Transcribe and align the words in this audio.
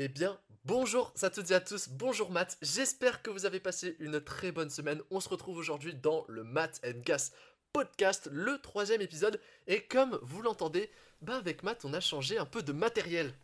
Eh 0.00 0.06
bien, 0.06 0.38
bonjour 0.64 1.12
à 1.22 1.28
toutes 1.28 1.50
et 1.50 1.54
à 1.54 1.60
tous, 1.60 1.88
bonjour 1.88 2.30
Matt, 2.30 2.56
j'espère 2.62 3.20
que 3.20 3.30
vous 3.30 3.46
avez 3.46 3.58
passé 3.58 3.96
une 3.98 4.20
très 4.20 4.52
bonne 4.52 4.70
semaine. 4.70 5.02
On 5.10 5.18
se 5.18 5.28
retrouve 5.28 5.58
aujourd'hui 5.58 5.92
dans 5.92 6.24
le 6.28 6.44
Matt 6.44 6.80
and 6.86 7.00
Gas 7.04 7.32
podcast, 7.72 8.28
le 8.30 8.58
troisième 8.58 9.00
épisode. 9.00 9.40
Et 9.66 9.80
comme 9.80 10.16
vous 10.22 10.40
l'entendez, 10.40 10.88
bah 11.20 11.34
avec 11.34 11.64
Matt, 11.64 11.84
on 11.84 11.92
a 11.94 11.98
changé 11.98 12.38
un 12.38 12.44
peu 12.44 12.62
de 12.62 12.70
matériel. 12.70 13.34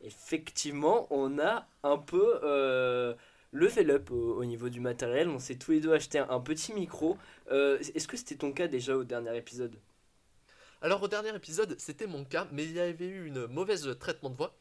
Effectivement, 0.00 1.08
on 1.10 1.40
a 1.40 1.66
un 1.82 1.98
peu 1.98 2.38
euh, 2.44 3.12
level 3.50 3.90
up 3.90 4.12
au, 4.12 4.44
niveau 4.44 4.68
du 4.68 4.78
matériel. 4.78 5.28
On 5.28 5.40
s'est 5.40 5.56
tous 5.56 5.72
les 5.72 5.80
deux 5.80 5.92
acheté 5.92 6.20
un, 6.20 6.38
petit 6.38 6.72
micro. 6.74 7.18
Euh, 7.50 7.76
Est-ce 7.96 8.06
que 8.06 8.16
c'était 8.16 8.36
ton 8.36 8.52
cas 8.52 8.68
déjà 8.68 8.96
au 8.96 9.02
dernier 9.02 9.36
épisode? 9.36 9.74
Alors 10.80 11.02
au 11.02 11.08
dernier 11.08 11.34
épisode, 11.34 11.74
c'était 11.76 12.06
mon 12.06 12.24
cas, 12.24 12.46
mais 12.52 12.62
il 12.62 12.74
y 12.74 12.78
avait 12.78 13.08
eu 13.08 13.26
une 13.26 13.48
mauvaise 13.48 13.96
traitement 13.98 14.30
de 14.30 14.36
voix. 14.36 14.54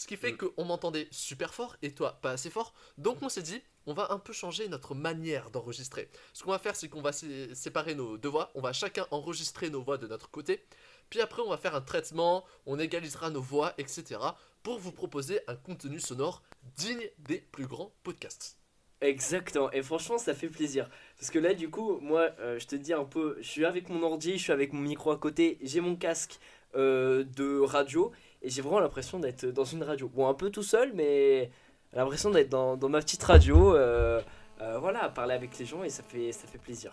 Ce 0.00 0.06
qui 0.06 0.16
fait 0.16 0.32
Mm. 0.32 0.36
qu'on 0.38 0.64
m'entendait 0.64 1.08
super 1.10 1.52
fort 1.52 1.76
et 1.82 1.92
toi 1.92 2.18
pas 2.22 2.30
assez 2.30 2.48
fort. 2.48 2.72
Donc 2.96 3.18
on 3.20 3.28
s'est 3.28 3.42
dit, 3.42 3.60
on 3.84 3.92
va 3.92 4.12
un 4.12 4.18
peu 4.18 4.32
changer 4.32 4.66
notre 4.66 4.94
manière 4.94 5.50
d'enregistrer. 5.50 6.08
Ce 6.32 6.42
qu'on 6.42 6.52
va 6.52 6.58
faire, 6.58 6.74
c'est 6.74 6.88
qu'on 6.88 7.02
va 7.02 7.12
sé- 7.12 7.54
séparer 7.54 7.94
nos 7.94 8.16
deux 8.16 8.30
voix. 8.30 8.50
On 8.54 8.62
va 8.62 8.72
chacun 8.72 9.06
enregistrer 9.10 9.68
nos 9.68 9.82
voix 9.82 9.98
de 9.98 10.06
notre 10.06 10.30
côté. 10.30 10.64
Puis 11.10 11.20
après, 11.20 11.42
on 11.42 11.50
va 11.50 11.58
faire 11.58 11.74
un 11.74 11.82
traitement, 11.82 12.46
on 12.64 12.78
égalisera 12.78 13.28
nos 13.28 13.42
voix, 13.42 13.74
etc. 13.76 14.18
pour 14.62 14.78
vous 14.78 14.90
proposer 14.92 15.40
un 15.48 15.56
contenu 15.56 16.00
sonore 16.00 16.42
digne 16.78 17.06
des 17.18 17.40
plus 17.52 17.66
grands 17.66 17.92
podcasts. 18.02 18.56
Exactement, 19.02 19.70
et 19.72 19.82
franchement 19.82 20.16
ça 20.18 20.34
fait 20.34 20.48
plaisir. 20.48 20.88
Parce 21.18 21.30
que 21.30 21.38
là 21.38 21.52
du 21.54 21.68
coup, 21.70 21.98
moi 22.00 22.30
euh, 22.38 22.58
je 22.58 22.66
te 22.66 22.76
dis 22.76 22.94
un 22.94 23.04
peu, 23.04 23.36
je 23.40 23.48
suis 23.48 23.64
avec 23.66 23.90
mon 23.90 24.02
ordi, 24.02 24.38
je 24.38 24.42
suis 24.44 24.52
avec 24.52 24.72
mon 24.72 24.80
micro 24.80 25.10
à 25.10 25.18
côté, 25.18 25.58
j'ai 25.62 25.80
mon 25.80 25.96
casque 25.96 26.38
euh, 26.74 27.24
de 27.24 27.60
radio, 27.60 28.12
et 28.42 28.50
j'ai 28.50 28.62
vraiment 28.62 28.80
l'impression 28.80 29.18
d'être 29.18 29.46
dans 29.46 29.64
une 29.64 29.82
radio. 29.82 30.08
Bon 30.08 30.28
un 30.28 30.34
peu 30.34 30.50
tout 30.50 30.62
seul, 30.62 30.92
mais 30.94 31.50
l'impression 31.92 32.30
d'être 32.30 32.48
dans, 32.48 32.76
dans 32.76 32.88
ma 32.88 33.00
petite 33.00 33.22
radio, 33.22 33.74
euh, 33.76 34.20
euh, 34.60 34.78
voilà, 34.78 35.04
à 35.04 35.08
parler 35.08 35.34
avec 35.34 35.58
les 35.58 35.66
gens, 35.66 35.82
et 35.84 35.90
ça 35.90 36.02
fait, 36.02 36.32
ça 36.32 36.46
fait 36.46 36.58
plaisir. 36.58 36.92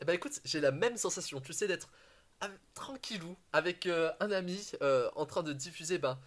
Eh 0.00 0.04
ben 0.04 0.12
écoute, 0.14 0.40
j'ai 0.44 0.60
la 0.60 0.72
même 0.72 0.96
sensation, 0.96 1.40
tu 1.40 1.52
sais, 1.52 1.66
d'être 1.66 1.88
tranquillou 2.74 3.34
avec 3.52 3.86
euh, 3.86 4.12
un 4.20 4.30
ami 4.30 4.72
en 5.14 5.24
train 5.26 5.42
de 5.42 5.52
diffuser, 5.52 5.98
ben, 5.98 6.18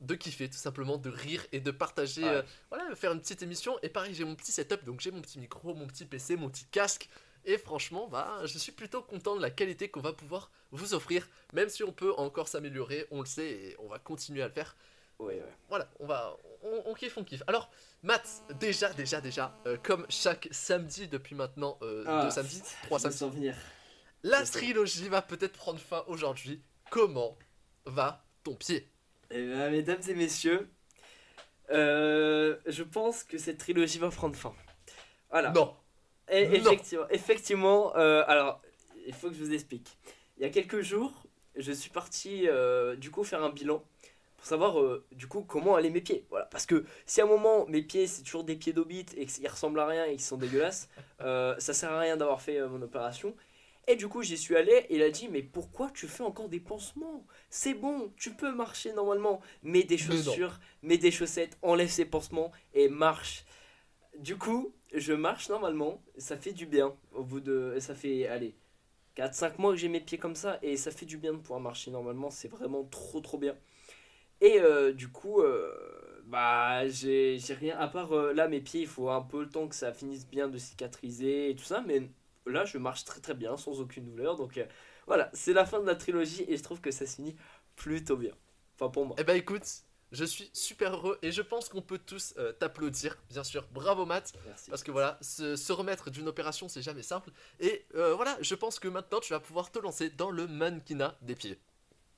de 0.00 0.14
kiffer 0.14 0.48
tout 0.48 0.56
simplement, 0.56 0.96
de 0.96 1.10
rire 1.10 1.44
et 1.52 1.60
de 1.60 1.70
partager, 1.70 2.24
Ouais. 2.24 2.42
voilà, 2.70 2.94
faire 2.96 3.12
une 3.12 3.20
petite 3.20 3.42
émission. 3.42 3.78
Et 3.82 3.90
pareil, 3.90 4.14
j'ai 4.14 4.24
mon 4.24 4.34
petit 4.34 4.52
setup, 4.52 4.84
donc 4.84 5.00
j'ai 5.00 5.10
mon 5.10 5.20
petit 5.20 5.38
micro, 5.38 5.74
mon 5.74 5.86
petit 5.86 6.06
PC, 6.06 6.36
mon 6.36 6.48
petit 6.48 6.64
casque. 6.64 7.08
Et 7.44 7.58
franchement, 7.58 8.08
bah, 8.08 8.40
je 8.44 8.58
suis 8.58 8.72
plutôt 8.72 9.02
content 9.02 9.36
de 9.36 9.40
la 9.42 9.50
qualité 9.50 9.88
qu'on 9.88 10.00
va 10.00 10.12
pouvoir 10.12 10.50
vous 10.72 10.94
offrir, 10.94 11.28
même 11.52 11.68
si 11.68 11.82
on 11.82 11.92
peut 11.92 12.12
encore 12.16 12.48
s'améliorer, 12.48 13.06
on 13.10 13.20
le 13.20 13.26
sait, 13.26 13.50
et 13.50 13.76
on 13.78 13.88
va 13.88 13.98
continuer 13.98 14.42
à 14.42 14.48
le 14.48 14.52
faire. 14.52 14.76
Ouais, 15.18 15.34
ouais. 15.34 15.42
Voilà, 15.68 15.90
on 15.98 16.06
va, 16.06 16.36
on, 16.62 16.82
on 16.86 16.94
kiffe, 16.94 17.16
on 17.18 17.24
kiffe. 17.24 17.42
Alors, 17.46 17.70
Matt, 18.02 18.42
déjà, 18.58 18.92
déjà, 18.92 19.20
déjà, 19.20 19.54
euh, 19.66 19.76
comme 19.82 20.06
chaque 20.08 20.48
samedi 20.50 21.08
depuis 21.08 21.34
maintenant 21.34 21.78
euh, 21.82 22.04
Ah, 22.06 22.24
deux 22.24 22.30
samedis, 22.30 22.62
trois 22.84 22.98
samedis, 22.98 23.50
la 24.22 24.44
trilogie 24.44 25.08
va 25.08 25.22
peut-être 25.22 25.52
prendre 25.52 25.78
fin 25.78 26.04
aujourd'hui. 26.06 26.62
Comment 26.90 27.38
va 27.86 28.24
ton 28.44 28.54
pied? 28.54 28.88
Eh 29.30 29.46
bien, 29.46 29.70
mesdames 29.70 30.02
et 30.08 30.14
messieurs, 30.14 30.70
euh, 31.70 32.56
je 32.66 32.82
pense 32.82 33.22
que 33.22 33.38
cette 33.38 33.58
trilogie 33.58 33.98
va 33.98 34.10
prendre 34.10 34.36
fin. 34.36 34.54
Voilà. 35.30 35.50
Non. 35.52 35.76
Et 36.30 36.42
effectivement, 36.42 37.06
effectivement 37.10 37.96
euh, 37.96 38.22
alors, 38.26 38.62
il 39.06 39.14
faut 39.14 39.28
que 39.28 39.34
je 39.34 39.42
vous 39.42 39.52
explique. 39.52 39.98
Il 40.36 40.42
y 40.42 40.46
a 40.46 40.50
quelques 40.50 40.80
jours, 40.80 41.12
je 41.56 41.72
suis 41.72 41.90
parti 41.90 42.46
euh, 42.46 42.96
du 42.96 43.10
coup 43.10 43.24
faire 43.24 43.42
un 43.42 43.50
bilan 43.50 43.82
pour 44.36 44.46
savoir 44.46 44.80
euh, 44.80 45.04
du 45.12 45.26
coup 45.26 45.42
comment 45.42 45.74
allaient 45.74 45.90
mes 45.90 46.00
pieds. 46.00 46.24
Voilà, 46.30 46.46
parce 46.46 46.66
que 46.66 46.84
si 47.04 47.20
à 47.20 47.24
un 47.24 47.26
moment 47.26 47.66
mes 47.66 47.82
pieds 47.82 48.06
c'est 48.06 48.22
toujours 48.22 48.44
des 48.44 48.56
pieds 48.56 48.72
d'hobbit 48.72 49.06
et 49.16 49.26
qu'ils 49.26 49.48
ressemblent 49.48 49.80
à 49.80 49.86
rien 49.86 50.04
et 50.04 50.12
qu'ils 50.12 50.22
sont 50.22 50.36
dégueulasses, 50.36 50.88
ça 51.18 51.74
sert 51.74 51.92
à 51.92 51.98
rien 51.98 52.16
d'avoir 52.16 52.40
fait 52.40 52.60
mon 52.68 52.80
opération. 52.80 53.34
Et 53.88 53.96
du 53.96 54.06
coup 54.06 54.22
j'y 54.22 54.38
suis 54.38 54.56
allé 54.56 54.86
et 54.88 54.96
il 54.96 55.02
a 55.02 55.10
dit 55.10 55.28
mais 55.28 55.42
pourquoi 55.42 55.90
tu 55.90 56.06
fais 56.06 56.22
encore 56.22 56.48
des 56.48 56.60
pansements? 56.60 57.26
C'est 57.48 57.74
bon, 57.74 58.12
tu 58.16 58.30
peux 58.30 58.52
marcher 58.52 58.92
normalement. 58.92 59.40
Mets 59.64 59.82
des 59.82 59.98
chaussures, 59.98 60.60
mets 60.82 60.98
des 60.98 61.10
chaussettes, 61.10 61.58
enlève 61.60 61.88
ces 61.88 62.04
pansements 62.04 62.52
et 62.72 62.88
marche. 62.88 63.44
Du 64.18 64.36
coup, 64.36 64.72
je 64.92 65.12
marche 65.12 65.48
normalement, 65.48 66.02
ça 66.18 66.36
fait 66.36 66.52
du 66.52 66.66
bien. 66.66 66.94
Au 67.12 67.24
bout 67.24 67.40
de. 67.40 67.76
Ça 67.80 67.94
fait, 67.94 68.26
allez, 68.26 68.54
4-5 69.16 69.58
mois 69.58 69.72
que 69.72 69.78
j'ai 69.78 69.88
mes 69.88 70.00
pieds 70.00 70.18
comme 70.18 70.34
ça, 70.36 70.58
et 70.62 70.76
ça 70.76 70.90
fait 70.90 71.06
du 71.06 71.18
bien 71.18 71.32
de 71.32 71.38
pouvoir 71.38 71.60
marcher 71.60 71.90
normalement, 71.90 72.30
c'est 72.30 72.48
vraiment 72.48 72.84
trop 72.84 73.20
trop 73.20 73.38
bien. 73.38 73.56
Et 74.40 74.60
euh, 74.60 74.92
du 74.92 75.08
coup, 75.08 75.42
euh, 75.42 76.22
bah, 76.26 76.88
j'ai 76.88 77.38
rien. 77.50 77.78
À 77.78 77.88
part 77.88 78.12
euh, 78.12 78.32
là, 78.32 78.48
mes 78.48 78.60
pieds, 78.60 78.82
il 78.82 78.86
faut 78.86 79.10
un 79.10 79.22
peu 79.22 79.42
le 79.42 79.48
temps 79.48 79.68
que 79.68 79.74
ça 79.74 79.92
finisse 79.92 80.26
bien 80.26 80.48
de 80.48 80.58
cicatriser 80.58 81.50
et 81.50 81.56
tout 81.56 81.64
ça, 81.64 81.82
mais 81.86 82.10
là, 82.46 82.64
je 82.64 82.78
marche 82.78 83.04
très 83.04 83.20
très 83.20 83.34
bien, 83.34 83.56
sans 83.56 83.80
aucune 83.80 84.04
douleur. 84.04 84.36
Donc 84.36 84.60
voilà, 85.06 85.30
c'est 85.34 85.52
la 85.52 85.66
fin 85.66 85.80
de 85.80 85.86
la 85.86 85.96
trilogie, 85.96 86.44
et 86.48 86.56
je 86.56 86.62
trouve 86.62 86.80
que 86.80 86.90
ça 86.90 87.06
se 87.06 87.16
finit 87.16 87.36
plutôt 87.76 88.16
bien. 88.16 88.32
Enfin, 88.76 88.90
pour 88.90 89.06
moi. 89.06 89.16
Eh 89.18 89.24
ben 89.24 89.36
écoute, 89.36 89.84
je 90.12 90.24
suis 90.24 90.50
super 90.52 90.94
heureux 90.94 91.18
et 91.22 91.30
je 91.32 91.42
pense 91.42 91.68
qu'on 91.68 91.82
peut 91.82 91.98
tous 91.98 92.34
euh, 92.38 92.52
t'applaudir, 92.52 93.16
bien 93.30 93.44
sûr. 93.44 93.66
Bravo 93.72 94.06
Matt, 94.06 94.32
Merci. 94.46 94.70
parce 94.70 94.82
que 94.82 94.90
voilà, 94.90 95.18
se, 95.20 95.56
se 95.56 95.72
remettre 95.72 96.10
d'une 96.10 96.28
opération, 96.28 96.68
c'est 96.68 96.82
jamais 96.82 97.02
simple. 97.02 97.30
Et 97.60 97.86
euh, 97.94 98.14
voilà, 98.14 98.36
je 98.40 98.54
pense 98.54 98.78
que 98.78 98.88
maintenant 98.88 99.20
tu 99.20 99.32
vas 99.32 99.40
pouvoir 99.40 99.70
te 99.70 99.78
lancer 99.78 100.10
dans 100.10 100.30
le 100.30 100.46
mannequinat 100.46 101.16
des 101.22 101.34
pieds. 101.36 101.58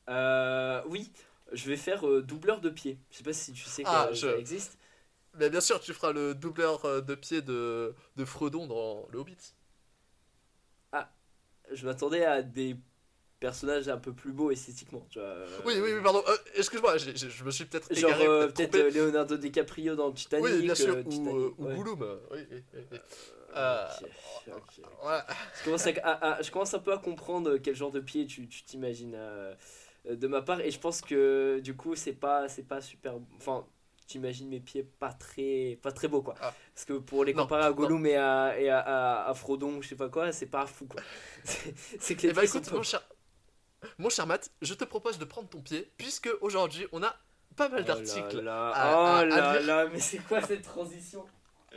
Euh, 0.09 0.83
oui, 0.87 1.13
je 1.53 1.69
vais 1.69 1.77
faire 1.77 2.07
euh, 2.09 2.23
doubleur 2.23 2.61
de 2.61 2.71
pied. 2.71 2.99
Je 3.11 3.19
sais 3.19 3.25
pas 3.25 3.33
si 3.33 3.53
tu 3.53 3.65
sais 3.65 3.83
que 3.83 3.89
Ah, 3.91 4.07
ça 4.09 4.13
je- 4.15 4.27
existe. 4.39 4.79
Mais 5.35 5.49
bien 5.49 5.61
sûr, 5.63 5.81
tu 5.81 5.95
feras 5.95 6.13
le 6.13 6.35
doubleur 6.35 7.03
de 7.03 7.15
pied 7.15 7.41
de, 7.41 7.95
de 8.17 8.25
Fredon 8.25 8.67
dans 8.67 9.07
le 9.11 9.19
Hobbit. 9.19 9.37
Je 11.71 11.87
m'attendais 11.87 12.25
à 12.25 12.43
des 12.43 12.77
personnages 13.43 13.89
un 13.89 13.99
peu 13.99 14.13
plus 14.13 14.33
beaux 14.33 14.51
esthétiquement. 14.51 15.05
Tu 15.11 15.19
vois, 15.19 15.29
euh, 15.29 15.47
Oui, 15.67 15.75
oui, 15.83 15.91
oui, 15.95 16.01
pardon. 16.03 16.23
euh, 16.29 16.37
Excuse-moi, 16.55 16.97
je 16.99 17.45
me 17.45 17.51
suis 17.51 17.65
peut-être 17.67 17.93
Genre 17.95 18.11
euh, 18.21 18.47
peut-être 18.49 18.79
Leonardo 18.95 19.37
DiCaprio 19.37 19.95
dans 19.97 20.13
Titanic. 20.13 20.47
Oui, 20.47 20.63
bien 20.63 20.75
sûr, 20.75 20.97
ou, 21.05 21.55
ou. 21.59 21.69
Gollum. 21.75 22.19
Oui. 22.31 22.41
Voilà. 25.03 25.27
Je, 25.59 25.65
commence 25.65 25.87
à, 25.87 25.91
à- 26.05 26.33
à- 26.39 26.43
je 26.43 26.51
commence 26.51 26.73
un 26.75 26.79
peu 26.79 26.93
à 26.93 26.99
comprendre 26.99 27.57
quel 27.59 27.75
genre 27.75 27.91
de 27.91 28.01
pied 28.01 28.27
tu 28.27 28.47
t'imagines 28.49 29.17
de 30.09 30.27
ma 30.27 30.41
part 30.43 30.61
et 30.61 30.71
je 30.71 30.79
pense 30.81 31.01
que 31.01 31.61
du 31.61 31.77
coup 31.77 31.95
c'est 31.95 32.13
pas 32.15 32.49
c'est 32.49 32.67
pas 32.67 32.81
super 32.81 33.15
enfin 33.37 33.65
tu 34.09 34.17
imagines 34.19 34.49
mes 34.49 34.59
pieds 34.59 34.83
pas 34.99 35.13
très 35.13 35.79
pas 35.81 35.93
très 35.93 36.09
beaux 36.09 36.23
quoi 36.23 36.35
Ah. 36.41 36.53
parce 36.75 36.85
que 36.87 36.95
pour 36.95 37.25
les 37.25 37.33
Non, 37.35 37.43
comparer 37.43 37.65
à 37.67 37.73
Gollum 37.73 38.05
et 38.07 38.17
à, 38.17 38.59
et 38.59 38.69
à, 38.69 38.81
à- 38.81 39.31
à 39.31 39.35
Frodon 39.35 39.81
je 39.81 39.89
sais 39.89 39.95
pas 39.95 40.09
quoi 40.09 40.33
c'est 40.33 40.47
pas 40.47 40.67
fou 40.67 40.87
quoi 40.87 41.01
c'est 41.45 42.17
que 42.17 42.23
les 42.23 42.31
Eh 42.31 42.33
ben 42.33 42.43
écoute, 42.43 42.69
pas- 42.69 42.77
mon 42.77 42.83
cher, 42.83 43.01
mon 43.99 44.09
cher 44.11 44.27
Matt, 44.27 44.51
je 44.63 44.75
te 44.75 44.85
propose 44.85 45.19
de 45.19 45.25
prendre 45.25 45.49
ton 45.49 45.61
pied, 45.61 45.93
puisque 45.99 46.29
aujourd'hui 46.41 46.87
on 46.93 47.03
a 47.03 47.15
pas 47.57 47.69
mal 47.69 47.85
Oh 47.85 47.89
là 47.89 47.95
d'articles. 47.95 48.49
à- 48.49 48.73
oh 48.97 49.05
à 49.17 49.25
là 49.25 49.59
lire. 49.59 49.67
là, 49.67 49.87
mais 49.93 50.01
c'est 50.01 50.19
quoi 50.19 50.41
cette 50.43 50.63
transition? 50.63 51.25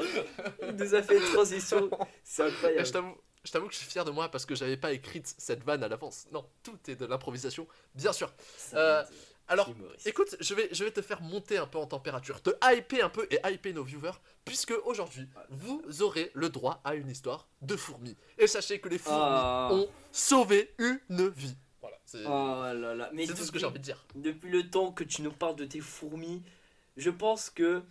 Il 0.61 0.75
nous 0.75 0.93
a 0.95 1.01
fait 1.01 1.17
une 1.17 1.33
transition, 1.33 1.89
c'est 2.23 2.43
Et 2.43 2.51
incroyable. 2.51 2.85
je 2.85 2.91
t'avoue, 2.91 3.17
je 3.43 3.51
t'avoue 3.51 3.67
que 3.67 3.73
je 3.73 3.79
suis 3.79 3.87
fier 3.89 4.03
de 4.05 4.11
moi 4.11 4.29
parce 4.29 4.45
que 4.45 4.55
j'avais 4.55 4.77
pas 4.77 4.91
écrite 4.91 5.33
cette 5.37 5.63
vanne 5.63 5.83
à 5.83 5.87
l'avance. 5.87 6.25
Non, 6.31 6.45
tout 6.63 6.77
est 6.87 6.95
de 6.95 7.05
l'improvisation, 7.05 7.67
bien 7.93 8.11
sûr. 8.13 8.33
Euh, 8.73 9.03
Alors, 9.47 9.69
écoute, 10.05 10.35
je 10.39 10.53
vais, 10.55 10.67
je 10.71 10.83
vais 10.83 10.89
te 10.91 11.01
faire 11.03 11.21
monter 11.21 11.57
un 11.59 11.67
peu 11.67 11.77
en 11.77 11.85
température, 11.85 12.41
te 12.41 12.49
hyper 12.73 13.05
un 13.05 13.09
peu 13.09 13.27
et 13.29 13.39
hyper 13.47 13.73
nos 13.75 13.83
viewers, 13.83 14.19
puisque 14.43 14.73
aujourd'hui, 14.85 15.29
vous 15.49 15.83
aurez 16.01 16.31
le 16.33 16.49
droit 16.49 16.81
à 16.83 16.95
une 16.95 17.09
histoire 17.09 17.47
de 17.61 17.75
fourmis. 17.75 18.17
Et 18.39 18.47
sachez 18.47 18.79
que 18.79 18.89
les 18.89 18.97
fourmis 18.97 19.19
Ah. 19.21 19.69
ont 19.71 19.87
sauvé 20.11 20.73
une 20.79 21.29
vie. 21.29 21.55
C'est 22.05 22.23
Oh 22.25 22.29
là 22.29 22.93
là, 22.95 23.09
tout 23.27 23.35
ce 23.45 23.51
que 23.51 23.59
j'ai 23.59 23.65
envie 23.65 23.79
de 23.79 23.83
dire. 23.83 24.05
Depuis 24.15 24.49
le 24.49 24.69
temps 24.69 24.91
que 24.91 25.03
tu 25.03 25.21
nous 25.21 25.31
parles 25.31 25.55
de 25.55 25.65
tes 25.65 25.79
fourmis, 25.81 26.43
je 26.97 27.09
pense 27.09 27.49
que 27.49 27.81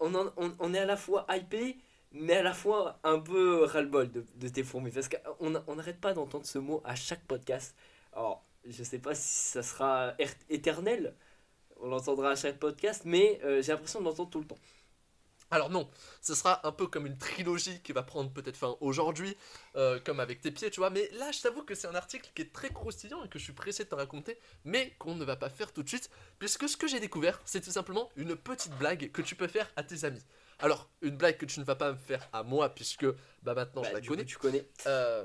on, 0.00 0.14
en- 0.14 0.32
on, 0.36 0.52
on 0.58 0.74
est 0.74 0.78
à 0.78 0.84
la 0.86 0.96
fois 0.96 1.24
hypé, 1.30 1.76
mais 2.12 2.34
à 2.34 2.42
la 2.42 2.52
fois 2.52 2.98
un 3.04 3.18
peu 3.20 3.64
ras-le-bol 3.64 4.10
de, 4.10 4.24
de 4.36 4.48
tes 4.48 4.62
fourmis. 4.64 4.90
Parce 4.90 5.08
qu'on 5.08 5.54
on 5.68 5.74
n'arrête 5.76 6.00
pas 6.00 6.12
d'entendre 6.14 6.46
ce 6.46 6.58
mot 6.58 6.82
à 6.84 6.94
chaque 6.96 7.24
podcast. 7.26 7.74
Alors, 8.12 8.44
je 8.66 8.82
sais 8.82 8.98
pas 8.98 9.14
si 9.14 9.48
ça 9.50 9.62
sera 9.62 10.14
er- 10.18 10.28
éternel, 10.50 11.14
on 11.80 11.88
l'entendra 11.88 12.30
à 12.30 12.36
chaque 12.36 12.58
podcast, 12.58 13.02
mais 13.04 13.40
euh, 13.44 13.62
j'ai 13.62 13.72
l'impression 13.72 14.00
de 14.00 14.04
l'entendre 14.06 14.30
tout 14.30 14.40
le 14.40 14.46
temps. 14.46 14.58
Alors 15.54 15.70
non, 15.70 15.88
ce 16.20 16.34
sera 16.34 16.66
un 16.66 16.72
peu 16.72 16.88
comme 16.88 17.06
une 17.06 17.16
trilogie 17.16 17.80
qui 17.82 17.92
va 17.92 18.02
prendre 18.02 18.28
peut-être 18.32 18.56
fin 18.56 18.76
aujourd'hui, 18.80 19.36
euh, 19.76 20.00
comme 20.04 20.18
avec 20.18 20.40
tes 20.40 20.50
pieds, 20.50 20.68
tu 20.68 20.80
vois. 20.80 20.90
Mais 20.90 21.08
là, 21.12 21.30
je 21.30 21.40
t'avoue 21.42 21.62
que 21.62 21.76
c'est 21.76 21.86
un 21.86 21.94
article 21.94 22.28
qui 22.34 22.42
est 22.42 22.52
très 22.52 22.70
croustillant 22.70 23.22
et 23.22 23.28
que 23.28 23.38
je 23.38 23.44
suis 23.44 23.52
pressé 23.52 23.84
de 23.84 23.88
te 23.88 23.94
raconter, 23.94 24.36
mais 24.64 24.90
qu'on 24.98 25.14
ne 25.14 25.24
va 25.24 25.36
pas 25.36 25.48
faire 25.50 25.72
tout 25.72 25.84
de 25.84 25.88
suite, 25.88 26.10
puisque 26.40 26.68
ce 26.68 26.76
que 26.76 26.88
j'ai 26.88 26.98
découvert, 26.98 27.40
c'est 27.44 27.60
tout 27.60 27.70
simplement 27.70 28.08
une 28.16 28.34
petite 28.34 28.76
blague 28.78 29.12
que 29.12 29.22
tu 29.22 29.36
peux 29.36 29.46
faire 29.46 29.70
à 29.76 29.84
tes 29.84 30.04
amis. 30.04 30.24
Alors, 30.58 30.88
une 31.02 31.16
blague 31.16 31.36
que 31.36 31.46
tu 31.46 31.60
ne 31.60 31.64
vas 31.64 31.76
pas 31.76 31.92
me 31.92 31.98
faire 31.98 32.28
à 32.32 32.42
moi, 32.42 32.68
puisque 32.74 33.06
bah 33.44 33.54
maintenant 33.54 33.82
Bah, 33.82 33.90
je 33.90 33.94
la 33.94 34.00
du 34.00 34.08
connais. 34.08 34.22
coup, 34.24 34.28
tu 34.30 34.38
connais. 34.38 34.66
Euh, 34.88 35.24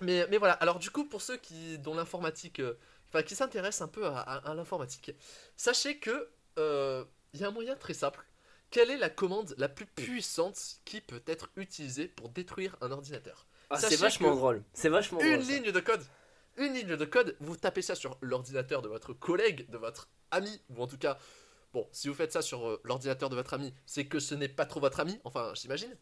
mais, 0.00 0.28
mais 0.30 0.38
voilà, 0.38 0.54
alors 0.54 0.78
du 0.78 0.90
coup, 0.90 1.06
pour 1.06 1.22
ceux 1.22 1.38
qui, 1.38 1.76
dont 1.78 1.94
l'informatique, 1.94 2.60
euh, 2.60 2.78
enfin 3.08 3.24
qui 3.24 3.34
s'intéressent 3.34 3.82
un 3.82 3.88
peu 3.90 4.06
à, 4.06 4.18
à- 4.20 4.48
à 4.50 4.54
l'informatique, 4.54 5.10
sachez 5.56 5.98
que 5.98 6.30
il 7.32 7.40
y 7.40 7.44
a 7.44 7.48
un 7.48 7.52
moyen 7.52 7.74
très 7.74 7.94
simple. 7.94 8.24
Quelle 8.70 8.90
est 8.90 8.98
la 8.98 9.10
commande 9.10 9.54
la 9.58 9.68
plus 9.68 9.86
puissante 9.86 10.76
qui 10.84 11.00
peut 11.00 11.22
être 11.26 11.48
utilisée 11.56 12.06
pour 12.08 12.28
détruire 12.28 12.76
un 12.80 12.90
ordinateur 12.92 13.46
Ah, 13.68 13.78
c'est 13.78 13.96
vachement 13.96 14.34
drôle. 14.34 14.62
C'est 14.72 14.88
vachement 14.88 15.20
Une 15.20 15.32
drôle. 15.34 15.44
ça. 15.44 15.52
ligne 15.52 15.72
de 15.72 15.80
code. 15.80 16.02
Une 16.56 16.74
ligne 16.74 16.96
de 16.96 17.04
code, 17.04 17.36
vous 17.40 17.56
tapez 17.56 17.82
ça 17.82 17.94
sur 17.94 18.16
l'ordinateur 18.20 18.82
de 18.82 18.88
votre 18.88 19.12
collègue, 19.12 19.68
de 19.70 19.78
votre 19.78 20.08
ami, 20.30 20.60
ou 20.68 20.82
en 20.82 20.86
tout 20.86 20.98
cas, 20.98 21.18
bon, 21.72 21.88
si 21.90 22.08
vous 22.08 22.14
faites 22.14 22.32
ça 22.32 22.42
sur 22.42 22.68
euh, 22.68 22.80
l'ordinateur 22.84 23.28
de 23.30 23.34
votre 23.36 23.54
ami, 23.54 23.72
c'est 23.86 24.06
que 24.06 24.20
ce 24.20 24.34
n'est 24.34 24.48
pas 24.48 24.66
trop 24.66 24.78
votre 24.80 25.00
ami, 25.00 25.18
enfin, 25.24 25.52
j'imagine. 25.54 25.96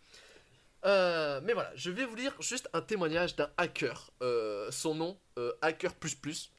Euh, 0.85 1.41
mais 1.43 1.55
voilà, 1.55 1.73
je 1.75 1.91
vais 1.91 2.05
vous 2.05 2.15
lire 2.17 2.35
juste 2.41 2.69
un 2.73 2.83
témoignage 2.83 3.35
d'un 3.37 3.51
hacker. 3.57 4.11
Euh, 4.23 4.71
son 4.71 4.95
nom, 4.95 5.19
Hacker 5.63 5.95
Plus 5.95 6.15
Plus. 6.15 6.53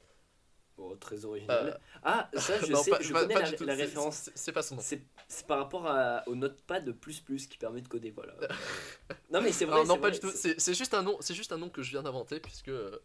Oh, 0.81 0.95
très 0.95 1.25
original. 1.25 1.67
Euh, 1.75 1.77
Ah, 2.03 2.29
ça, 2.35 2.57
je 2.61 2.67
Non, 2.71 2.81
sais, 2.83 2.91
pas- 2.91 3.01
je 3.01 3.11
connais 3.11 3.33
pas 3.33 3.41
la, 3.65 3.75
référence. 3.75 4.29
c'est- 4.33 4.51
pas 4.53 4.61
son 4.61 4.75
nom. 4.75 4.81
C'est 4.81 5.01
par 5.45 5.57
rapport 5.59 5.85
à, 5.87 6.23
au 6.27 6.35
notepad 6.35 6.91
plus 6.93 7.19
plus 7.19 7.47
qui 7.47 7.57
permet 7.57 7.81
de 7.81 7.87
coder, 7.87 8.11
voilà. 8.11 8.33
non 9.31 9.41
mais 9.41 9.51
c'est 9.51 9.65
vrai. 9.65 9.83
Non, 9.83 9.95
pas 9.95 10.09
vrai, 10.09 10.11
du 10.11 10.19
tout. 10.19 10.31
c'est- 10.33 10.73
juste 10.73 10.93
un 10.93 11.03
nom. 11.03 11.17
C'est 11.19 11.33
juste 11.33 11.51
un 11.51 11.57
nom 11.57 11.69
que 11.69 11.81
je 11.83 11.91
viens 11.91 12.03
d'inventer 12.03 12.39
puisque 12.39 12.69
euh, 12.69 12.97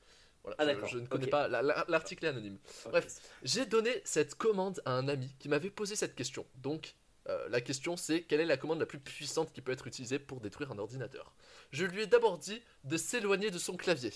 voilà, 0.42 0.56
Ah, 0.60 0.86
je- 0.86 0.92
je, 0.92 0.98
ne 0.98 1.06
connais 1.06 1.26
pas. 1.26 1.48
la- 1.48 1.62
la- 1.62 1.84
L'article 1.88 2.24
est 2.26 2.28
anonyme. 2.28 2.58
bref. 2.86 3.16
J'ai 3.42 3.66
donné 3.66 4.00
cette 4.04 4.34
commande 4.36 4.80
à 4.84 4.92
un 4.92 5.08
ami 5.08 5.34
qui 5.40 5.48
m'avait 5.48 5.70
posé 5.70 5.96
cette 5.96 6.14
question. 6.14 6.46
Donc, 6.56 6.94
euh, 7.28 7.48
la 7.48 7.60
question 7.60 7.96
c'est 7.96 8.22
quelle 8.22 8.40
est 8.40 8.46
la 8.46 8.56
commande 8.58 8.78
la 8.80 8.86
plus 8.86 8.98
puissante 9.00 9.52
qui 9.52 9.62
peut 9.62 9.72
être 9.72 9.86
utilisée 9.86 10.18
pour 10.18 10.40
détruire 10.40 10.70
un 10.70 10.78
ordinateur? 10.78 11.34
Je 11.72 11.84
lui 11.86 12.02
ai 12.02 12.06
d'abord 12.06 12.38
dit 12.38 12.62
de 12.84 12.96
s'éloigner 12.96 13.50
de 13.50 13.58
son 13.58 13.76
clavier 13.76 14.12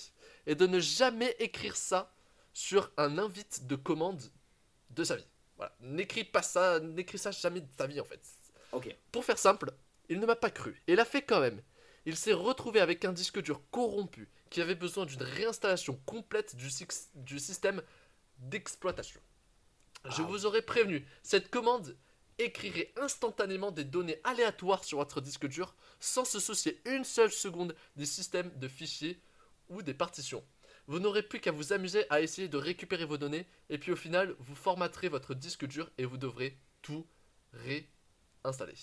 et 0.46 0.54
de 0.54 0.66
ne 0.66 0.78
jamais 0.78 1.34
écrire 1.40 1.76
ça 1.76 2.14
sur 2.58 2.90
un 2.96 3.18
invite 3.18 3.68
de 3.68 3.76
commande 3.76 4.20
de 4.90 5.04
sa 5.04 5.14
vie. 5.14 5.26
Voilà, 5.56 5.72
n'écris 5.80 6.24
pas 6.24 6.42
ça, 6.42 6.80
n'écris 6.80 7.16
ça 7.16 7.30
jamais 7.30 7.60
de 7.60 7.68
ta 7.76 7.86
vie 7.86 8.00
en 8.00 8.04
fait. 8.04 8.20
Ok. 8.72 8.96
Pour 9.12 9.24
faire 9.24 9.38
simple, 9.38 9.72
il 10.08 10.18
ne 10.18 10.26
m'a 10.26 10.34
pas 10.34 10.50
cru 10.50 10.82
et 10.88 10.96
l'a 10.96 11.04
fait 11.04 11.22
quand 11.22 11.38
même. 11.40 11.62
Il 12.04 12.16
s'est 12.16 12.32
retrouvé 12.32 12.80
avec 12.80 13.04
un 13.04 13.12
disque 13.12 13.40
dur 13.40 13.62
corrompu 13.70 14.28
qui 14.50 14.60
avait 14.60 14.74
besoin 14.74 15.06
d'une 15.06 15.22
réinstallation 15.22 16.00
complète 16.04 16.56
du, 16.56 16.68
six- 16.68 17.10
du 17.14 17.38
système 17.38 17.80
d'exploitation. 18.38 19.20
Je 20.06 20.22
Ah. 20.22 20.26
vous 20.26 20.44
aurais 20.44 20.62
prévenu, 20.62 21.06
cette 21.22 21.50
commande 21.50 21.96
écrirait 22.38 22.92
instantanément 22.96 23.70
des 23.70 23.84
données 23.84 24.20
aléatoires 24.24 24.82
sur 24.82 24.98
votre 24.98 25.20
disque 25.20 25.46
dur 25.46 25.76
sans 26.00 26.24
se 26.24 26.40
soucier 26.40 26.80
une 26.86 27.04
seule 27.04 27.30
seconde 27.32 27.76
des 27.94 28.06
systèmes 28.06 28.50
de 28.58 28.66
fichiers 28.66 29.20
ou 29.68 29.80
des 29.82 29.94
partitions. 29.94 30.44
Vous 30.88 30.98
n'aurez 30.98 31.22
plus 31.22 31.38
qu'à 31.38 31.52
vous 31.52 31.72
amuser 31.72 32.04
à 32.10 32.20
essayer 32.22 32.48
de 32.48 32.56
récupérer 32.56 33.04
vos 33.04 33.18
données 33.18 33.46
et 33.70 33.78
puis 33.78 33.92
au 33.92 33.96
final 33.96 34.34
vous 34.40 34.54
formaterez 34.56 35.08
votre 35.08 35.34
disque 35.34 35.66
dur 35.66 35.88
et 35.98 36.04
vous 36.06 36.16
devrez 36.16 36.58
tout 36.82 37.06
réinstaller. 37.52 38.74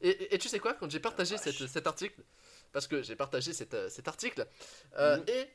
Et, 0.00 0.08
et- 0.10 0.34
et 0.34 0.38
tu 0.38 0.48
sais 0.48 0.58
quoi, 0.58 0.74
quand 0.74 0.90
j'ai 0.90 1.00
partagé 1.00 1.38
cette- 1.38 1.66
cet 1.68 1.86
article, 1.86 2.20
parce 2.72 2.86
que 2.86 3.02
j'ai 3.02 3.16
partagé 3.16 3.52
cet, 3.52 3.74
euh, 3.74 3.88
cet 3.88 4.08
article, 4.08 4.46
euh, 4.98 5.18
Mhm. 5.18 5.24
et 5.28 5.46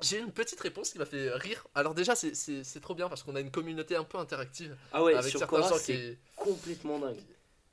j'ai 0.00 0.18
eu 0.18 0.20
une 0.22 0.32
petite 0.32 0.60
réponse 0.60 0.90
qui 0.90 0.98
m'a 0.98 1.06
fait 1.06 1.30
rire. 1.30 1.66
Alors 1.74 1.94
déjà 1.94 2.14
c'est- 2.14 2.34
c'est 2.34 2.62
c'est 2.62 2.80
trop 2.80 2.94
bien 2.94 3.08
parce 3.08 3.22
qu'on 3.24 3.34
a 3.34 3.40
une 3.40 3.50
communauté 3.50 3.96
un 3.96 4.04
peu 4.04 4.18
interactive 4.18 4.76
Ah 4.92 5.02
ouais, 5.02 5.14
avec 5.14 5.30
sur 5.30 5.40
certains 5.40 5.56
Quora, 5.56 5.68
gens 5.68 5.78
c'est 5.78 5.94
qui, 5.96 6.18
complètement 6.36 6.98
dingue. 7.00 7.18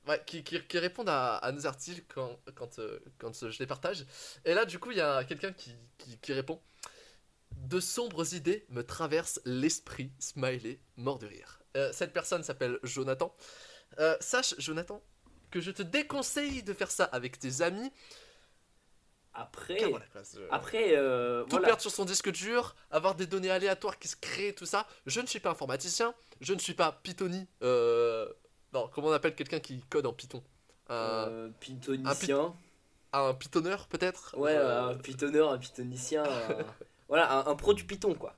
ouais, 0.08 0.22
qui, 0.26 0.44
qui- 0.44 0.62
qui 0.66 0.80
répondent 0.80 1.10
à, 1.10 1.36
à 1.38 1.52
nos 1.52 1.68
articles 1.68 2.04
quand, 2.08 2.40
quand, 2.56 2.80
euh, 2.80 3.00
quand 3.20 3.48
je 3.52 3.60
les 3.60 3.68
partage. 3.68 4.04
Et 4.46 4.56
là, 4.56 4.66
du 4.66 4.80
coup, 4.80 4.90
il 4.92 4.98
y 4.98 5.02
a 5.02 5.24
quelqu'un 5.26 5.52
qui- 5.54 5.76
qui 6.22 6.34
répond 6.34 6.60
De 7.66 7.80
sombres 7.80 8.34
idées 8.34 8.66
me 8.70 8.84
traversent 8.84 9.40
l'esprit, 9.46 10.12
smiley, 10.20 10.80
mort 10.98 11.18
de 11.20 11.28
rire. 11.28 11.60
Euh, 11.76 11.92
cette 11.94 12.14
personne 12.14 12.44
s'appelle 12.44 12.80
Jonathan. 12.84 13.36
Euh, 14.00 14.16
sache, 14.20 14.56
Jonathan, 14.60 15.02
que 15.52 15.60
je 15.62 15.72
te 15.72 15.82
déconseille 15.82 16.64
de 16.64 16.74
faire 16.74 16.92
ça 16.92 17.06
avec 17.06 17.40
tes 17.40 17.62
amis. 17.62 17.92
Après, 19.34 19.78
c'est- 20.24 20.40
après, 20.50 20.96
euh, 20.96 21.44
tout 21.44 21.50
voilà. 21.52 21.66
perdre 21.68 21.82
sur 21.82 21.92
son 21.92 22.06
disque 22.06 22.32
dur, 22.32 22.74
avoir 22.90 23.16
des 23.16 23.28
données 23.28 23.50
aléatoires 23.52 24.00
qui 24.00 24.08
se 24.08 24.16
créent, 24.16 24.54
tout 24.54 24.66
ça. 24.66 24.88
Je 25.06 25.20
ne 25.20 25.28
suis 25.28 25.42
pas 25.42 25.50
informaticien, 25.50 26.14
je 26.40 26.54
ne 26.54 26.60
suis 26.60 26.74
pas 26.74 26.94
Pythoni. 27.04 27.46
Euh... 27.62 28.32
Non, 28.74 28.90
comment 28.94 29.08
on 29.10 29.12
appelle 29.12 29.36
quelqu'un 29.36 29.60
qui 29.60 29.82
code 29.90 30.06
en 30.06 30.14
Python? 30.14 30.42
Un- 30.88 30.94
Euh, 31.30 31.50
pythonicien. 31.60 32.54
un 33.12 33.34
pitonneur 33.34 33.88
peut-être? 33.88 34.38
Ouais, 34.38 34.56
Euh, 34.56 34.84
un 34.90 34.96
pythoneur, 34.98 35.52
un 35.52 35.58
pythonicien. 35.58 36.24
voilà, 37.08 37.32
un, 37.32 37.46
un 37.48 37.56
pro 37.56 37.74
du 37.74 37.84
python 37.86 38.14
quoi. 38.16 38.36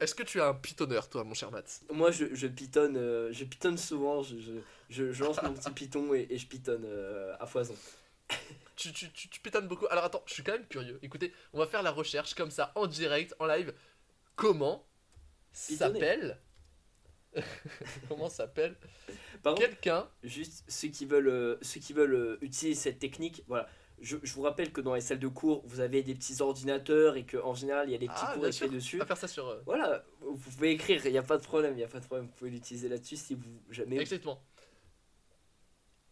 Est-ce 0.00 0.14
que 0.14 0.22
tu 0.22 0.38
es 0.38 0.42
un 0.42 0.54
pitonneur 0.54 1.08
toi 1.08 1.24
mon 1.24 1.34
cher 1.34 1.50
Matt 1.50 1.80
Moi 1.90 2.10
je, 2.10 2.34
je 2.34 2.46
pythonne, 2.46 2.96
euh, 2.96 3.32
je 3.32 3.44
pythonne 3.44 3.78
souvent, 3.78 4.22
je, 4.22 4.36
je, 4.38 4.52
je- 4.90 5.12
je 5.12 5.24
lance 5.24 5.40
mon 5.42 5.52
petit 5.52 5.70
python 5.70 6.14
et, 6.14 6.26
et 6.30 6.38
je 6.38 6.46
pythonne 6.46 6.84
euh, 6.84 7.34
à 7.38 7.46
foison. 7.46 7.74
tu, 8.76 8.92
tu, 8.92 9.10
tu, 9.12 9.28
tu 9.28 9.40
pitonnes 9.40 9.68
beaucoup. 9.68 9.86
Alors 9.90 10.04
attends, 10.04 10.22
je 10.26 10.34
suis 10.34 10.42
quand 10.42 10.52
même 10.52 10.66
curieux. 10.66 10.98
Écoutez, 11.02 11.32
on 11.52 11.58
va 11.58 11.66
faire 11.66 11.82
la 11.82 11.90
recherche 11.90 12.34
comme 12.34 12.50
ça 12.50 12.72
en 12.74 12.86
direct, 12.86 13.34
en 13.38 13.46
live. 13.46 13.72
Comment 14.36 14.84
s'appelle 15.52 16.38
Comment 18.08 18.28
s'appelle 18.28 18.76
quelqu'un 19.56 20.08
juste 20.22 20.64
ceux 20.68 20.88
qui 20.88 21.04
veulent, 21.06 21.28
euh, 21.28 21.58
ceux 21.62 21.80
qui 21.80 21.92
veulent 21.92 22.38
utiliser 22.42 22.78
cette 22.80 22.98
technique, 22.98 23.42
voilà. 23.48 23.68
Je, 24.02 24.16
je 24.22 24.34
vous 24.34 24.42
rappelle 24.42 24.72
que 24.72 24.80
dans 24.80 24.94
les 24.94 25.00
salles 25.00 25.20
de 25.20 25.28
cours, 25.28 25.62
vous 25.64 25.78
avez 25.80 26.02
des 26.02 26.14
petits 26.14 26.42
ordinateurs 26.42 27.16
et 27.16 27.24
qu'en 27.24 27.54
général, 27.54 27.88
il 27.88 27.92
y 27.92 27.94
a 27.94 27.98
des 27.98 28.08
petits 28.08 28.18
Ah, 28.20 28.32
cours 28.34 28.46
écrits 28.48 28.68
dessus. 28.68 29.00
à 29.00 29.06
faire 29.06 29.16
ça 29.16 29.28
sur 29.28 29.48
euh, 29.48 29.62
Voilà, 29.64 30.04
vous 30.20 30.34
pouvez 30.36 30.72
écrire, 30.72 31.00
il 31.06 31.12
n'y 31.12 31.18
a 31.18 31.22
pas 31.22 31.38
de 31.38 31.42
problème, 31.44 31.72
il 31.74 31.76
n'y 31.78 31.84
a 31.84 31.88
pas 31.88 32.00
de 32.00 32.04
problème, 32.06 32.26
vous 32.26 32.32
pouvez 32.36 32.50
l'utiliser 32.50 32.88
là-dessus 32.88 33.16
si 33.16 33.34
vous 33.34 33.62
jamais. 33.70 33.98
Exactement. 33.98 34.42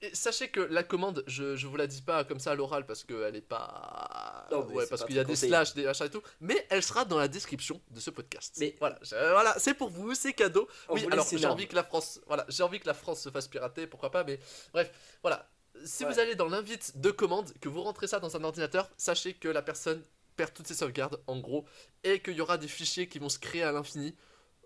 Et 0.02 0.14
sachez 0.14 0.48
que 0.48 0.60
la 0.60 0.82
commande, 0.82 1.22
je, 1.26 1.56
je 1.56 1.66
vous 1.66 1.76
la 1.76 1.86
dis 1.86 2.00
pas 2.00 2.24
comme 2.24 2.38
ça 2.40 2.52
à 2.52 2.54
l'oral 2.54 2.86
parce 2.86 3.04
qu'elle 3.04 3.36
est 3.36 3.42
pas. 3.42 4.48
Non, 4.50 4.64
ouais, 4.68 4.84
c'est 4.84 4.88
parce 4.90 5.04
qu'il 5.04 5.14
y 5.16 5.18
a 5.18 5.24
des 5.24 5.36
slash, 5.36 5.74
des 5.74 5.84
machins 5.84 6.06
et 6.06 6.10
tout. 6.10 6.22
Mais 6.40 6.66
elle 6.70 6.82
sera 6.82 7.04
dans 7.04 7.18
la 7.18 7.28
description 7.28 7.82
de 7.90 8.00
ce 8.00 8.08
podcast. 8.08 8.56
Mais- 8.60 8.74
voilà, 8.78 8.98
je- 9.02 9.14
voilà 9.14 9.54
c'est 9.58 9.74
pour 9.74 9.90
vous, 9.90 10.14
c'est 10.14 10.32
cadeau. 10.32 10.66
On 10.88 10.94
oui, 10.94 11.06
alors 11.10 11.26
j'ai 11.30 11.44
envie 11.46 11.68
que 11.68 11.74
la 11.74 11.84
France, 11.84 12.18
voilà, 12.26 12.46
j'ai 12.48 12.62
envie 12.62 12.80
que 12.80 12.86
la 12.86 12.94
France 12.94 13.20
se 13.20 13.28
fasse 13.28 13.46
pirater, 13.46 13.86
pourquoi 13.86 14.10
pas, 14.10 14.24
mais 14.24 14.40
bref, 14.72 14.90
voilà. 15.22 15.46
Si 15.84 16.04
Ouais. 16.04 16.12
vous 16.12 16.18
allez 16.18 16.34
dans 16.34 16.48
l'invite 16.48 16.98
de 16.98 17.10
commande, 17.10 17.52
que 17.60 17.68
vous 17.68 17.82
rentrez 17.82 18.06
ça 18.06 18.20
dans 18.20 18.36
un 18.36 18.44
ordinateur, 18.44 18.90
sachez 18.96 19.34
que 19.34 19.48
la 19.48 19.62
personne 19.62 20.02
perd 20.36 20.52
toutes 20.52 20.66
ses 20.66 20.74
sauvegardes, 20.74 21.22
en 21.26 21.38
gros, 21.38 21.64
et 22.04 22.20
qu'il 22.20 22.34
y 22.34 22.40
aura 22.40 22.58
des 22.58 22.68
fichiers 22.68 23.08
qui 23.08 23.18
vont 23.18 23.28
se 23.28 23.38
créer 23.38 23.62
à 23.62 23.72
l'infini. 23.72 24.14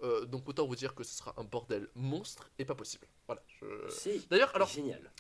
Euh, 0.03 0.25
donc 0.25 0.49
autant 0.49 0.67
vous 0.67 0.75
dire 0.77 0.95
que 0.95 1.05
ce 1.05 1.15
sera 1.17 1.35
un 1.37 1.45
bordel 1.45 1.89
monstre 1.95 2.51
et 2.59 2.65
pas 2.65 2.75
possible. 2.75 3.07
Voilà. 3.27 3.43
je- 3.61 4.19
D'ailleurs, 4.29 4.55
alors, 4.55 4.69
génial. 4.69 5.11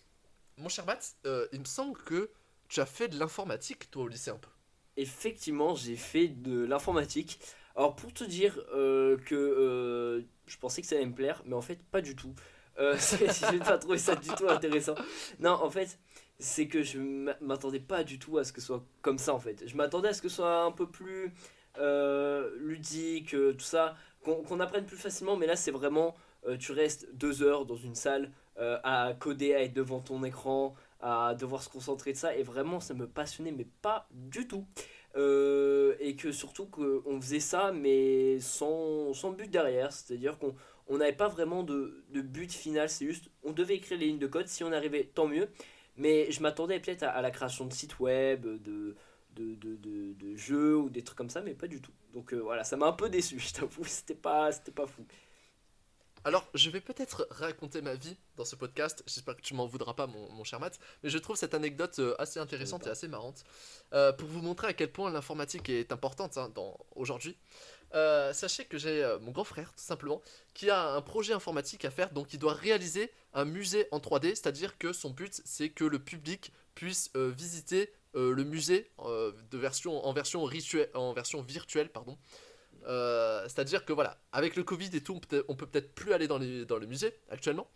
mon 0.58 0.68
cher 0.68 0.84
Matt, 0.84 1.14
euh, 1.26 1.46
il 1.52 1.60
me 1.60 1.64
semble 1.64 1.96
que 2.02 2.30
tu 2.68 2.80
as 2.80 2.86
fait 2.86 3.08
de 3.08 3.18
l'informatique, 3.18 3.90
toi, 3.90 4.02
au 4.04 4.08
lycée, 4.08 4.30
un 4.30 4.36
peu. 4.38 4.50
Effectivement, 4.96 5.74
j'ai 5.74 5.96
fait 5.96 6.28
de 6.28 6.64
l'informatique. 6.64 7.38
Alors 7.76 7.96
pour 7.96 8.12
te 8.12 8.22
dire 8.24 8.56
euh, 8.72 9.16
que 9.18 10.24
je 10.46 10.56
pensais 10.58 10.80
que 10.80 10.86
ça 10.86 10.94
allait 10.96 11.06
me 11.06 11.14
plaire, 11.14 11.42
mais 11.46 11.54
en 11.54 11.62
fait 11.62 11.82
pas 11.82 12.00
du 12.00 12.14
tout. 12.14 12.32
Euh, 12.78 12.96
j'ai 13.50 13.58
pas 13.58 13.78
trouvé 13.78 13.98
ça 13.98 14.16
du 14.16 14.28
tout 14.30 14.48
intéressant. 14.48 14.94
Non, 15.38 15.52
en 15.52 15.70
fait, 15.70 15.98
c'est 16.38 16.66
que 16.66 16.82
je 16.82 16.98
m'a- 16.98 17.36
m'attendais 17.40 17.80
pas 17.80 18.04
du 18.04 18.18
tout 18.18 18.38
à 18.38 18.44
ce 18.44 18.52
que 18.52 18.60
ce 18.60 18.66
soit 18.68 18.84
comme 19.02 19.18
ça 19.18 19.34
en 19.34 19.38
fait. 19.40 19.62
Je 19.66 19.76
m'attendais 19.76 20.08
à 20.08 20.12
ce 20.14 20.22
que 20.22 20.28
ce 20.28 20.36
soit 20.36 20.62
un 20.64 20.72
peu 20.72 20.88
plus 20.88 21.32
euh, 21.78 22.50
ludique, 22.58 23.34
euh, 23.34 23.52
tout 23.52 23.64
ça, 23.64 23.94
qu'on 24.24 24.60
apprenne 24.60 24.86
plus 24.86 24.96
facilement, 24.96 25.36
mais 25.36 25.46
là 25.46 25.56
c'est 25.56 25.70
vraiment, 25.70 26.14
euh, 26.46 26.56
tu 26.56 26.72
restes 26.72 27.08
deux 27.14 27.42
heures 27.42 27.66
dans 27.66 27.76
une 27.76 27.94
salle 27.94 28.30
à 28.56 29.12
coder, 29.18 29.52
à 29.54 29.62
être 29.62 29.72
devant 29.74 29.98
ton 29.98 30.22
écran, 30.22 30.76
à 31.00 31.34
devoir 31.34 31.60
se 31.60 31.68
concentrer 31.68 32.12
de 32.12 32.16
ça, 32.16 32.36
et 32.36 32.44
vraiment 32.44 32.78
ça 32.78 32.94
me 32.94 33.08
passionnait, 33.08 33.50
mais 33.50 33.66
pas 33.82 34.06
du 34.12 34.46
tout. 34.46 34.64
Et 35.16 36.16
que 36.16 36.32
surtout 36.32 36.66
qu'on 36.66 37.20
faisait 37.20 37.40
ça, 37.40 37.72
mais 37.72 38.38
sans 38.40 39.12
but 39.36 39.50
derrière, 39.50 39.92
c'est-à-dire 39.92 40.38
qu'on 40.38 40.54
on 40.88 40.98
n'avait 40.98 41.12
pas 41.16 41.28
vraiment 41.28 41.62
de, 41.62 42.04
de 42.10 42.20
but 42.20 42.52
final, 42.52 42.88
c'est 42.90 43.06
juste 43.06 43.30
on 43.42 43.52
devait 43.52 43.76
écrire 43.76 43.98
les 43.98 44.06
lignes 44.06 44.18
de 44.18 44.26
code, 44.26 44.48
si 44.48 44.64
on 44.64 44.72
arrivait 44.72 45.04
tant 45.04 45.26
mieux, 45.28 45.48
mais 45.96 46.30
je 46.30 46.40
m'attendais 46.42 46.80
peut-être 46.80 47.02
à, 47.04 47.10
à 47.10 47.22
la 47.22 47.30
création 47.30 47.66
de 47.66 47.72
sites 47.72 47.98
web, 48.00 48.42
de, 48.42 48.58
de, 48.58 48.96
de, 49.54 49.76
de- 49.76 50.12
de 50.14 50.36
jeux 50.36 50.76
ou 50.76 50.90
des 50.90 51.02
trucs 51.02 51.18
comme 51.18 51.30
ça, 51.30 51.42
mais 51.42 51.54
pas 51.54 51.66
du 51.68 51.80
tout. 51.80 51.92
Donc 52.12 52.32
euh, 52.34 52.38
voilà, 52.38 52.64
ça 52.64 52.76
m'a 52.76 52.86
un 52.86 52.92
peu 52.92 53.08
déçu, 53.08 53.38
je 53.40 53.52
t'avoue, 53.52 53.84
c'était 53.84 54.14
pas, 54.14 54.52
c'était 54.52 54.72
pas 54.72 54.86
fou. 54.86 55.04
Alors, 56.26 56.48
je 56.54 56.70
vais 56.70 56.80
peut-être 56.80 57.26
raconter 57.30 57.82
ma 57.82 57.94
vie 57.96 58.16
dans 58.36 58.46
ce 58.46 58.56
podcast. 58.56 59.02
J'espère 59.06 59.36
que 59.36 59.42
tu 59.42 59.52
m'en 59.52 59.66
voudras 59.66 59.92
pas, 59.92 60.06
mon, 60.06 60.30
mon 60.32 60.42
cher 60.42 60.58
Matt. 60.58 60.78
Mais 61.02 61.10
je 61.10 61.18
trouve 61.18 61.36
cette 61.36 61.52
anecdote 61.52 61.98
euh, 61.98 62.14
assez 62.18 62.40
intéressante 62.40 62.86
et 62.86 62.90
assez 62.90 63.08
marrante. 63.08 63.44
euh, 63.92 64.10
pour 64.12 64.26
vous 64.28 64.40
montrer 64.40 64.68
à 64.68 64.72
quel 64.72 64.90
point 64.90 65.10
l'informatique 65.10 65.68
est 65.68 65.92
importante 65.92 66.38
hein, 66.38 66.50
aujourd'hui. 66.96 67.36
Euh, 67.94 68.32
sachez 68.32 68.64
que 68.64 68.76
j'ai 68.76 69.04
euh, 69.04 69.18
mon 69.20 69.30
grand 69.30 69.44
frère, 69.44 69.72
tout 69.72 69.84
simplement, 69.84 70.20
qui 70.52 70.68
a 70.68 70.90
un 70.94 71.00
projet 71.00 71.32
informatique 71.32 71.84
à 71.84 71.90
faire. 71.90 72.10
Donc, 72.10 72.32
il 72.32 72.38
doit 72.38 72.54
réaliser 72.54 73.10
un 73.34 73.44
musée 73.44 73.86
en 73.92 73.98
3D. 73.98 74.30
C'est-à-dire 74.30 74.78
que 74.78 74.92
son 74.92 75.10
but, 75.10 75.40
c'est 75.44 75.68
que 75.68 75.84
le 75.84 75.98
public 75.98 76.52
puisse 76.74 77.10
euh, 77.16 77.30
visiter 77.36 77.92
le 78.16 78.44
musée 78.44 78.92
de 79.50 79.58
version, 79.58 80.06
en, 80.06 80.12
version 80.12 80.46
virtuelle. 80.46 81.88
Pardon. 81.88 82.16
C'est-à-dire 83.48 83.84
que 83.84 83.92
voilà, 83.92 84.20
avec 84.30 84.54
le 84.54 84.62
Covid 84.62 84.90
et 84.94 85.00
tout, 85.00 85.14
on 85.14 85.18
peut, 85.18 85.44
on 85.48 85.56
peut 85.56 85.66
peut-être 85.66 85.92
plus 85.96 86.12
aller 86.12 86.28
dans 86.28 86.38
les, 86.38 86.64
dans 86.64 86.78
les 86.78 86.86
musées 86.86 87.18
actuellement. 87.28 87.68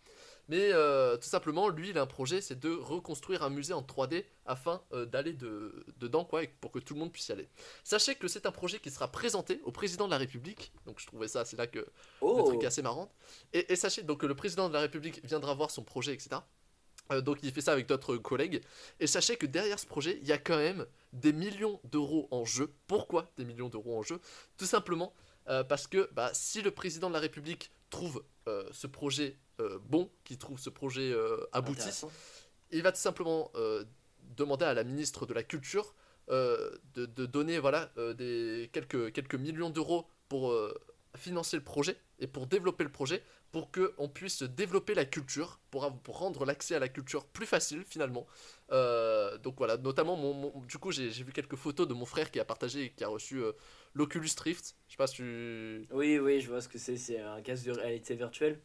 Mais 0.49 0.71
euh, 0.73 1.15
tout 1.15 1.29
simplement, 1.29 1.69
lui, 1.69 1.89
il 1.89 1.97
a 1.99 2.01
un 2.01 2.07
projet, 2.07 2.41
c'est 2.41 2.59
de 2.59 2.71
reconstruire 2.71 3.43
un 3.43 3.51
musée 3.51 3.73
en 3.73 3.83
3D 3.83 4.25
afin 4.47 4.81
euh, 4.93 5.05
d'aller 5.05 5.33
de, 5.33 5.85
dedans, 5.97 6.25
quoi, 6.25 6.43
et 6.43 6.47
pour 6.47 6.71
que 6.71 6.79
tout 6.79 6.95
le 6.95 6.99
monde 6.99 7.11
puisse 7.11 7.29
y 7.29 7.31
aller. 7.31 7.47
Sachez 7.83 8.15
que 8.15 8.27
c'est 8.27 8.47
un 8.47 8.51
projet 8.51 8.79
qui 8.79 8.89
sera 8.89 9.11
présenté 9.11 9.61
au 9.63 9.71
président 9.71 10.07
de 10.07 10.11
la 10.11 10.17
République, 10.17 10.73
donc 10.87 10.99
je 10.99 11.05
trouvais 11.05 11.27
ça, 11.27 11.45
c'est 11.45 11.55
là 11.55 11.67
que 11.67 11.77
le 11.79 11.87
Oh, 12.21 12.41
truc 12.41 12.63
est 12.63 12.65
assez 12.65 12.81
marrant. 12.81 13.11
Et, 13.53 13.71
et 13.71 13.75
sachez 13.75 14.01
donc 14.01 14.21
que 14.21 14.25
le 14.25 14.33
président 14.33 14.69
de 14.69 14.73
la 14.73 14.79
République 14.79 15.23
viendra 15.23 15.53
voir 15.53 15.69
son 15.69 15.83
projet, 15.83 16.13
etc. 16.13 16.41
Euh, 17.11 17.21
donc 17.21 17.37
il 17.43 17.51
fait 17.51 17.61
ça 17.61 17.73
avec 17.73 17.85
d'autres 17.85 18.17
collègues. 18.17 18.63
Et 18.99 19.05
sachez 19.05 19.37
que 19.37 19.45
derrière 19.45 19.77
ce 19.77 19.85
projet, 19.85 20.17
il 20.23 20.27
y 20.27 20.31
a 20.31 20.39
quand 20.39 20.57
même 20.57 20.87
des 21.13 21.31
millions 21.31 21.79
d'euros 21.83 22.27
en 22.31 22.43
jeu. 22.43 22.73
Pourquoi 22.87 23.29
des 23.37 23.45
millions 23.45 23.69
d'euros 23.69 23.99
en 23.99 24.01
jeu? 24.01 24.19
Tout 24.57 24.65
simplement 24.65 25.13
parce 25.67 25.87
que 25.87 26.07
bah, 26.13 26.29
si 26.33 26.61
le 26.61 26.69
président 26.69 27.07
de 27.07 27.15
la 27.15 27.19
République 27.19 27.71
trouve 27.89 28.23
euh, 28.47 28.67
ce 28.71 28.87
projet 28.87 29.37
euh, 29.59 29.79
bon, 29.83 30.09
qu'il 30.23 30.37
trouve 30.37 30.59
ce 30.59 30.69
projet 30.69 31.11
euh, 31.11 31.37
abouti, 31.51 31.89
il 32.71 32.81
va 32.81 32.91
tout 32.91 32.99
simplement 32.99 33.51
euh, 33.55 33.83
demander 34.37 34.65
à 34.65 34.73
la 34.73 34.83
ministre 34.83 35.25
de 35.25 35.33
la 35.33 35.43
Culture 35.43 35.95
euh, 36.29 36.71
de, 36.93 37.05
de 37.05 37.25
donner 37.25 37.59
voilà, 37.59 37.91
euh, 37.97 38.13
des, 38.13 38.69
quelques, 38.71 39.11
quelques 39.11 39.35
millions 39.35 39.69
d'euros 39.69 40.07
pour 40.27 40.51
euh, 40.51 40.73
financer 41.17 41.57
le 41.57 41.63
projet 41.63 41.97
et 42.19 42.27
pour 42.27 42.45
développer 42.47 42.83
le 42.83 42.91
projet, 42.91 43.23
pour 43.51 43.71
qu'on 43.71 44.07
puisse 44.09 44.43
développer 44.43 44.93
la 44.93 45.05
culture, 45.05 45.59
pour, 45.71 45.83
rendre 46.07 46.45
l'accès 46.45 46.75
à 46.75 46.79
la 46.79 46.89
culture 46.89 47.25
plus 47.25 47.45
facile 47.45 47.83
finalement. 47.87 48.27
Euh, 48.71 49.37
donc 49.39 49.55
voilà, 49.57 49.77
notamment, 49.77 50.15
mon, 50.15 50.33
mon- 50.33 50.61
du 50.65 50.77
coup, 50.77 50.91
j'ai 50.91 51.09
vu 51.09 51.31
quelques 51.33 51.55
photos 51.55 51.87
de 51.87 51.93
mon 51.93 52.05
frère 52.05 52.31
qui 52.31 52.39
a 52.39 52.45
partagé 52.45 52.85
et 52.85 52.89
qui 52.91 53.03
a 53.03 53.07
reçu 53.07 53.37
euh, 53.37 53.53
l'Oculus 53.93 54.29
Rift. 54.43 54.75
Je 54.87 54.93
sais 54.93 54.97
pas 54.97 55.07
si 55.07 55.15
tu... 55.15 55.87
Oui, 55.91 56.17
oui, 56.19 56.41
je 56.41 56.49
vois 56.49 56.61
ce 56.61 56.67
que 56.69 56.77
c'est. 56.77 56.97
C'est 56.97 57.19
un 57.19 57.41
casque 57.41 57.65
de 57.65 57.71
réalité 57.71 58.15
virtuelle. 58.15 58.59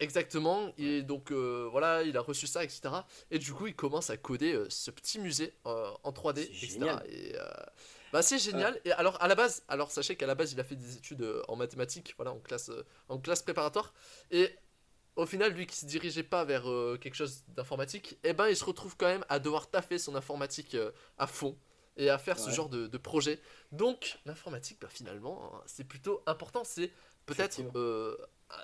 Exactement, 0.00 0.72
et 0.78 1.02
donc 1.02 1.32
euh, 1.32 1.66
voilà, 1.72 2.04
il 2.04 2.16
a 2.16 2.20
reçu 2.20 2.46
ça, 2.46 2.62
etc. 2.62 3.04
Et 3.32 3.40
du 3.40 3.52
coup, 3.52 3.66
il 3.66 3.74
commence 3.74 4.10
à 4.10 4.16
coder 4.16 4.64
ce 4.68 4.92
petit 4.92 5.18
musée 5.18 5.52
en 5.64 6.12
3D, 6.12 6.44
C'est 6.44 6.52
etc. 6.62 6.68
génial. 6.74 7.02
Et 7.08 7.34
bah, 8.12 8.22
c'est 8.22 8.38
génial. 8.38 8.80
Et 8.84 8.92
alors, 8.92 9.20
à 9.22 9.28
la 9.28 9.34
base, 9.34 9.62
alors 9.68 9.90
sachez 9.90 10.16
qu'à 10.16 10.26
la 10.26 10.34
base, 10.34 10.52
il 10.52 10.60
a 10.60 10.64
fait 10.64 10.76
des 10.76 10.96
études 10.96 11.22
euh, 11.22 11.42
en 11.48 11.56
mathématiques, 11.56 12.14
voilà, 12.16 12.32
en 12.32 12.38
classe, 12.40 12.70
euh, 12.70 12.84
en 13.08 13.18
classe 13.18 13.42
préparatoire. 13.42 13.92
Et 14.30 14.50
au 15.16 15.26
final, 15.26 15.52
lui 15.52 15.66
qui 15.66 15.76
se 15.76 15.86
dirigeait 15.86 16.22
pas 16.22 16.44
vers 16.44 16.70
euh, 16.70 16.98
quelque 17.00 17.14
chose 17.16 17.44
d'informatique, 17.48 18.18
eh 18.24 18.32
ben, 18.32 18.48
il 18.48 18.56
se 18.56 18.64
retrouve 18.64 18.96
quand 18.96 19.06
même 19.06 19.24
à 19.28 19.38
devoir 19.40 19.68
taffer 19.70 19.98
son 19.98 20.14
informatique 20.14 20.74
euh, 20.74 20.92
à 21.18 21.26
fond 21.26 21.56
et 21.96 22.10
à 22.10 22.18
faire 22.18 22.38
ce 22.38 22.50
genre 22.50 22.68
de, 22.68 22.86
de 22.86 22.98
projet. 22.98 23.40
Donc, 23.72 24.20
l'informatique, 24.24 24.78
bah, 24.80 24.88
finalement, 24.88 25.52
hein, 25.54 25.62
c'est 25.66 25.84
plutôt 25.84 26.22
important. 26.26 26.62
C'est 26.64 26.92
peut-être, 27.26 27.60
euh, 27.74 28.16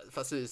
enfin, 0.07 0.23
c'est 0.25 0.47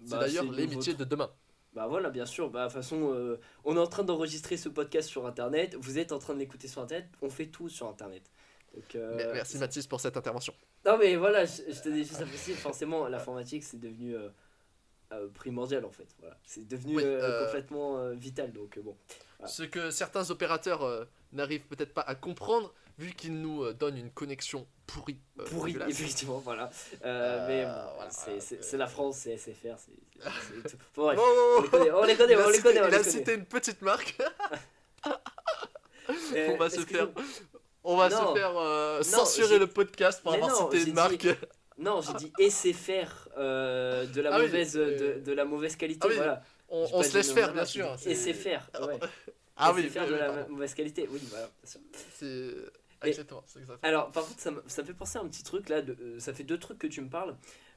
Bah, 0.00 0.18
d'ailleurs 0.18 0.44
les 0.50 0.66
métiers 0.66 0.94
de 0.94 1.04
demain. 1.04 1.30
Bah 1.72 1.86
voilà, 1.86 2.10
bien 2.10 2.26
sûr. 2.26 2.50
Bah, 2.50 2.64
de 2.66 2.72
toute 2.72 2.82
façon, 2.82 3.12
euh, 3.14 3.38
on 3.64 3.76
est 3.76 3.80
en 3.80 3.86
train 3.86 4.02
d'enregistrer 4.02 4.56
ce 4.56 4.68
podcast 4.68 5.08
sur 5.08 5.26
Internet. 5.26 5.76
Vous 5.78 5.98
êtes 5.98 6.10
en 6.12 6.18
train 6.18 6.34
de 6.34 6.40
l'écouter 6.40 6.66
sur 6.68 6.82
Internet. 6.82 7.08
On 7.22 7.30
fait 7.30 7.46
tout 7.46 7.68
sur 7.68 7.86
Internet. 7.88 8.22
Donc, 8.74 8.94
euh, 8.96 9.14
Mer- 9.16 9.30
Merci 9.34 9.58
Mathis 9.58 9.86
pour 9.86 10.00
cette 10.00 10.16
intervention. 10.16 10.52
Non, 10.84 10.98
mais 10.98 11.14
voilà, 11.16 11.44
je, 11.44 11.62
je 11.68 11.80
tenais 11.80 12.02
juste 12.02 12.20
à 12.20 12.26
préciser. 12.26 12.54
Forcément, 12.54 13.06
l'informatique, 13.08 13.62
c'est 13.62 13.78
devenu 13.78 14.16
euh, 14.16 15.28
primordial 15.34 15.84
en 15.84 15.90
fait. 15.90 16.08
Voilà. 16.18 16.36
C'est 16.44 16.66
devenu 16.66 16.96
Oui, 16.96 17.04
complètement 17.46 18.10
vital. 18.10 18.52
Donc, 18.52 18.78
bon. 18.80 18.96
Ce 19.46 19.62
que 19.62 19.90
certains 19.90 20.30
opérateurs 20.30 21.06
n'arrivent 21.32 21.66
peut-être 21.66 21.92
pas 21.94 22.02
à 22.02 22.14
comprendre, 22.14 22.72
vu 22.98 23.12
qu'ils 23.12 23.40
nous 23.40 23.64
euh, 23.64 23.72
donnent 23.72 23.96
une 23.98 24.10
connexion 24.10 24.66
pourrie. 24.86 25.20
euh, 25.38 25.44
Pourri, 25.44 25.72
dégueulasse. 25.72 25.90
effectivement, 25.90 26.38
voilà. 26.38 26.70
Euh, 27.04 27.06
Euh, 27.06 27.46
mais 27.48 27.62
voilà, 27.96 28.10
c'est 28.10 28.76
la 28.76 28.86
France, 28.86 29.18
c'est 29.22 29.36
SFR, 29.36 29.76
c'est. 29.78 29.92
Bon, 30.94 31.12
Oh, 31.18 31.58
on 31.58 31.62
les 31.62 31.68
connaît, 31.68 31.90
on 31.90 32.04
les 32.50 32.60
connaît, 32.60 32.80
il 32.88 32.94
a 32.94 33.02
cité, 33.02 33.34
une 33.34 33.46
petite 33.46 33.80
marque. 33.82 34.16
On 36.48 36.56
va 36.56 36.68
se 36.70 36.80
faire, 36.80 37.08
on 37.84 37.96
va 37.96 38.10
se 38.10 38.16
faire 38.16 39.04
censurer 39.04 39.58
le 39.58 39.66
podcast 39.66 40.22
pour 40.22 40.32
avoir 40.34 40.54
cité 40.54 40.82
une 40.88 40.94
marque. 40.94 41.26
Non, 41.78 42.02
j'ai 42.02 42.12
dit 42.12 42.50
SFR 42.50 43.30
euh, 43.38 44.04
de, 44.04 44.20
la 44.20 44.34
Ah 44.34 44.38
oui, 44.38 44.44
mauvaise, 44.44 44.76
euh, 44.76 45.14
de, 45.16 45.20
de 45.20 45.32
la 45.32 45.46
mauvaise 45.46 45.76
qualité. 45.76 46.00
ah 46.02 46.08
oui, 46.10 46.16
voilà. 46.16 46.42
On, 46.68 47.02
se 47.02 47.14
laisse 47.16 47.32
faire, 47.32 47.54
bien 47.54 47.64
sûr. 47.64 47.96
SFR, 47.98 48.60
ouais. 48.86 48.98
Ah 49.60 49.72
oui, 49.74 49.82
oui, 49.82 50.06
de 50.06 50.14
la 50.14 50.26
pardon. 50.32 50.52
mauvaise 50.54 50.74
qualité, 50.74 51.08
oui, 51.10 51.20
voilà. 51.30 51.50
C'est 51.64 51.78
exactement, 53.02 53.42
exactement. 53.56 53.78
Alors, 53.82 54.10
par 54.12 54.26
contre, 54.26 54.40
ça 54.40 54.50
me, 54.50 54.62
ça 54.66 54.82
me 54.82 54.86
fait 54.86 54.94
penser 54.94 55.18
à 55.18 55.22
un 55.22 55.28
petit 55.28 55.42
truc 55.42 55.68
là. 55.68 55.82
De, 55.82 55.96
euh, 56.00 56.18
ça 56.18 56.32
fait 56.34 56.44
deux 56.44 56.58
trucs 56.58 56.78
que 56.78 56.86
tu 56.86 57.00
me 57.00 57.08
parles 57.08 57.36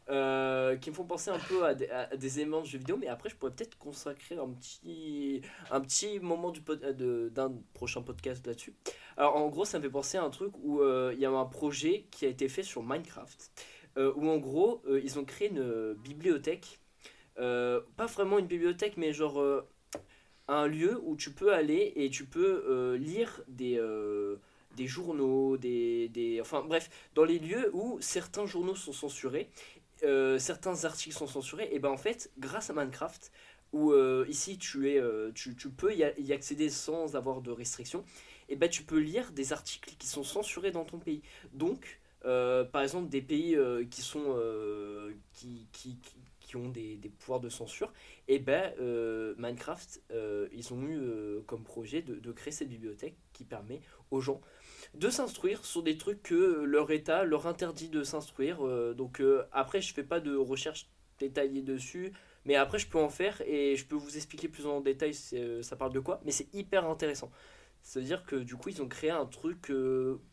euh, 0.10 0.75
qui 0.78 0.90
me 0.90 0.96
font 0.96 1.06
penser 1.06 1.30
un 1.32 1.40
peu 1.40 1.63
à 1.66 1.74
des, 1.75 1.90
à 1.90 2.16
des 2.18 2.40
éléments 2.40 2.62
de 2.62 2.66
jeux 2.68 2.78
vidéo. 2.78 2.98
Mais 2.98 3.08
après, 3.08 3.30
je 3.30 3.36
pourrais 3.36 3.52
peut-être 3.52 3.78
consacrer 3.78 4.36
un 4.36 4.50
petit, 4.50 5.42
un 5.72 5.80
petit 5.82 6.20
moment 6.20 6.52
du 6.52 6.62
d'un 7.32 7.54
prochain 7.74 8.02
podcast 8.02 8.46
là-dessus. 8.46 8.74
Alors, 9.18 9.36
en 9.38 9.48
gros, 9.50 9.66
ça 9.66 9.78
me 9.80 9.84
fait 9.84 9.90
penser 9.90 10.18
à 10.18 10.24
un 10.24 10.30
truc 10.30 10.54
où 10.62 10.82
euh, 10.82 11.12
il 11.13 11.20
y 11.20 11.25
a 11.25 11.32
un 11.32 11.46
projet 11.46 12.08
qui 12.12 12.25
a 12.25 12.30
été 12.30 12.50
fait 12.50 12.63
sur 12.63 12.84
Minecraft. 12.84 13.52
euh, 13.98 14.12
où 14.16 14.28
en 14.30 14.38
gros, 14.38 14.84
ils 15.04 15.20
ont 15.20 15.25
créé 15.25 15.50
une 15.50 15.94
bibliothèque. 15.94 16.80
Pas 17.36 18.06
vraiment 18.13 18.40
une 18.40 18.48
bibliothèque, 18.48 18.98
mais 18.98 19.13
genre. 19.13 19.63
Un 20.47 20.67
lieu 20.67 21.00
où 21.03 21.15
tu 21.15 21.31
peux 21.31 21.53
aller 21.53 21.93
et 21.95 22.09
tu 22.09 22.25
peux 22.25 22.63
euh, 22.67 22.97
lire 22.97 23.41
des, 23.47 23.77
euh, 23.77 24.38
des 24.75 24.88
journaux, 24.88 25.57
des, 25.57 26.09
des... 26.09 26.41
Enfin 26.41 26.63
bref, 26.63 26.89
dans 27.15 27.23
les 27.23 27.39
lieux 27.39 27.69
où 27.73 27.97
certains 28.01 28.45
journaux 28.45 28.75
sont 28.75 28.93
censurés, 28.93 29.50
euh, 30.03 30.38
certains 30.39 30.85
articles 30.85 31.15
sont 31.15 31.27
censurés, 31.27 31.69
et 31.71 31.79
ben 31.79 31.89
en 31.89 31.97
fait, 31.97 32.31
grâce 32.38 32.69
à 32.69 32.73
Minecraft, 32.73 33.31
où 33.71 33.91
ici 34.27 34.59
tu, 34.59 34.91
es, 34.91 35.01
tu, 35.33 35.55
tu 35.55 35.69
peux 35.69 35.95
y, 35.95 36.03
accéder 36.31 36.69
sans 36.69 37.15
avoir 37.15 37.41
de 37.41 37.50
restrictions, 37.50 38.05
et 38.47 38.55
ben 38.55 38.69
tu 38.69 38.83
peux 38.83 39.00
lire 39.00 39.31
des 39.31 39.51
articles 39.51 39.95
qui 39.97 40.05
sont 40.05 40.23
censurés 40.23 40.69
dans 40.69 40.85
ton 40.85 41.00
pays. 41.00 41.23
Donc, 41.53 42.00
par 42.21 42.83
exemple, 42.83 43.09
des 43.09 43.23
pays 43.23 43.57
qui 43.89 44.01
sont... 44.03 44.38
qui- 45.33 45.65
qui 46.53 46.57
ont 46.57 46.69
des, 46.69 46.98
des 46.98 47.10
pouvoirs 47.10 47.39
de 47.39 47.50
censure, 47.50 47.91
et 48.27 48.38
ben 48.39 48.74
euh, 48.79 49.33
Minecraft, 49.38 50.01
euh, 50.12 50.48
ils 50.53 50.74
ont 50.74 50.81
eu 50.83 50.98
euh, 51.00 51.41
comme 51.48 51.63
projet 51.63 52.01
de, 52.01 52.15
de 52.15 52.31
créer 52.31 52.51
cette 52.53 52.69
bibliothèque 52.69 53.17
qui 53.33 53.43
permet 53.43 53.81
aux 54.12 54.22
gens 54.22 54.39
de 54.93 55.10
s'instruire 55.10 55.65
sur 55.65 55.81
des 55.81 55.98
trucs 55.98 56.22
que 56.22 56.63
leur 56.63 56.91
état 56.91 57.24
leur 57.24 57.48
interdit 57.48 57.89
de 57.89 58.03
s'instruire. 58.03 58.60
donc 58.95 59.22
après, 59.51 59.81
je 59.81 59.93
fais 59.93 60.03
pas 60.03 60.19
de 60.19 60.36
recherche 60.36 60.88
détaillée 61.19 61.63
dessus, 61.63 62.13
mais 62.45 62.55
après 62.55 62.77
je 62.77 62.88
peux 62.88 63.00
en 63.00 63.10
faire 63.10 63.41
et 63.48 63.75
je 63.75 63.86
peux 63.86 63.95
vous 63.95 64.15
expliquer 64.17 64.48
plus 64.50 64.67
en 64.67 64.81
détail 64.81 65.13
ça 65.15 65.75
parle 65.75 65.93
de 65.93 66.00
quoi. 66.00 66.22
Mais 66.25 66.31
c'est 66.31 66.53
hyper 66.53 66.86
intéressant. 66.86 67.31
C'est-à-dire 67.81 68.24
que 68.25 68.36
du 68.36 68.55
coup, 68.55 68.69
ils 68.69 68.81
ont 68.81 68.88
créé 68.88 69.10
un 69.10 69.25
truc 69.25 69.72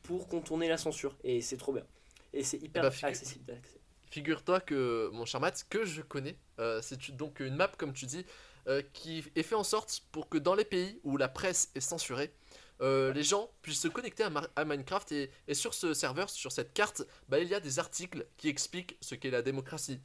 pour 0.03 0.29
contourner 0.29 0.69
la 0.69 0.77
censure 0.77 1.17
et 1.25 1.41
c'est 1.41 1.57
trop 1.57 1.73
bien. 1.73 1.87
Et 2.33 2.45
c'est 2.45 2.63
hyper 2.63 2.83
bah, 2.83 2.91
figu- 2.91 3.07
accessible 3.09 3.45
d'accès. 3.47 3.80
Figure-toi 4.11 4.61
que, 4.61 5.09
mon 5.13 5.25
cher 5.25 5.41
Matt, 5.41 5.67
que 5.71 5.85
je 5.85 6.03
connais, 6.03 6.37
euh, 6.59 6.81
c'est 6.83 7.11
donc 7.17 7.41
une 7.41 7.55
map, 7.55 7.69
comme 7.79 7.93
tu 7.93 8.07
dis, 8.07 8.27
euh, 8.67 8.83
qui 8.93 9.25
est 9.37 9.43
fait 9.43 9.55
en 9.55 9.63
sorte 9.65 10.03
pour 10.13 10.29
que 10.29 10.37
dans 10.37 10.55
les 10.55 10.65
pays 10.65 11.01
où 11.05 11.17
la 11.17 11.29
presse 11.29 11.71
est 11.77 11.81
censurée, 11.81 12.33
euh, 12.81 13.13
les 13.13 13.23
gens 13.23 13.51
puissent 13.63 13.81
se 13.83 13.89
connecter 13.89 14.25
à, 14.57 14.65
Minecraft 14.65 15.13
et, 15.13 15.31
et 15.47 15.55
sur 15.55 15.75
ce 15.75 15.95
serveur, 15.95 16.29
sur 16.29 16.51
cette 16.51 16.73
carte, 16.73 17.03
bah, 17.29 17.39
il 17.39 17.49
y 17.49 17.55
a 17.55 17.61
des 17.61 17.79
articles 17.79 18.27
qui 18.37 18.49
expliquent 18.49 18.97
ce 19.01 19.15
qu'est 19.15 19.31
la 19.31 19.43
démocratie, 19.43 20.01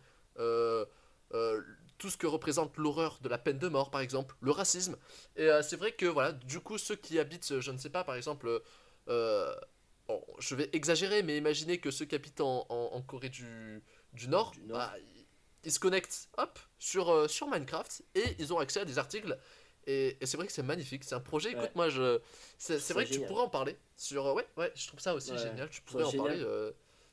tout 1.98 2.10
ce 2.10 2.18
que 2.18 2.28
représente 2.28 2.78
l'horreur 2.78 3.20
de 3.22 3.30
la 3.30 3.38
peine 3.38 3.58
de 3.58 3.70
mort, 3.70 3.90
par 3.90 4.02
exemple, 4.02 4.36
le 4.42 4.52
racisme. 4.52 4.98
Et 5.38 5.50
c'est 5.64 5.78
vrai 5.78 5.94
que, 5.94 6.06
voilà, 6.06 6.34
du 6.34 6.60
coup, 6.60 6.78
ceux 6.78 6.96
qui 6.96 7.18
habitent, 7.20 7.60
je 7.60 7.72
ne 7.72 7.78
sais 7.78 7.90
pas, 7.90 8.04
par 8.04 8.16
exemple, 8.16 8.62
bon, 9.08 10.22
je 10.40 10.56
vais 10.56 10.70
exagérer, 10.74 11.24
mais 11.24 11.38
imaginez 11.38 11.80
que 11.80 11.92
ceux 11.92 12.06
qui 12.06 12.16
habitent 12.16 12.42
en, 12.42 12.66
en- 12.70 12.90
en 12.94 13.02
Corée 13.02 13.30
du, 13.30 13.82
du 14.16 14.28
Nord, 14.28 14.52
Du 14.52 14.64
Nord. 14.64 14.78
bah, 14.78 14.94
ils, 15.64 15.72
se 15.72 15.80
connectent 15.80 16.30
hop, 16.38 16.60
sur, 16.80 17.10
euh, 17.10 17.28
sur 17.28 17.48
Minecraft 17.48 18.04
et 18.16 18.36
ils 18.40 18.54
ont 18.54 18.60
accès 18.60 18.82
à 18.82 18.86
des 18.86 18.98
articles. 18.98 19.38
Et, 19.88 20.18
et 20.20 20.26
c'est 20.26 20.38
vrai 20.38 20.48
que 20.48 20.54
c'est 20.54 20.64
magnifique, 20.64 21.04
c'est 21.04 21.16
un 21.16 21.20
projet. 21.20 21.52
Écoute, 21.52 21.64
Ouais. 21.64 21.72
moi, 21.76 21.90
je, 21.90 22.20
c'est, 22.58 22.92
vrai 22.94 23.06
que 23.06 23.14
tu 23.14 23.22
pourrais 23.22 23.44
en 23.44 23.50
parler. 23.50 23.78
Sur, 23.98 24.26
euh, 24.26 24.34
ouais, 24.34 24.48
ouais, 24.58 24.72
je 24.76 24.88
trouve 24.88 25.00
ça 25.00 25.14
aussi 25.14 25.32
Ouais, 25.32 25.38
génial. 25.38 25.70
Tu 25.70 25.82
pourrais 25.82 26.04
en 26.04 26.12
parler 26.12 26.40
euh, 26.40 26.72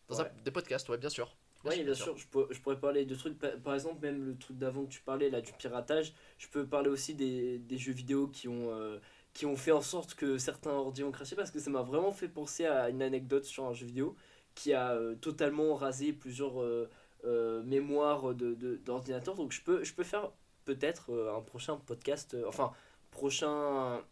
dans 0.09 0.21
un, 0.21 0.27
des 0.45 0.51
podcasts, 0.51 0.89
ouais, 0.89 0.99
bien 0.99 1.11
sûr. 1.11 1.37
Oui, 1.65 1.85
bien 1.85 1.95
sûr, 1.95 2.17
je, 2.17 2.27
pourrais 2.27 2.81
parler 2.81 3.05
de 3.05 3.15
trucs, 3.15 3.39
par, 3.39 3.53
par 3.63 3.75
exemple, 3.75 4.03
même 4.03 4.25
le 4.25 4.37
truc 4.37 4.59
d'avant 4.59 4.85
que 4.85 4.91
tu 4.91 5.01
parlais, 5.01 5.31
là, 5.31 5.41
du 5.41 5.53
piratage, 5.53 6.13
je 6.39 6.49
peux 6.49 6.67
parler 6.67 6.89
aussi 6.89 7.15
des, 7.15 7.59
des 7.59 7.79
jeux 7.79 7.93
vidéo 7.93 8.27
qui 8.27 8.49
ont, 8.49 8.71
euh, 8.71 8.99
qui 9.33 9.47
ont 9.47 9.57
fait 9.57 9.71
en 9.71 9.81
sorte 9.81 10.15
que 10.15 10.39
certains 10.39 10.73
ordi 10.73 11.05
ont 11.05 11.13
craché, 11.13 11.37
parce 11.37 11.53
que 11.53 11.61
ça 11.61 11.71
m'a 11.71 11.83
vraiment 11.83 12.11
fait 12.11 12.29
penser 12.29 12.67
à 12.67 12.89
une 12.89 13.01
anecdote 13.01 13.45
sur 13.45 13.65
un 13.65 13.75
jeu 13.75 13.87
vidéo 13.87 14.17
qui 14.55 14.73
a 14.73 14.93
euh, 14.93 15.15
totalement 15.15 15.75
rasé 15.75 16.13
plusieurs 16.13 16.61
euh, 16.63 16.89
euh, 17.25 17.63
mémoires 17.63 18.35
de- 18.35 18.55
de- 18.55 18.77
d'ordinateurs, 18.77 19.35
donc 19.35 19.53
je 19.53 19.63
peux, 19.63 19.85
je 19.85 19.95
peux 19.95 20.05
faire 20.05 20.31
peut-être 20.65 21.13
un 21.37 21.41
prochain 21.41 21.77
podcast, 21.77 22.37
enfin, 22.47 22.73
prochain 23.11 24.03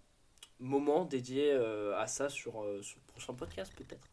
moment 0.59 1.05
dédié 1.05 1.53
à 1.53 2.07
ça 2.07 2.29
sur, 2.29 2.53
sur 2.83 2.99
le 2.99 3.07
prochain 3.13 3.35
podcast, 3.35 3.73
peut-être. 3.77 4.07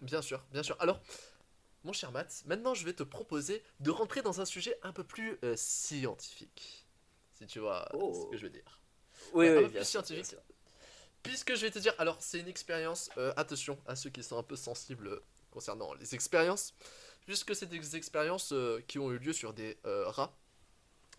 Bien 0.00 0.22
sûr, 0.22 0.44
bien 0.52 0.62
sûr. 0.62 0.76
Alors, 0.80 1.00
mon 1.84 1.92
cher 1.92 2.10
Matt, 2.12 2.42
maintenant 2.46 2.74
je 2.74 2.84
vais 2.84 2.92
te 2.94 3.02
proposer 3.02 3.62
de 3.80 3.90
rentrer 3.90 4.22
dans 4.22 4.40
un 4.40 4.44
sujet 4.44 4.76
un 4.82 4.92
peu 4.92 5.04
plus 5.04 5.38
euh, 5.44 5.54
scientifique. 5.56 6.86
Si 7.34 7.46
tu 7.46 7.58
vois 7.60 7.88
Oh. 7.94 8.12
ce 8.26 8.30
que 8.30 8.36
je 8.36 8.42
veux 8.44 8.50
dire. 8.50 8.80
Oui, 9.32 9.46
un 9.48 9.50
oui, 9.56 9.62
peu 9.62 9.68
bien 9.68 9.80
plus 9.80 9.88
sûr, 9.88 10.00
scientifique. 10.04 10.22
bien 10.30 10.30
sûr. 10.30 10.42
Puisque 11.24 11.54
je 11.54 11.62
vais 11.62 11.70
te 11.70 11.78
dire, 11.78 11.94
alors 11.98 12.18
c'est 12.20 12.38
une 12.38 12.48
expérience, 12.48 13.10
euh, 13.16 13.32
attention 13.36 13.78
à 13.86 13.96
ceux 13.96 14.10
qui 14.10 14.22
sont 14.22 14.38
un 14.38 14.42
peu 14.42 14.56
sensibles 14.56 15.08
euh, 15.08 15.22
concernant 15.50 15.94
les 15.94 16.14
expériences, 16.14 16.74
puisque 17.26 17.56
c'est 17.56 17.66
des 17.66 17.96
expériences 17.96 18.52
euh, 18.52 18.84
qui 18.86 18.98
ont 18.98 19.10
eu 19.10 19.18
lieu 19.18 19.32
sur 19.32 19.54
des 19.54 19.78
rats, 19.84 20.36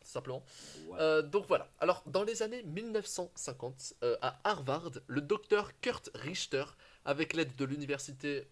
simplement. 0.04 0.44
Ouais. 0.88 1.24
Donc 1.24 1.48
voilà, 1.48 1.68
alors 1.80 2.04
dans 2.06 2.24
les 2.24 2.44
années 2.44 2.62
1950, 2.64 3.96
euh, 4.04 4.16
à 4.22 4.40
Harvard, 4.44 4.92
le 5.08 5.22
docteur 5.22 5.72
Kurt 5.82 6.12
Richter, 6.14 6.66
avec 7.04 7.34
l'aide 7.34 7.56
de 7.56 7.66
l'université 7.66 8.48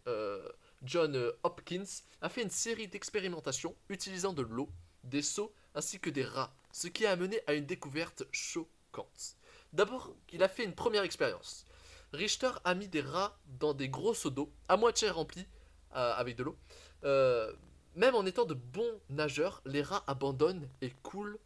John 0.82 1.32
Hopkins, 1.44 1.86
a 2.22 2.30
fait 2.30 2.42
une 2.42 2.50
série 2.50 2.88
d'expérimentations 2.88 3.76
utilisant 3.90 4.34
de 4.34 4.42
l'eau, 4.42 4.70
des 5.04 5.22
seaux 5.22 5.54
ainsi 5.76 6.00
que 6.00 6.10
des 6.10 6.26
rats, 6.26 6.52
ce 6.72 6.88
qui 6.88 7.06
a 7.06 7.12
amené 7.12 7.42
à 7.46 7.54
une 7.54 7.66
découverte 7.66 8.24
choquante. 8.32 9.36
D'abord, 9.74 10.16
il 10.32 10.44
a 10.44 10.48
fait 10.48 10.64
une 10.64 10.76
première 10.76 11.04
expérience. 11.04 11.66
Richter 12.14 12.52
a 12.64 12.76
mis 12.76 12.88
des 12.88 13.02
rats 13.02 13.40
dans 13.60 13.74
des 13.74 13.90
gros 13.90 14.14
seaux 14.14 14.30
d'eau, 14.30 14.54
à 14.70 14.78
moitié 14.78 15.10
remplis 15.10 15.48
euh, 15.96 16.14
avec 16.14 16.36
de 16.36 16.44
l'eau. 16.44 16.58
Euh, 17.04 17.52
même 17.96 18.14
en 18.14 18.26
étant 18.26 18.46
de 18.46 18.54
bons 18.54 19.02
nageurs, 19.10 19.62
les 19.66 19.82
rats 19.82 20.04
abandonnent 20.06 20.70
et 20.82 20.92
coulent 21.02 21.40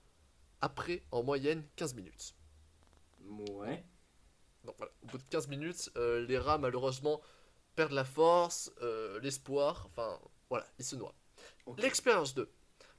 après 0.59 1.03
en 1.11 1.23
moyenne 1.23 1.65
15 1.77 1.93
minutes. 1.93 2.35
Ouais. 3.29 3.83
Donc 4.65 4.75
voilà, 4.77 4.91
au 5.03 5.07
bout 5.07 5.17
de 5.17 5.23
15 5.23 5.47
minutes, 5.47 5.89
euh, 5.95 6.25
les 6.25 6.37
rats 6.37 6.57
malheureusement 6.57 7.21
perdent 7.75 7.93
la 7.93 8.05
force, 8.05 8.71
l'espoir, 9.21 9.87
enfin 9.91 10.19
voilà, 10.49 10.65
ils 10.79 10.85
se 10.85 10.95
noient. 10.95 11.13
L'expérience 11.77 12.33
2. 12.33 12.51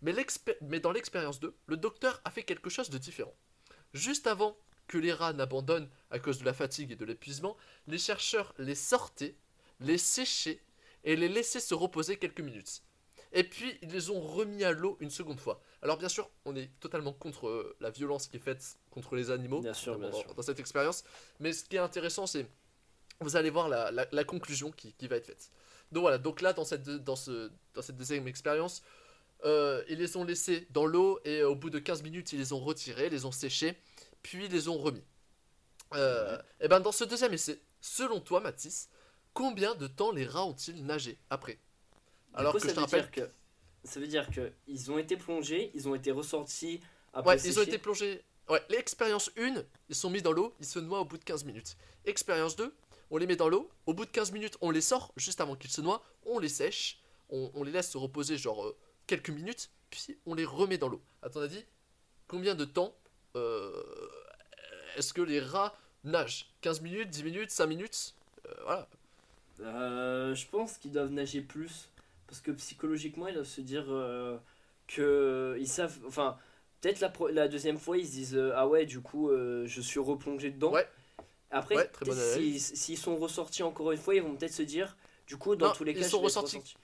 Mais, 0.02 0.14
mais 0.62 0.80
dans 0.80 0.92
l'expérience 0.92 1.40
2, 1.40 1.54
le 1.66 1.76
docteur 1.76 2.20
a 2.24 2.30
fait 2.30 2.44
quelque 2.44 2.70
chose 2.70 2.88
de 2.88 2.96
différent. 2.96 3.34
Juste 3.92 4.26
avant 4.26 4.56
que 4.88 4.98
les 4.98 5.12
rats 5.12 5.32
n'abandonnent 5.32 5.88
à 6.10 6.18
cause 6.18 6.38
de 6.40 6.44
la 6.44 6.52
fatigue 6.52 6.90
et 6.92 6.96
de 6.96 7.04
l'épuisement, 7.04 7.56
les 7.86 7.98
chercheurs 7.98 8.52
les 8.58 8.74
sortaient, 8.74 9.36
les 9.80 9.98
séchaient 9.98 10.60
et 11.04 11.14
les 11.14 11.28
laissaient 11.28 11.60
se 11.60 11.74
reposer 11.74 12.16
quelques 12.16 12.40
minutes. 12.40 12.82
Et 13.32 13.44
puis 13.44 13.78
ils 13.82 13.90
les 13.90 14.10
ont 14.10 14.20
remis 14.20 14.64
à 14.64 14.72
l'eau 14.72 14.96
une 15.00 15.10
seconde 15.10 15.38
fois. 15.38 15.60
Alors 15.82 15.98
bien 15.98 16.08
sûr, 16.08 16.30
on 16.46 16.56
est 16.56 16.70
totalement 16.80 17.12
contre 17.12 17.46
euh, 17.46 17.76
la 17.80 17.90
violence 17.90 18.26
qui 18.26 18.38
est 18.38 18.40
faite 18.40 18.78
contre 18.90 19.14
les 19.14 19.30
animaux 19.30 19.60
Bien 19.60 19.74
sûr, 19.74 19.98
bien 19.98 20.08
dans, 20.10 20.16
sûr. 20.20 20.34
dans 20.34 20.42
cette 20.42 20.58
expérience. 20.58 21.04
Mais 21.38 21.52
ce 21.52 21.64
qui 21.64 21.76
est 21.76 21.80
intéressant, 21.80 22.26
c'est 22.26 22.46
vous 23.20 23.36
allez 23.36 23.50
voir 23.50 23.68
la, 23.68 23.90
la- 23.90 24.08
la 24.10 24.24
conclusion 24.24 24.70
qui, 24.72 24.94
qui 24.94 25.06
va 25.08 25.16
être 25.16 25.26
faite. 25.26 25.50
Donc 25.92 26.02
voilà, 26.02 26.16
donc 26.18 26.40
là 26.40 26.52
dans 26.54 26.64
cette, 26.64 26.82
deux- 26.82 26.98
dans 26.98 27.16
ce, 27.16 27.50
dans 27.74 27.82
cette 27.82 27.96
deuxième 27.96 28.26
expérience, 28.28 28.82
euh, 29.44 29.84
ils 29.88 29.98
les 29.98 30.16
ont 30.16 30.24
laissés 30.24 30.66
dans 30.70 30.86
l'eau 30.86 31.20
et 31.24 31.42
au 31.42 31.54
bout 31.54 31.70
de 31.70 31.78
15 31.78 32.02
minutes, 32.02 32.32
ils 32.32 32.38
les 32.38 32.52
ont 32.52 32.60
retirés, 32.60 33.08
les 33.10 33.24
ont 33.24 33.32
séchés, 33.32 33.76
puis 34.22 34.48
les 34.48 34.68
ont 34.68 34.78
remis. 34.78 35.04
Euh, 35.94 36.38
Et 36.60 36.68
ben 36.68 36.80
dans 36.80 36.92
ce 36.92 37.04
deuxième 37.04 37.32
essai, 37.32 37.60
selon 37.80 38.20
toi 38.20 38.40
Mathis, 38.40 38.88
combien 39.32 39.74
de 39.74 39.86
temps 39.86 40.12
les 40.12 40.26
rats 40.26 40.44
ont-ils 40.44 40.84
nagé 40.84 41.18
après? 41.30 41.58
Alors 42.34 42.52
coup, 42.52 42.60
que 42.60 42.68
je 42.68 42.74
te 42.74 42.80
rappelle, 42.80 43.10
que 43.10 43.28
ça 43.84 44.00
veut 44.00 44.06
dire 44.06 44.30
que 44.30 44.52
ils 44.66 44.90
ont 44.90 44.98
été 44.98 45.16
plongés, 45.16 45.70
ils 45.74 45.88
ont 45.88 45.94
été 45.94 46.10
ressortis 46.10 46.74
ouais, 46.74 46.80
après 47.14 47.40
ils 47.42 47.58
ont 47.58 47.62
été 47.62 47.78
plongés. 47.78 48.22
Ouais, 48.48 48.62
l'expérience 48.70 49.30
1, 49.36 49.62
ils 49.88 49.94
sont 49.94 50.08
mis 50.08 50.22
dans 50.22 50.32
l'eau, 50.32 50.54
ils 50.58 50.66
se 50.66 50.78
noient 50.78 51.00
au 51.00 51.04
bout 51.04 51.18
de 51.18 51.24
15 51.24 51.44
minutes. 51.44 51.76
Expérience 52.06 52.56
2, 52.56 52.74
on 53.10 53.16
les 53.18 53.26
met 53.26 53.36
dans 53.36 53.48
l'eau, 53.48 53.70
au 53.86 53.92
bout 53.92 54.06
de 54.06 54.10
15 54.10 54.32
minutes, 54.32 54.56
on 54.62 54.70
les 54.70 54.80
sort 54.80 55.12
juste 55.16 55.40
avant 55.40 55.54
qu'ils 55.54 55.70
se 55.70 55.82
noient, 55.82 56.02
on 56.24 56.38
les 56.38 56.48
sèche, 56.48 57.02
on, 57.28 57.50
on 57.54 57.62
les 57.62 57.72
laisse 57.72 57.90
se 57.90 57.98
reposer 57.98 58.38
genre 58.38 58.64
euh, 58.64 58.76
quelques 59.06 59.30
minutes, 59.30 59.70
puis 59.90 60.18
on 60.24 60.34
les 60.34 60.46
remet 60.46 60.78
dans 60.78 60.88
l'eau. 60.88 61.02
À 61.22 61.28
ton 61.28 61.40
avis, 61.40 61.62
combien 62.26 62.54
de 62.54 62.64
temps 62.64 62.94
est-ce 64.96 65.12
que 65.12 65.22
les 65.22 65.40
rats 65.40 65.74
nagent? 66.04 66.46
15 66.60 66.80
minutes, 66.80 67.10
10 67.10 67.24
minutes, 67.24 67.50
5 67.50 67.66
minutes? 67.66 68.14
Euh, 68.46 68.52
Voilà. 68.64 68.88
Euh, 69.60 70.34
je 70.34 70.46
pense 70.46 70.78
qu'ils 70.78 70.92
doivent 70.92 71.10
nager 71.10 71.40
plus 71.40 71.90
parce 72.28 72.40
que 72.40 72.52
psychologiquement 72.52 73.26
ils 73.26 73.34
doivent 73.34 73.46
se 73.46 73.60
dire 73.60 73.86
euh, 73.88 74.38
que 74.86 75.56
ils 75.58 75.66
savent 75.66 75.98
enfin 76.06 76.36
peut-être 76.80 77.00
la, 77.00 77.12
la 77.32 77.48
deuxième 77.48 77.78
fois 77.78 77.98
ils 77.98 78.06
se 78.06 78.12
disent 78.12 78.36
euh, 78.36 78.52
ah 78.54 78.68
ouais 78.68 78.86
du 78.86 79.00
coup 79.00 79.30
euh, 79.30 79.66
je 79.66 79.80
suis 79.80 79.98
replongé 79.98 80.50
dedans 80.52 80.70
Ouais. 80.72 80.86
après 81.50 81.76
Ouais, 81.76 81.90
s'ils 82.58 82.98
sont 82.98 83.16
ressortis 83.16 83.62
encore 83.64 83.92
une 83.92 83.98
fois 83.98 84.14
ils 84.14 84.22
vont 84.22 84.36
peut-être 84.36 84.52
se 84.54 84.62
dire 84.62 84.96
du 85.26 85.36
coup 85.36 85.56
dans 85.56 85.68
Non, 85.68 85.72
tous 85.72 85.84
les 85.84 85.92
ils 85.92 86.00
cas 86.00 86.08
sont 86.08 86.18
vais 86.20 86.28
être 86.28 86.40
ressortis. 86.40 86.56
ressorti. 86.58 86.76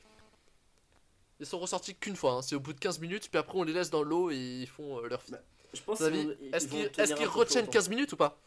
Ils 1.41 1.47
sont 1.47 1.59
ressortis 1.61 1.95
qu'une 1.95 2.17
fois, 2.17 2.33
hein, 2.33 2.43
c'est 2.43 2.55
au 2.57 2.61
bout 2.61 2.73
de 2.73 2.79
15 2.81 2.99
minutes, 3.01 3.29
puis 3.31 3.39
après 3.39 3.57
on 3.59 3.63
les 3.63 3.73
laisse 3.73 3.91
dans 3.91 4.03
l'eau 4.03 4.31
et 4.31 4.37
ils 4.37 4.67
font 4.69 4.99
euh, 4.99 5.09
leur. 5.09 5.23
Bah, 5.29 5.39
je 5.75 5.83
pense 5.83 6.01
Est-ce 6.01 6.67
qu'ils 7.15 7.27
retiennent 7.27 7.61
longtemps. 7.65 7.71
15 7.73 7.89
minutes 7.89 8.13
ou 8.13 8.17
pas? 8.17 8.39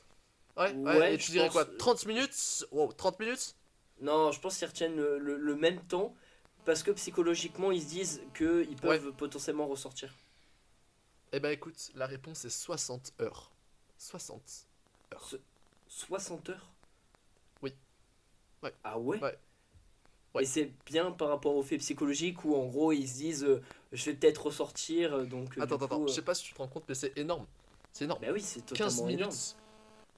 Ouais, 0.57 0.73
ouais, 0.73 0.97
Ouais, 0.99 1.13
et 1.13 1.17
tu 1.17 1.31
dirais 1.31 1.47
pense- 1.47 1.53
quoi? 1.53 1.65
30 1.77 2.05
minutes? 2.05 2.65
Wow, 2.71 2.91
30 2.93 3.19
minutes? 3.19 3.55
Non, 4.01 4.31
je 4.31 4.39
pense 4.39 4.57
qu'ils 4.57 4.67
retiennent 4.67 4.95
le, 4.95 5.17
le- 5.19 5.37
le 5.37 5.55
même 5.55 5.79
temps 5.85 6.15
parce 6.65 6.83
que 6.83 6.91
psychologiquement 6.91 7.71
ils 7.71 7.81
se 7.81 7.87
disent 7.87 8.21
qu'ils 8.35 8.75
peuvent 8.75 9.11
potentiellement 9.13 9.67
ressortir. 9.67 10.13
Eh 11.31 11.39
ben 11.39 11.49
écoute, 11.51 11.91
la 11.95 12.07
réponse 12.07 12.45
est 12.45 12.49
60 12.49 13.13
heures. 13.21 13.51
60. 13.97 14.41
60 15.87 16.49
heures? 16.49 16.69
Oui. 17.61 17.73
Ouais. 18.63 18.73
Ah 18.83 18.97
ouais? 18.99 19.19
Ouais. 19.19 19.37
Ouais. 20.35 20.43
Et 20.43 20.45
c'est 20.45 20.71
bien 20.85 21.11
par 21.11 21.29
rapport 21.29 21.55
au 21.55 21.63
fait 21.63 21.77
psychologique 21.77 22.43
où 22.45 22.55
en 22.55 22.65
gros 22.65 22.91
ils 22.91 23.07
se 23.07 23.15
disent 23.15 23.43
euh, 23.43 23.61
je 23.91 24.05
vais 24.05 24.13
peut-être 24.13 24.45
ressortir 24.47 25.13
euh, 25.13 25.23
donc. 25.25 25.57
euh, 25.57 25.61
Attends, 25.61 25.75
attends, 25.75 25.85
attends, 25.85 26.07
je 26.07 26.11
euh, 26.11 26.15
sais 26.15 26.21
pas 26.21 26.35
si 26.35 26.43
tu 26.43 26.53
te 26.53 26.57
rends 26.59 26.67
compte, 26.67 26.83
mais 26.87 26.95
c'est 26.95 27.17
énorme. 27.17 27.45
C'est 27.91 28.05
énorme. 28.05 28.21
Bah 28.21 28.27
oui, 28.33 28.41
c'est 28.41 28.59
15 28.65 28.77
totalement 28.77 29.05
minutes, 29.07 29.19
énorme. 29.21 29.35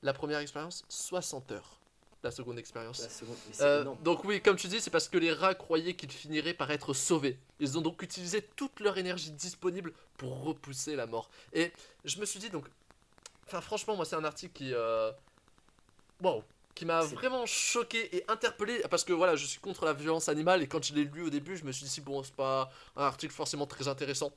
la 0.04 0.14
première 0.14 0.40
expérience, 0.40 0.84
60 0.90 1.52
heures. 1.54 1.76
La 2.22 2.32
seconde 2.32 2.60
expérience. 2.60 3.08
Seconde, 3.08 3.38
Euh, 3.62 3.86
donc 4.04 4.26
oui, 4.26 4.42
comme 4.42 4.58
tu 4.58 4.68
dis, 4.68 4.82
c'est 4.82 4.90
parce 4.90 5.08
que 5.08 5.18
les 5.18 5.32
rats 5.32 5.56
croyaient 5.56 5.94
qu'ils 5.94 6.12
finiraient 6.12 6.54
par 6.54 6.70
être 6.70 6.94
sauvés. 6.94 7.40
Ils 7.62 7.78
ont 7.78 7.82
donc 7.82 8.02
utilisé 8.02 8.42
toute 8.58 8.82
leur 8.82 8.98
énergie 8.98 9.32
disponible 9.32 9.94
pour 10.18 10.42
repousser 10.44 10.98
la 10.98 11.06
mort. 11.08 11.30
Et 11.54 11.72
je 12.04 12.20
me 12.20 12.26
suis 12.26 12.42
dit 12.42 12.50
donc, 12.50 12.66
enfin 13.48 13.62
franchement, 13.62 13.96
moi 13.96 14.04
c'est 14.04 14.18
un 14.18 14.26
article 14.26 14.52
qui, 14.52 14.74
euh... 14.74 15.14
wow, 16.22 16.44
qui 16.80 16.86
m'a 16.86 17.02
vraiment 17.02 17.46
choqué 17.46 18.16
et 18.16 18.24
interpellé 18.30 18.82
parce 18.90 19.04
que 19.04 19.12
voilà, 19.14 19.36
je 19.36 19.46
suis 19.46 19.60
contre 19.60 19.84
la 19.86 19.94
violence 19.94 20.30
animale 20.30 20.62
et 20.64 20.68
quand 20.68 20.82
je 20.84 20.94
l'ai 20.94 21.04
lu 21.04 21.24
au 21.24 21.30
début, 21.30 21.58
je 21.58 21.66
me 21.66 21.72
suis 21.74 21.86
dit 21.86 22.02
bon, 22.02 22.24
c'est 22.24 22.34
pas 22.36 22.72
un 22.96 23.04
article 23.04 23.34
forcément 23.34 23.68
très 23.68 23.88
intéressant, 23.90 24.32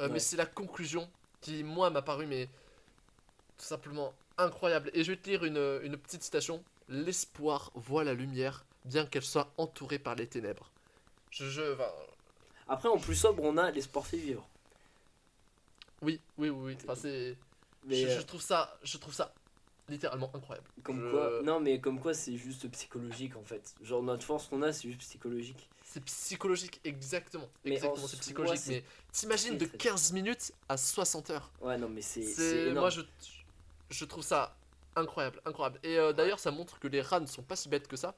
Euh, 0.00 0.08
Ouais. 0.08 0.14
mais 0.14 0.20
c'est 0.20 0.36
la 0.36 0.46
conclusion 0.46 1.10
qui 1.40 1.64
moi 1.64 1.90
m'a 1.90 2.02
paru 2.02 2.26
mais 2.26 2.50
tout 3.58 3.64
simplement 3.64 4.14
incroyable. 4.38 4.90
Et 4.94 5.04
je 5.04 5.12
vais 5.12 5.16
te 5.18 5.28
lire 5.28 5.44
une, 5.44 5.80
une 5.82 5.96
petite 5.96 6.22
citation. 6.22 6.64
L'espoir 6.88 7.70
voit 7.74 8.04
la 8.04 8.14
lumière, 8.14 8.64
bien 8.84 9.06
qu'elle 9.06 9.22
soit 9.24 9.52
entourée 9.58 9.98
par 9.98 10.14
les 10.16 10.26
ténèbres. 10.26 10.70
Je, 11.30 11.48
je, 11.48 11.62
Après 12.68 12.88
en 12.88 12.98
plus 12.98 13.16
sobre 13.16 13.44
on 13.44 13.58
a 13.58 13.70
l'espoir 13.70 14.06
fait 14.06 14.16
vivre. 14.16 14.48
oui, 16.02 16.20
oui, 16.38 16.48
oui, 16.50 16.74
oui. 16.74 16.78
Enfin, 16.84 16.94
c'est, 16.94 17.36
Mais 17.84 17.96
je, 17.96 18.06
euh, 18.06 18.20
je 18.20 18.20
trouve 18.22 18.40
ça, 18.42 18.78
je 18.82 18.96
trouve 18.98 19.14
ça 19.14 19.32
littéralement 19.90 20.30
incroyable. 20.34 20.66
comme 20.82 21.00
je- 21.04 21.10
quoi, 21.10 21.40
non 21.42 21.60
mais 21.60 21.80
comme 21.80 22.00
quoi 22.00 22.14
c'est 22.14 22.36
juste 22.36 22.68
psychologique 22.70 23.36
en 23.36 23.44
fait. 23.44 23.74
Genre 23.82 24.02
notre 24.02 24.24
force 24.24 24.46
qu'on 24.48 24.62
a 24.62 24.72
c'est 24.72 24.88
juste 24.88 25.00
psychologique. 25.00 25.68
C'est 25.84 26.04
psychologique, 26.04 26.80
exactement. 26.84 27.48
Mais 27.64 27.72
exactement, 27.72 28.04
en 28.04 28.08
c'est 28.08 28.20
psychologique. 28.20 28.62
mais 28.68 28.84
t'imagines 29.12 29.58
de 29.58 29.66
très, 29.66 29.76
très 29.76 29.88
15 29.90 30.12
minutes 30.12 30.52
à 30.68 30.76
60 30.76 31.30
heures. 31.30 31.50
Ouais 31.60 31.76
non 31.78 31.88
mais 31.88 32.00
c'est 32.02 32.72
moi, 32.72 32.90
je, 32.90 33.00
je 33.90 34.04
trouve 34.04 34.22
ça 34.24 34.54
incroyable, 34.96 35.40
incroyable. 35.44 35.78
Et 35.82 35.98
euh, 35.98 36.12
d'ailleurs, 36.12 36.38
ça 36.38 36.50
montre 36.50 36.78
que 36.78 36.88
les 36.88 37.00
rats 37.00 37.20
ne 37.20 37.26
sont 37.26 37.42
pas 37.42 37.56
si 37.56 37.68
bêtes 37.68 37.88
que 37.88 37.96
ça, 37.96 38.14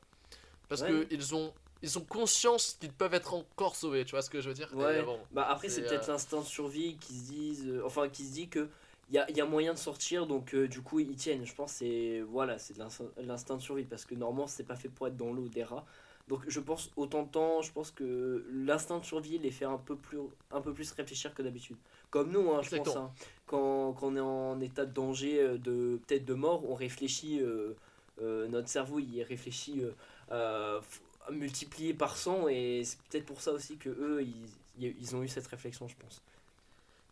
parce 0.68 0.82
Ouais. 0.82 0.88
que 0.88 1.06
ils 1.10 1.34
ont, 1.34 1.52
ils 1.82 1.98
ont 1.98 2.04
conscience 2.04 2.76
qu'ils 2.80 2.92
peuvent 2.92 3.14
être 3.14 3.34
encore 3.34 3.74
sauvés. 3.76 4.04
Tu 4.04 4.10
vois 4.12 4.22
ce 4.22 4.30
que 4.30 4.40
je 4.40 4.48
veux 4.48 4.54
dire? 4.54 4.70
Ouais. 4.74 5.02
Bon, 5.02 5.18
Bah 5.30 5.46
après 5.48 5.68
c'est 5.68 5.82
peut-être 5.82 6.08
euh, 6.08 6.12
l'instinct 6.12 6.40
de 6.40 6.46
survie 6.46 6.96
qui 6.96 7.14
se 7.18 7.24
disent 7.30 7.66
euh, 7.68 7.82
enfin 7.86 8.08
qui 8.08 8.24
se 8.26 8.32
dit 8.32 8.48
que 8.48 8.68
y 9.12 9.18
a, 9.18 9.30
y 9.30 9.40
a 9.40 9.44
moyen 9.46 9.74
de 9.74 9.78
sortir 9.78 10.26
donc 10.26 10.54
euh, 10.54 10.68
du 10.68 10.80
coup 10.80 11.00
ils 11.00 11.14
tiennent. 11.16 11.44
Je 11.44 11.54
pense 11.54 11.72
c'est 11.72 12.20
voilà 12.22 12.58
c'est 12.58 12.76
l'instinct- 12.76 13.56
de 13.56 13.60
survie 13.62 13.84
parce 13.84 14.04
que 14.04 14.14
normalement 14.14 14.46
c'est 14.46 14.64
pas 14.64 14.76
fait 14.76 14.88
pour 14.88 15.06
être 15.06 15.16
dans 15.16 15.32
l'eau 15.32 15.48
des 15.48 15.64
rats. 15.64 15.84
Donc 16.28 16.42
je 16.46 16.60
pense 16.60 16.90
autant 16.96 17.24
de 17.24 17.28
temps 17.28 17.62
je 17.62 17.72
pense 17.72 17.90
que 17.90 18.46
l'instinct 18.50 18.98
de 18.98 19.04
survie 19.04 19.38
les 19.38 19.50
fait 19.50 19.64
un 19.64 19.78
peu 19.78 19.96
plus 19.96 20.18
un 20.50 20.60
peu 20.60 20.72
plus 20.72 20.90
réfléchir 20.92 21.34
que 21.34 21.42
d'habitude. 21.42 21.76
Comme 22.10 22.30
nous 22.30 22.52
hein, 22.52 22.62
je 22.62 22.76
pense 22.76 22.96
hein. 22.96 23.10
quand, 23.46 23.92
quand 23.92 24.08
on 24.08 24.16
est 24.16 24.20
en 24.20 24.60
état 24.60 24.86
de 24.86 24.92
danger 24.92 25.40
euh, 25.40 25.58
de 25.58 26.00
peut-être 26.06 26.24
de 26.24 26.34
mort 26.34 26.68
on 26.68 26.74
réfléchit 26.74 27.40
euh, 27.40 27.74
euh, 28.20 28.48
notre 28.48 28.68
cerveau 28.68 28.98
il 28.98 29.22
réfléchit 29.22 29.82
multiplié 31.30 31.94
par 31.94 32.16
100 32.16 32.48
et 32.48 32.82
c'est 32.84 32.98
peut-être 33.02 33.26
pour 33.26 33.40
ça 33.40 33.52
aussi 33.52 33.76
que 33.76 33.90
eux 33.90 34.24
ils, 34.24 34.94
ils 35.00 35.16
ont 35.16 35.22
eu 35.22 35.28
cette 35.28 35.46
réflexion 35.46 35.86
je 35.86 35.94
pense. 35.96 36.22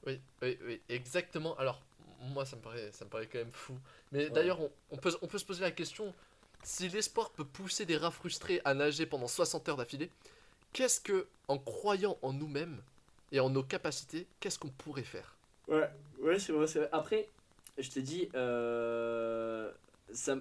Oui, 0.07 0.19
oui, 0.43 0.59
oui, 0.67 0.81
exactement. 0.89 1.55
Alors, 1.57 1.81
moi, 2.21 2.45
ça 2.45 2.57
me 2.57 2.63
paraît, 2.63 2.91
ça 2.93 3.05
me 3.05 3.11
paraît 3.11 3.27
quand 3.29 3.39
même 3.39 3.53
fou. 3.53 3.79
Mais 4.13 4.31
Ouais. 4.31 4.31
d'ailleurs, 4.31 4.61
on, 4.61 4.71
on 4.91 4.97
peut, 4.99 5.17
on 5.23 5.27
peut 5.27 5.39
se 5.39 5.45
poser 5.45 5.63
la 5.63 5.71
question 5.71 6.15
si 6.63 6.89
l'espoir 6.89 7.31
peut 7.31 7.45
pousser 7.45 7.87
des 7.87 7.97
rats 7.97 8.11
frustrés 8.11 8.61
à 8.65 8.75
nager 8.75 9.07
pendant 9.07 9.29
60 9.29 9.69
heures 9.69 9.77
d'affilée, 9.79 10.11
qu'est-ce 10.73 11.01
que, 11.01 11.29
en 11.49 11.59
croyant 11.59 12.19
en 12.23 12.33
nous-mêmes 12.33 12.83
et 13.33 13.41
en 13.41 13.51
nos 13.51 13.65
capacités, 13.65 14.29
qu'est-ce 14.41 14.59
qu'on 14.59 14.71
pourrait 14.71 15.05
faire? 15.05 15.37
Ouais, 15.69 15.89
ouais, 16.19 16.39
c'est 16.39 16.53
vrai, 16.53 16.67
c'est 16.67 16.81
vrai. 16.81 16.89
Après, 16.93 17.29
je 17.79 17.91
te 17.91 18.01
dis, 18.01 18.29
euh, 18.35 19.71
ça, 20.13 20.37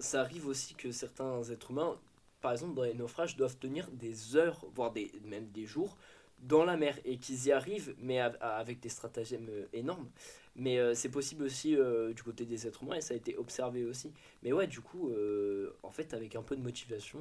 ça 0.00 0.20
arrive 0.20 0.46
aussi 0.46 0.74
que 0.74 0.92
certains 0.92 1.42
êtres 1.44 1.70
humains, 1.70 1.98
par 2.40 2.52
exemple 2.52 2.74
dans 2.74 2.82
les 2.82 2.94
naufrages, 2.94 3.36
doivent 3.36 3.56
tenir 3.58 3.90
des 3.90 4.36
heures, 4.36 4.64
voire 4.74 4.92
des, 4.92 5.12
même 5.24 5.48
des 5.50 5.66
jours, 5.66 5.96
dans 6.38 6.64
la 6.64 6.76
mer 6.76 6.98
et 7.04 7.18
qu'ils 7.18 7.46
y 7.46 7.52
arrivent, 7.52 7.94
mais 7.98 8.20
av- 8.20 8.36
avec 8.40 8.80
des 8.80 8.88
stratagèmes 8.88 9.48
euh, 9.50 9.66
énormes. 9.72 10.10
Mais 10.54 10.78
euh, 10.78 10.94
c'est 10.94 11.10
possible 11.10 11.44
aussi 11.44 11.76
euh, 11.76 12.12
du 12.14 12.22
côté 12.22 12.46
des 12.46 12.66
êtres 12.66 12.82
humains 12.82 12.96
et 12.96 13.00
ça 13.00 13.14
a 13.14 13.16
été 13.16 13.36
observé 13.36 13.84
aussi. 13.84 14.12
Mais 14.42 14.52
ouais, 14.52 14.66
du 14.66 14.80
coup, 14.80 15.10
euh, 15.10 15.78
en 15.82 15.90
fait, 15.90 16.14
avec 16.14 16.36
un 16.36 16.42
peu 16.42 16.56
de 16.56 16.62
motivation, 16.62 17.20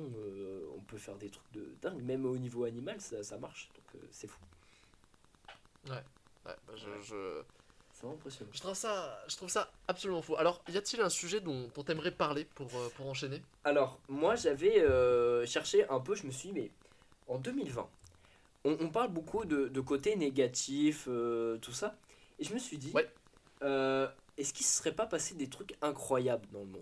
on 0.75 0.82
peut 0.82 0.97
faire 0.97 1.17
des 1.17 1.30
trucs 1.30 1.51
de 1.51 1.75
dingue. 1.82 2.01
Même 2.04 2.25
au 2.25 2.38
niveau 2.38 2.63
animal, 2.63 3.01
ça, 3.01 3.23
ça 3.23 3.38
marche. 3.38 3.71
Donc 3.75 4.01
c'est 4.12 4.28
fou. 4.28 4.39
Ouais, 5.89 6.04
bah, 6.43 6.58
je, 6.75 7.01
je- 7.01 7.43
C'est 7.91 8.01
vraiment 8.01 8.15
impressionnant. 8.15 8.51
je 8.51 8.60
trouve 8.60 8.73
ça, 8.73 9.23
je 9.28 9.36
trouve 9.36 9.49
ça 9.49 9.71
absolument 9.88 10.21
fou. 10.23 10.36
Alors, 10.36 10.63
y 10.67 10.78
a-t-il 10.78 11.01
un 11.01 11.10
sujet 11.10 11.41
dont, 11.41 11.67
dont 11.75 11.84
t'aimerais 11.84 12.12
parler 12.12 12.45
pour, 12.45 12.91
pour 12.93 13.08
enchaîner? 13.08 13.43
Alors, 13.63 14.01
moi, 14.08 14.36
j'avais 14.36 14.84
cherché 15.47 15.88
un 15.89 15.99
peu, 15.99 16.15
je 16.15 16.25
me 16.25 16.32
suis 16.32 16.49
dit, 16.49 16.54
mais 16.54 16.71
en 17.28 17.38
2020, 17.39 17.89
on, 18.65 18.75
on 18.82 18.89
parle 18.89 19.12
beaucoup 19.12 19.45
de, 19.45 19.69
de 19.69 19.82
côté 19.82 20.15
négatif, 20.17 21.06
euh, 21.08 21.58
tout 21.60 21.71
ça. 21.71 21.95
Et 22.39 22.43
je 22.43 22.54
me 22.54 22.60
suis 22.60 22.78
dit, 22.78 22.91
Ouais. 22.93 23.10
euh, 23.63 24.08
est-ce 24.38 24.54
qu'il 24.54 24.65
ne 24.65 24.67
se 24.67 24.78
serait 24.80 24.91
pas 24.93 25.06
passé 25.06 25.36
des 25.36 25.47
trucs 25.47 25.75
incroyables 25.82 26.45
dans 26.51 26.60
le 26.60 26.65
monde? 26.65 26.82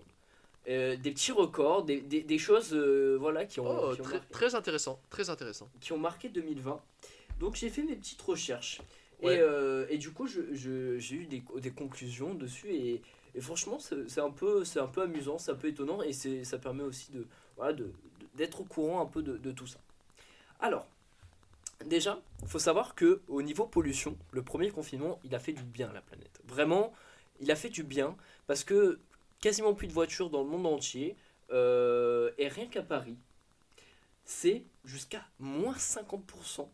Euh, 0.68 0.96
Des 0.96 1.12
petits 1.12 1.32
records, 1.34 1.84
des, 1.84 2.02
des- 2.02 2.24
des 2.24 2.38
choses 2.40 2.74
voilà, 2.74 3.46
qui, 3.46 3.60
ont, 3.60 3.66
Oh, 3.68 3.94
qui, 3.94 4.02
ont 4.02 4.04
très, 4.04 4.14
marqué, 4.16 4.32
très 4.34 4.56
intéressant, 4.56 5.00
très 5.10 5.30
intéressant. 5.30 5.70
qui 5.82 5.92
ont 5.94 5.98
marqué 6.00 6.30
2020. 6.30 6.82
Donc, 7.40 7.56
j'ai 7.56 7.70
fait 7.70 7.84
mes 7.84 7.96
petites 7.96 8.22
recherches. 8.22 8.82
Ouais. 9.22 9.38
Et, 9.90 9.94
et 9.94 9.98
du 9.98 10.12
coup, 10.12 10.26
je- 10.28 10.54
je- 10.54 10.98
j'ai 10.98 11.16
eu 11.18 11.26
des, 11.26 11.44
des 11.60 11.72
conclusions 11.72 12.34
dessus. 12.34 12.70
Et, 12.74 13.02
et 13.36 13.42
franchement, 13.42 13.78
c'est 13.80 14.20
un, 14.22 14.32
peu- 14.32 14.64
un 14.78 14.88
peu 14.88 15.02
amusant, 15.02 15.38
c'est 15.38 15.52
un 15.52 15.56
peu 15.56 15.68
étonnant. 15.68 16.02
Et 16.02 16.14
ça 16.14 16.58
permet 16.58 16.84
aussi 16.84 17.12
de, 17.12 17.26
voilà, 17.58 17.74
de- 17.74 17.92
d'être 18.36 18.62
au 18.62 18.64
courant 18.64 19.02
un 19.02 19.06
peu 19.06 19.22
de, 19.22 19.38
de 19.38 19.52
tout 19.52 19.68
ça. 19.68 19.80
Alors, 20.60 20.88
déjà, 21.84 22.22
il 22.42 22.48
faut 22.48 22.60
savoir 22.60 22.96
que 22.96 23.22
au 23.28 23.42
niveau 23.42 23.66
pollution, 23.66 24.18
le 24.32 24.44
premier 24.44 24.70
confinement, 24.72 25.20
il 25.24 25.36
a 25.36 25.40
fait 25.40 25.54
du 25.54 25.64
bien 25.64 25.90
à 25.90 25.94
la 25.94 26.02
planète. 26.02 26.42
Vraiment, 26.46 26.94
il 27.40 27.52
a 27.52 27.56
fait 27.56 27.70
du 27.70 27.84
bien 27.84 28.16
parce 28.48 28.64
que 28.64 29.00
quasiment 29.42 29.74
plus 29.74 29.88
de 29.88 29.94
voitures 29.94 30.30
dans 30.30 30.44
le 30.44 30.50
monde 30.50 30.66
entier. 30.68 31.16
euh, 31.52 32.32
et 32.38 32.48
rien 32.48 32.68
qu'à 32.68 32.82
Paris, 32.84 33.18
c'est 34.26 34.64
jusqu'à 34.86 35.24
moins 35.40 35.76
50% 35.76 36.68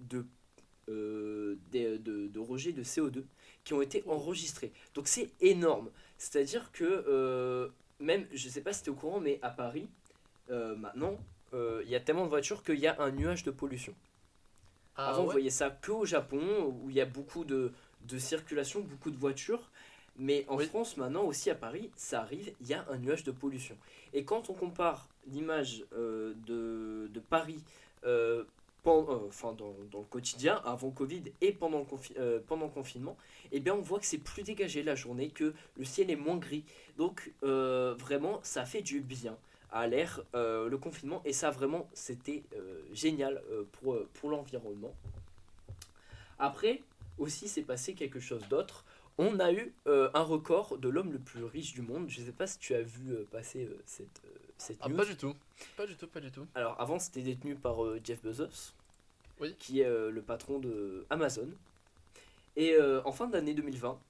de, 0.00 0.26
euh, 0.88 1.56
de, 1.72 1.96
de 2.28 2.38
rejets 2.40 2.72
de 2.72 2.82
CO2 2.84 3.24
qui 3.64 3.72
ont 3.74 3.80
été 3.82 4.02
enregistrés. 4.06 4.72
Donc 4.94 5.08
c'est 5.08 5.30
énorme. 5.40 5.90
C'est-à-dire 6.18 6.70
que 6.72 6.84
euh, 6.84 7.68
même, 8.00 8.26
je 8.32 8.48
sais 8.48 8.60
pas 8.60 8.72
si 8.72 8.82
tu 8.82 8.90
es 8.90 8.92
au 8.92 8.96
courant, 8.96 9.20
mais 9.20 9.38
à 9.42 9.50
Paris, 9.50 9.88
maintenant, 10.48 11.16
il 11.52 11.88
y 11.88 11.94
a 11.94 12.00
tellement 12.00 12.24
de 12.24 12.28
voitures 12.30 12.62
qu'il 12.62 12.78
y 12.78 12.86
a 12.86 13.00
un 13.00 13.10
nuage 13.12 13.44
de 13.44 13.50
pollution. 13.50 13.94
Ah 14.96 15.20
Avant, 15.20 15.24
ouais 15.24 15.38
voyez 15.40 15.50
ça 15.50 15.70
que 15.70 15.92
au 15.92 16.04
Japon, 16.04 16.40
où 16.82 16.90
il 16.90 16.96
y 16.96 17.00
a 17.00 17.04
beaucoup 17.06 17.44
de, 17.44 17.72
de 18.08 18.18
circulation, 18.18 18.80
beaucoup 18.80 19.10
de 19.10 19.16
voitures. 19.16 19.70
Mais 20.16 20.44
en 20.48 20.58
Oui. 20.58 20.64
France, 20.68 20.96
maintenant 20.96 21.24
aussi 21.24 21.50
à 21.50 21.54
Paris, 21.56 21.90
ça 21.96 22.20
arrive, 22.20 22.52
il 22.60 22.68
y 22.68 22.74
a 22.74 22.84
un 22.88 22.98
nuage 22.98 23.24
de 23.24 23.32
pollution. 23.32 23.76
Et 24.12 24.24
quand 24.24 24.48
on 24.48 24.54
compare 24.54 25.08
l'image 25.26 25.84
euh, 25.92 26.34
de, 26.46 27.10
de 27.12 27.20
Paris 27.20 27.58
euh, 28.04 28.44
pen- 28.84 29.04
euh, 29.08 29.26
enfin, 29.26 29.52
dans, 29.54 29.74
dans 29.90 29.98
le 29.98 30.04
quotidien, 30.04 30.60
avant 30.64 30.90
Covid 30.90 31.22
et 31.40 31.50
pendant 31.52 31.80
le, 31.80 31.84
confi- 31.84 32.14
pendant 32.46 32.66
le 32.66 32.70
confinement, 32.72 33.16
eh 33.50 33.58
bien 33.58 33.74
on 33.74 33.80
voit 33.80 33.98
que 33.98 34.06
c'est 34.06 34.18
plus 34.18 34.44
dégagé 34.44 34.84
la 34.84 34.94
journée, 34.94 35.30
que 35.30 35.52
le 35.76 35.84
ciel 35.84 36.10
est 36.10 36.16
moins 36.16 36.36
gris. 36.36 36.64
Donc 36.96 37.32
vraiment, 37.42 38.40
ça 38.42 38.64
fait 38.64 38.82
du 38.82 39.00
bien 39.00 39.36
à 39.74 39.86
l'air 39.88 40.22
euh, 40.34 40.68
le 40.68 40.78
confinement 40.78 41.20
et 41.24 41.32
ça 41.32 41.50
vraiment 41.50 41.90
c'était 41.92 42.44
euh, 42.54 42.80
génial 42.92 43.42
euh, 43.50 43.64
pour, 43.72 43.98
pour 44.14 44.30
l'environnement. 44.30 44.94
Après 46.38 46.80
aussi 47.18 47.48
s'est 47.48 47.62
passé 47.62 47.94
quelque 47.94 48.20
chose 48.20 48.48
d'autre. 48.48 48.84
On 49.18 49.38
a 49.38 49.52
eu 49.52 49.72
un 49.86 50.22
record 50.22 50.76
de 50.78 50.88
l'homme 50.88 51.12
le 51.12 51.20
plus 51.20 51.44
riche 51.44 51.72
du 51.72 51.82
monde. 51.82 52.08
Je 52.08 52.20
ne 52.20 52.26
sais 52.26 52.32
pas 52.32 52.48
si 52.48 52.58
tu 52.58 52.74
as 52.74 52.82
vu 52.82 53.14
passer 53.30 53.68
cette, 53.86 54.22
cette 54.58 54.78
Ah, 54.80 54.88
news. 54.88 54.96
pas 54.96 55.04
du 55.04 55.16
tout. 55.16 55.34
Pas 55.76 55.86
du 55.86 55.94
tout, 55.94 56.08
pas 56.08 56.18
du 56.20 56.32
tout. 56.32 56.44
Alors 56.56 56.80
avant 56.80 56.98
c'était 56.98 57.22
détenu 57.22 57.54
par 57.54 57.76
Jeff 58.02 58.20
Bezos, 58.24 58.72
Oui. 59.40 59.54
qui 59.60 59.80
est 59.80 59.88
le 60.10 60.22
patron 60.22 60.58
de 60.58 61.06
Amazon. 61.10 61.48
Et 62.56 62.76
en 63.04 63.12
fin 63.12 63.28
d'année 63.28 63.54
2020, 63.54 64.00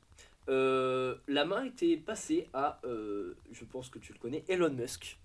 euh, 0.48 1.16
la 1.28 1.44
main 1.44 1.64
était 1.64 1.96
passée 1.98 2.48
à, 2.54 2.80
je 2.84 3.64
pense 3.70 3.90
que 3.90 3.98
tu 3.98 4.14
le 4.14 4.18
connais, 4.18 4.44
Elon 4.48 4.70
Musk. 4.70 5.18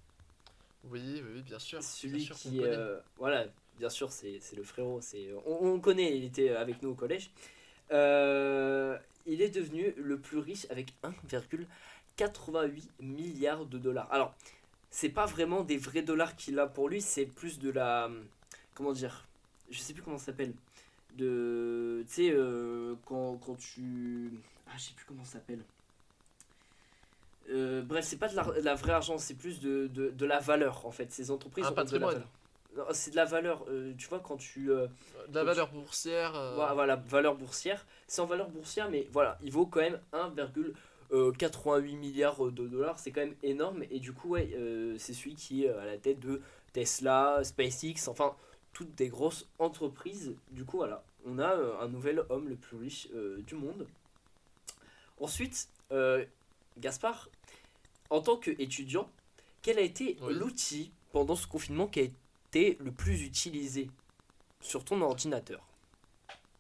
Oui, 0.86 1.22
oui, 1.34 1.42
bien 1.42 1.60
sûr. 1.60 1.84
Celui 1.84 2.18
bien 2.18 2.26
sûr 2.26 2.36
qu'on 2.42 2.50
qui, 2.50 2.64
euh, 2.64 3.00
voilà, 3.18 3.46
bien 3.78 3.90
sûr, 3.90 4.12
c'est 4.12 4.40
le 4.56 4.64
frérot. 4.64 5.00
c'est 5.02 5.30
On, 5.46 5.74
on 5.74 5.80
connaît, 5.80 6.18
il 6.18 6.24
était 6.24 6.52
avec 6.52 6.82
nous 6.82 6.90
au 6.90 6.96
collège. 6.96 7.32
Euh, 7.92 8.98
il 9.26 9.42
est 9.42 9.50
devenu 9.50 9.94
le 9.98 10.18
plus 10.20 10.38
riche 10.38 10.66
avec 10.70 10.94
1,88 11.04 12.84
milliards 13.00 13.66
de 13.66 13.78
dollars. 13.78 14.08
Alors, 14.12 14.34
c'est 14.92 15.10
pas 15.10 15.26
vraiment 15.26 15.64
des 15.64 15.78
vrais 15.78 16.02
dollars 16.02 16.36
qu'il 16.36 16.58
a 16.60 16.68
pour 16.68 16.90
lui, 16.90 17.02
c'est 17.02 17.26
plus 17.26 17.60
de 17.60 17.70
la. 17.70 18.10
Comment 18.74 18.94
dire 18.94 19.26
Je 19.70 19.80
sais 19.80 19.94
plus 19.94 20.02
comment 20.02 20.18
ça 20.18 20.28
s'appelle. 20.28 20.54
De. 21.18 22.04
Tu 22.08 22.14
sais, 22.14 22.32
euh, 22.32 22.96
quand, 23.06 23.38
quand 23.38 23.56
tu. 23.56 24.32
Ah, 24.68 24.72
je 24.78 24.84
sais 24.84 24.94
plus 24.94 25.06
comment 25.06 25.26
ça 25.26 25.34
s'appelle. 25.34 25.64
Euh, 27.50 27.82
bref, 27.82 28.06
c'est 28.06 28.18
pas 28.18 28.28
de 28.28 28.36
la, 28.36 28.44
de 28.44 28.62
la 28.62 28.76
vraie 28.76 28.92
argent, 28.94 29.18
c'est 29.18 29.34
plus 29.34 29.60
de, 29.60 29.88
de, 29.88 30.10
de 30.12 30.26
la 30.26 30.40
valeur 30.40 30.86
en 30.86 30.92
fait. 30.92 31.12
Ces 31.12 31.32
entreprises 31.32 31.66
Un 31.66 31.70
ont 31.70 31.72
de 31.72 31.76
la 31.78 31.84
patrimoine. 31.84 32.14
valeur. 32.14 32.30
Non, 32.78 32.84
C'est 32.92 33.10
de 33.12 33.16
la 33.16 33.26
valeur, 33.26 33.66
euh, 33.70 33.94
tu 33.98 34.08
vois, 34.08 34.20
quand 34.20 34.38
tu. 34.38 34.72
euh, 34.72 34.88
De 35.30 35.36
la 35.36 35.44
valeur 35.44 35.72
boursière. 35.72 36.32
voilà, 36.56 36.74
voilà, 36.76 36.96
valeur 36.96 37.36
boursière. 37.36 37.86
C'est 38.08 38.22
en 38.22 38.28
valeur 38.28 38.50
boursière, 38.50 38.90
mais 38.92 39.08
voilà, 39.12 39.40
il 39.42 39.52
vaut 39.52 39.66
quand 39.66 39.80
même 39.82 40.00
1,88 41.12 41.98
milliards 41.98 42.52
de 42.52 42.68
dollars. 42.68 43.00
C'est 43.00 43.12
quand 43.12 43.22
même 43.22 43.36
énorme. 43.44 43.84
Et 43.90 44.00
du 44.00 44.14
coup, 44.14 44.30
ouais, 44.30 44.50
c'est 45.00 45.14
celui 45.14 45.36
qui 45.36 45.66
est 45.66 45.70
à 45.70 45.86
la 45.86 45.98
tête 45.98 46.20
de 46.20 46.42
Tesla, 46.74 47.40
SpaceX, 47.44 48.08
enfin, 48.08 48.36
toutes 48.74 48.94
des 48.96 49.10
grosses 49.10 49.48
entreprises. 49.58 50.36
Du 50.52 50.64
coup, 50.66 50.78
voilà, 50.78 51.04
on 51.26 51.40
a 51.40 51.56
un 51.82 51.88
nouvel 51.88 52.24
homme 52.30 52.48
le 52.50 52.56
plus 52.56 52.78
riche 52.78 53.08
du 53.48 53.56
monde. 53.56 53.88
Ensuite, 55.20 55.68
Gaspard, 56.78 57.30
en 58.10 58.22
tant 58.22 58.38
qu'étudiant, 58.38 59.10
quel 59.62 59.78
a 59.78 59.82
été 59.82 60.18
Oui. 60.22 60.34
l'outil 60.34 60.92
pendant 61.12 61.36
ce 61.36 61.48
confinement 61.48 61.88
qui 61.88 62.00
a 62.00 62.04
été 62.04 62.78
le 62.80 62.92
plus 62.92 63.24
utilisé 63.24 63.90
sur 64.62 64.84
ton 64.86 65.02
ordinateur? 65.02 65.64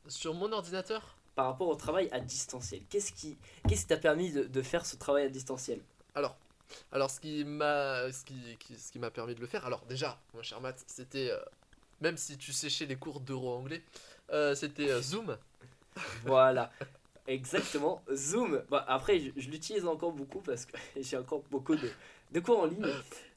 Sur 0.08 0.34
mon 0.34 0.52
ordinateur? 0.52 1.16
Par 1.36 1.46
rapport 1.46 1.68
au 1.70 1.76
travail 1.76 2.10
à 2.12 2.20
distanciel 2.20 2.82
Qu'est-ce 2.90 3.14
qui 3.14 3.38
qu'est-ce 3.68 3.88
t'a 3.88 3.98
permis 3.98 4.32
de, 4.32 4.44
de 4.44 4.62
faire 4.62 4.86
ce 4.86 4.96
travail 4.98 5.26
à 5.26 5.30
distanciel? 5.30 5.80
Alors, 6.16 6.36
alors 6.92 7.10
ce 7.10 7.20
qui 7.20 7.46
m'a 7.46 8.12
ce 8.12 8.24
qui, 8.26 8.58
qui- 8.60 8.78
ce 8.78 8.92
qui 8.92 9.00
m'a 9.00 9.12
permis 9.12 9.36
de 9.36 9.40
le 9.40 9.48
faire, 9.48 9.66
alors 9.66 9.86
déjà, 9.86 10.20
mon 10.34 10.42
cher 10.44 10.60
Matt, 10.62 10.84
c'était 10.88 11.30
euh, 11.32 11.40
même 12.02 12.18
si 12.18 12.38
tu 12.38 12.52
séchais 12.52 12.86
les 12.86 12.96
cours 12.98 13.22
d'euro 13.22 13.54
anglais, 13.54 13.84
euh, 14.32 14.54
c'était 14.56 14.90
euh, 14.92 15.02
Zoom. 15.02 15.38
Voilà. 16.26 16.72
Exactement, 17.30 18.02
Zoom. 18.13 18.63
Bah, 18.70 18.84
après, 18.88 19.20
je, 19.20 19.30
je 19.38 19.50
l'utilise 19.50 19.86
encore 19.86 20.12
beaucoup 20.12 20.39
parce 20.42 20.65
que 20.65 20.76
j'ai 21.00 21.15
encore 21.18 21.44
beaucoup 21.52 21.76
de, 21.76 21.89
de 22.32 22.39
cours 22.39 22.60
en 22.62 22.65
ligne. 22.65 22.86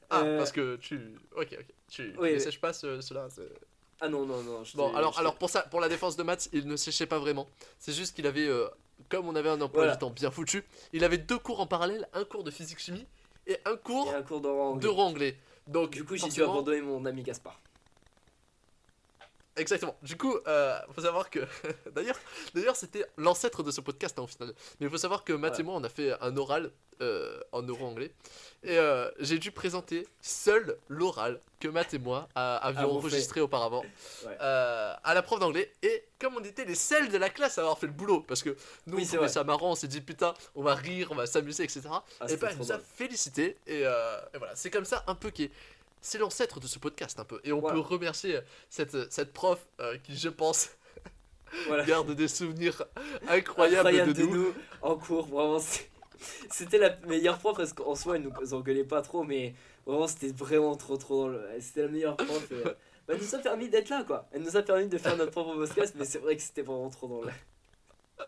Ah, 0.09 0.21
Euh, 0.23 0.37
parce 0.37 0.51
que 0.51 0.75
tu 0.77 1.15
OK, 1.37 1.55
OK. 1.59 1.65
Tu, 1.89 2.01
oui, 2.19 2.29
ne 2.31 2.35
oui. 2.35 2.41
sèches 2.41 2.59
pas 2.59 2.73
ce- 2.73 3.01
cela. 3.01 3.27
Ah 4.01 4.09
non, 4.09 4.25
non, 4.25 4.41
non. 4.43 4.63
je 4.63 4.75
Bon, 4.75 4.93
alors 4.95 5.13
je 5.13 5.19
alors 5.19 5.35
pour 5.35 5.49
ça 5.49 5.61
pour 5.61 5.79
la 5.79 5.87
défense 5.89 6.15
de 6.17 6.23
Matt, 6.23 6.49
il 6.53 6.67
ne 6.67 6.75
séchait 6.75 7.05
pas 7.05 7.19
vraiment. 7.19 7.47
C'est 7.79 7.93
juste 7.93 8.15
qu'il 8.15 8.25
avait 8.27 8.47
euh, 8.47 8.67
comme 9.09 9.27
on 9.27 9.35
avait 9.35 9.49
un 9.49 9.61
emploi 9.61 9.83
Voilà. 9.83 9.93
du 9.93 9.99
temps 9.99 10.09
bien 10.09 10.31
foutu, 10.31 10.63
il 10.91 11.03
avait 11.03 11.19
deux 11.19 11.37
cours 11.37 11.59
en 11.61 11.67
parallèle, 11.67 12.07
un 12.13 12.25
cours 12.25 12.43
de 12.43 12.51
physique 12.51 12.79
chimie 12.79 13.05
et 13.47 13.57
un 13.65 13.75
cours 13.77 14.11
a 14.11 14.17
un 14.17 14.23
cours 14.23 14.41
d'euro 14.41 15.01
anglais. 15.03 15.37
Donc 15.67 15.91
Du 15.91 16.03
coup, 16.03 16.15
j'ai 16.17 16.27
dû 16.29 16.43
abandonner 16.43 16.81
mon 16.81 17.05
ami 17.05 17.21
Gaspard. 17.23 17.59
Exactement. 19.55 19.95
Du 20.01 20.17
coup, 20.17 20.35
euh, 20.47 20.77
faut 20.95 21.01
savoir 21.01 21.29
que 21.29 21.39
d'ailleurs, 21.93 22.17
d'ailleurs, 22.55 22.75
c'était 22.75 23.05
l'ancêtre 23.17 23.61
de 23.63 23.71
ce 23.71 23.81
podcast 23.81 24.17
hein, 24.17 24.23
au 24.23 24.27
final. 24.27 24.53
Mais 24.79 24.87
il 24.87 24.89
faut 24.89 24.97
savoir 24.97 25.23
que 25.23 25.33
Matt 25.33 25.53
Ouais. 25.55 25.59
et 25.61 25.63
moi, 25.63 25.75
on 25.75 25.83
a 25.83 25.89
fait 25.89 26.13
un 26.21 26.35
oral 26.37 26.71
euh, 27.01 27.39
en 27.51 27.63
euro 27.63 27.85
anglais, 27.87 28.11
et 28.63 28.77
euh, 28.77 29.09
j'ai 29.19 29.39
dû 29.39 29.51
présenter 29.51 30.07
seul 30.21 30.77
l'oral 30.87 31.41
que 31.59 31.67
Matt 31.67 31.93
et 31.95 31.97
moi 31.99 32.29
a- 32.35 32.57
avions 32.57 32.91
enregistré 32.91 33.41
auparavant 33.41 33.81
Ouais. 34.25 34.37
euh, 34.39 34.93
à 35.03 35.13
la 35.15 35.23
prof 35.23 35.39
d'anglais. 35.39 35.71
Et 35.81 36.05
comme 36.19 36.35
on 36.37 36.43
était 36.43 36.63
les 36.65 36.75
seuls 36.75 37.09
de 37.09 37.17
la 37.17 37.29
classe 37.29 37.57
à 37.57 37.61
avoir 37.61 37.79
fait 37.79 37.87
le 37.87 37.93
boulot, 37.93 38.21
parce 38.21 38.43
que 38.43 38.55
nous 38.85 38.97
Oui, 38.97 39.03
on 39.11 39.15
trouvait 39.15 39.27
ça 39.27 39.43
marrant, 39.43 39.71
on 39.71 39.75
s'est 39.75 39.87
dit 39.87 40.01
putain, 40.01 40.33
on 40.55 40.61
va 40.63 40.75
rire, 40.75 41.07
on 41.11 41.15
va 41.15 41.25
s'amuser, 41.25 41.63
etc. 41.63 41.81
Ah, 41.89 42.01
et 42.29 42.37
ben 42.37 42.49
elle 42.51 42.57
nous 42.57 42.71
a 42.71 42.77
félicité 42.79 43.57
et, 43.67 43.85
euh, 43.85 44.17
et 44.33 44.37
voilà, 44.37 44.55
c'est 44.55 44.69
comme 44.69 44.85
ça 44.85 45.03
un 45.07 45.15
peu 45.15 45.31
qu'est 45.31 45.49
c'est 46.03 46.17
l'ancêtre 46.19 46.59
de 46.59 46.67
ce 46.67 46.77
podcast 46.77 47.19
un 47.19 47.23
peu. 47.25 47.39
Et 47.43 47.51
on 47.53 47.59
Voilà. 47.61 47.75
peut 47.75 47.81
remercier 47.81 48.39
cette, 48.69 49.11
cette 49.11 49.33
prof 49.33 49.65
euh, 49.79 49.97
qui, 50.03 50.15
je 50.15 50.29
pense, 50.29 50.69
Voilà. 51.67 51.83
garde 51.87 52.11
des 52.11 52.27
souvenirs 52.27 52.83
incroyables, 53.27 53.87
Incroyable 53.87 54.13
de, 54.13 54.23
nous. 54.23 54.53
en 54.81 54.95
cours, 54.97 55.25
vraiment. 55.27 55.59
C'était 56.51 56.77
la 56.77 56.95
meilleure 57.07 57.37
prof 57.39 57.57
parce 57.57 57.73
qu'en 57.73 57.95
soi, 57.95 58.17
elle 58.17 58.23
nous 58.23 58.53
engueulait 58.53 58.83
pas 58.83 59.01
trop, 59.01 59.23
mais 59.23 59.55
vraiment, 59.85 60.07
c'était 60.07 60.31
vraiment 60.31 60.75
trop, 60.75 60.97
trop 60.97 61.27
drôle. 61.29 61.41
C'était 61.59 61.81
la 61.83 61.87
meilleure 61.87 62.17
prof. 62.17 62.51
et, 62.51 62.55
euh, 62.55 62.63
bah, 63.07 63.13
elle 63.15 63.21
nous 63.21 63.35
a 63.35 63.39
permis 63.39 63.69
d'être 63.69 63.89
là, 63.89 64.03
quoi. 64.05 64.27
Elle 64.31 64.43
nous 64.43 64.55
a 64.57 64.61
permis 64.61 64.87
de 64.87 64.97
faire 64.97 65.15
notre 65.17 65.31
propre 65.31 65.55
podcast, 65.55 65.93
mais 65.97 66.05
c'est 66.05 66.19
vrai 66.19 66.35
que 66.35 66.41
c'était 66.41 66.61
vraiment 66.61 66.89
trop 66.89 67.07
drôle. 67.07 67.31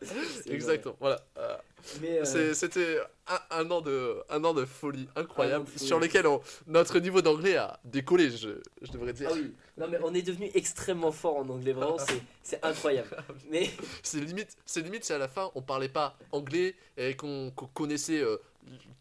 Exactement, 0.50 0.96
voilà. 1.00 1.22
Euh, 1.38 1.56
vrai. 2.00 2.20
Euh, 2.36 2.54
C'était 2.54 3.00
un, 3.28 3.40
un 3.60 3.72
an 3.72 3.82
de, 3.82 4.18
un 4.30 4.44
an 4.44 4.54
de 4.54 4.66
folie 4.66 5.08
incroyable 5.16 5.66
de 5.66 5.70
folie. 5.72 5.86
sur 5.86 6.00
lequel 6.00 6.28
on- 6.28 6.42
notre 6.68 7.00
niveau 7.00 7.22
d'anglais 7.22 7.56
a 7.58 7.80
décollé, 7.84 8.30
je, 8.30 8.50
je 8.82 8.92
devrais 8.92 9.14
dire. 9.14 9.30
Ah 9.32 9.36
oui, 9.36 9.54
non 9.78 9.88
mais 9.88 9.98
on 10.04 10.14
est 10.14 10.22
devenu 10.22 10.50
extrêmement 10.54 11.12
fort 11.12 11.38
en 11.38 11.50
anglais, 11.50 11.74
vraiment, 11.74 11.98
c'est- 12.44 12.64
incroyable. 12.64 13.10
Mais 13.50 13.70
C'est 14.04 14.20
limite, 14.20 14.56
c'est 14.66 14.82
limite 14.82 15.04
si 15.06 15.14
à 15.14 15.18
la 15.18 15.28
fin 15.28 15.52
on 15.56 15.62
parlait 15.62 15.90
pas 15.90 16.18
anglais 16.32 16.76
et 16.98 17.16
qu'on 17.16 17.52
connaissait 17.74 18.22
euh, 18.22 18.38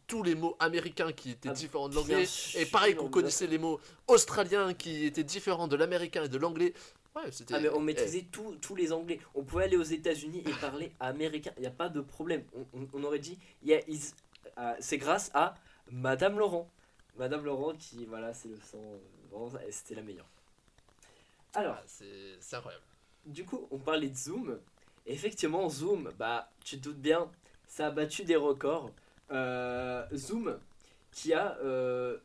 tous 0.06 0.22
les 0.22 0.34
mots 0.34 0.56
américains 0.60 1.12
qui 1.12 1.30
étaient 1.30 1.48
Ah, 1.48 1.54
différents 1.54 1.88
de 1.88 1.94
l'anglais 1.94 2.26
et 2.56 2.66
pareil 2.66 2.94
qu'on 2.94 3.08
connaissait 3.08 3.46
les 3.46 3.58
mots 3.58 3.80
australiens 4.06 4.74
qui 4.74 5.06
étaient 5.06 5.24
différents 5.24 5.66
de 5.68 5.76
l'américain 5.76 6.24
et 6.24 6.28
de 6.28 6.36
l'anglais. 6.38 6.74
Ouais. 7.14 7.30
Ah 7.52 7.60
mais 7.60 7.68
on 7.68 7.80
eh, 7.80 7.84
maîtrisait 7.84 8.26
tous- 8.32 8.56
tous 8.56 8.74
les 8.74 8.92
anglais. 8.92 9.20
On 9.34 9.44
pouvait 9.44 9.64
aller 9.64 9.76
aux 9.76 9.82
États-Unis 9.82 10.42
et 10.46 10.52
parler 10.60 10.92
américain. 11.00 11.52
Il 11.56 11.60
n'y 11.60 11.66
a 11.66 11.70
pas 11.70 11.88
de 11.88 12.00
problème. 12.00 12.42
On, 12.54 12.66
on- 12.80 12.88
on 12.92 13.04
aurait 13.04 13.20
dit, 13.20 13.38
yeah, 13.62 13.80
ah, 14.56 14.74
c'est 14.80 14.98
grâce 14.98 15.30
à 15.34 15.54
Madame 15.90 16.38
Laurent. 16.38 16.68
Madame 17.16 17.44
Laurent 17.44 17.74
qui, 17.76 18.04
voilà, 18.06 18.34
c'est 18.34 18.48
le 18.48 18.56
sang. 18.58 18.78
euh, 19.34 19.58
c'était 19.70 19.94
la 19.94 20.02
meilleure. 20.02 20.26
Alors, 21.54 21.76
ah, 21.78 21.84
c'est 21.86 22.56
incroyable. 22.56 22.82
du 23.26 23.44
coup, 23.44 23.68
on 23.70 23.78
parlait 23.78 24.08
de 24.08 24.16
Zoom. 24.16 24.58
Effectivement, 25.06 25.68
Zoom, 25.68 26.10
bah, 26.18 26.50
tu 26.64 26.78
te 26.78 26.84
doutes 26.84 26.98
bien, 27.00 27.30
ça 27.68 27.86
a 27.86 27.90
battu 27.90 28.24
des 28.24 28.36
records. 28.36 28.90
Euh, 29.30 30.04
Zoom, 30.14 30.58
qui 31.12 31.32
a 31.32 31.56
euh, 31.58 32.18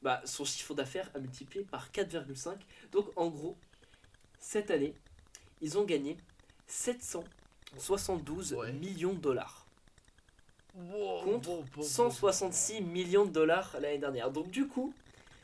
bah, 0.00 0.22
son 0.24 0.44
chiffre 0.46 0.72
d'affaires 0.74 1.10
a 1.14 1.18
multiplié 1.18 1.64
par 1.66 1.90
4,5. 1.90 2.56
Donc, 2.92 3.10
en 3.16 3.28
gros, 3.28 3.56
cette 4.42 4.70
année, 4.70 4.92
ils 5.62 5.78
ont 5.78 5.84
gagné 5.84 6.16
772 6.66 8.52
Ouais. 8.54 8.72
millions 8.72 9.14
de 9.14 9.20
dollars. 9.20 9.66
Wow, 10.74 11.22
Contre 11.24 11.48
wow, 11.50 11.56
wow, 11.58 11.64
wow. 11.76 11.82
166 11.82 12.80
millions 12.82 13.24
de 13.24 13.30
dollars 13.30 13.76
l'année 13.80 13.98
dernière. 13.98 14.30
Donc 14.30 14.50
du 14.50 14.66
coup, 14.66 14.92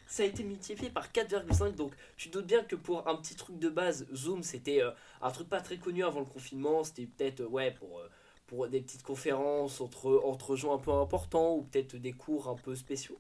ça 0.07 0.23
a 0.23 0.27
été 0.27 0.43
multiplié 0.43 0.91
par 0.91 1.13
4,5. 1.13 1.75
Donc 1.75 1.93
tu 2.17 2.29
te 2.29 2.35
doutes 2.39 2.47
bien 2.47 2.65
que 2.65 2.77
pour 2.77 3.07
un 3.09 3.15
petit 3.17 3.37
truc 3.37 3.59
de 3.59 3.69
base, 3.69 4.07
Zoom, 4.15 4.43
c'était 4.43 4.83
euh, 4.83 4.91
un 5.23 5.31
truc 5.31 5.49
pas 5.49 5.61
très 5.61 5.77
connu 5.77 6.03
avant 6.05 6.21
le 6.21 6.27
confinement. 6.27 6.83
C'était 6.83 7.07
peut-être, 7.07 7.41
euh, 7.41 7.47
ouais, 7.49 7.71
pour, 7.73 7.99
euh, 8.01 8.09
pour 8.47 8.67
des 8.69 8.81
petites 8.81 9.03
conférences 9.05 9.81
entre, 9.81 10.23
entre 10.25 10.57
gens 10.57 10.75
un 10.75 10.79
peu 10.79 10.93
importants 10.93 11.55
ou 11.55 11.63
peut-être 11.63 11.97
des 11.97 12.13
cours 12.13 12.49
un 12.49 12.57
peu 12.57 12.75
spéciaux. 12.75 13.19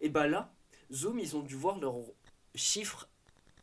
Et 0.00 0.08
bah 0.08 0.26
là, 0.26 0.50
Zoom, 0.92 1.18
ils 1.20 1.36
ont 1.36 1.42
dû 1.42 1.54
voir 1.54 1.78
leurs 1.78 1.98
chiffres 2.54 3.06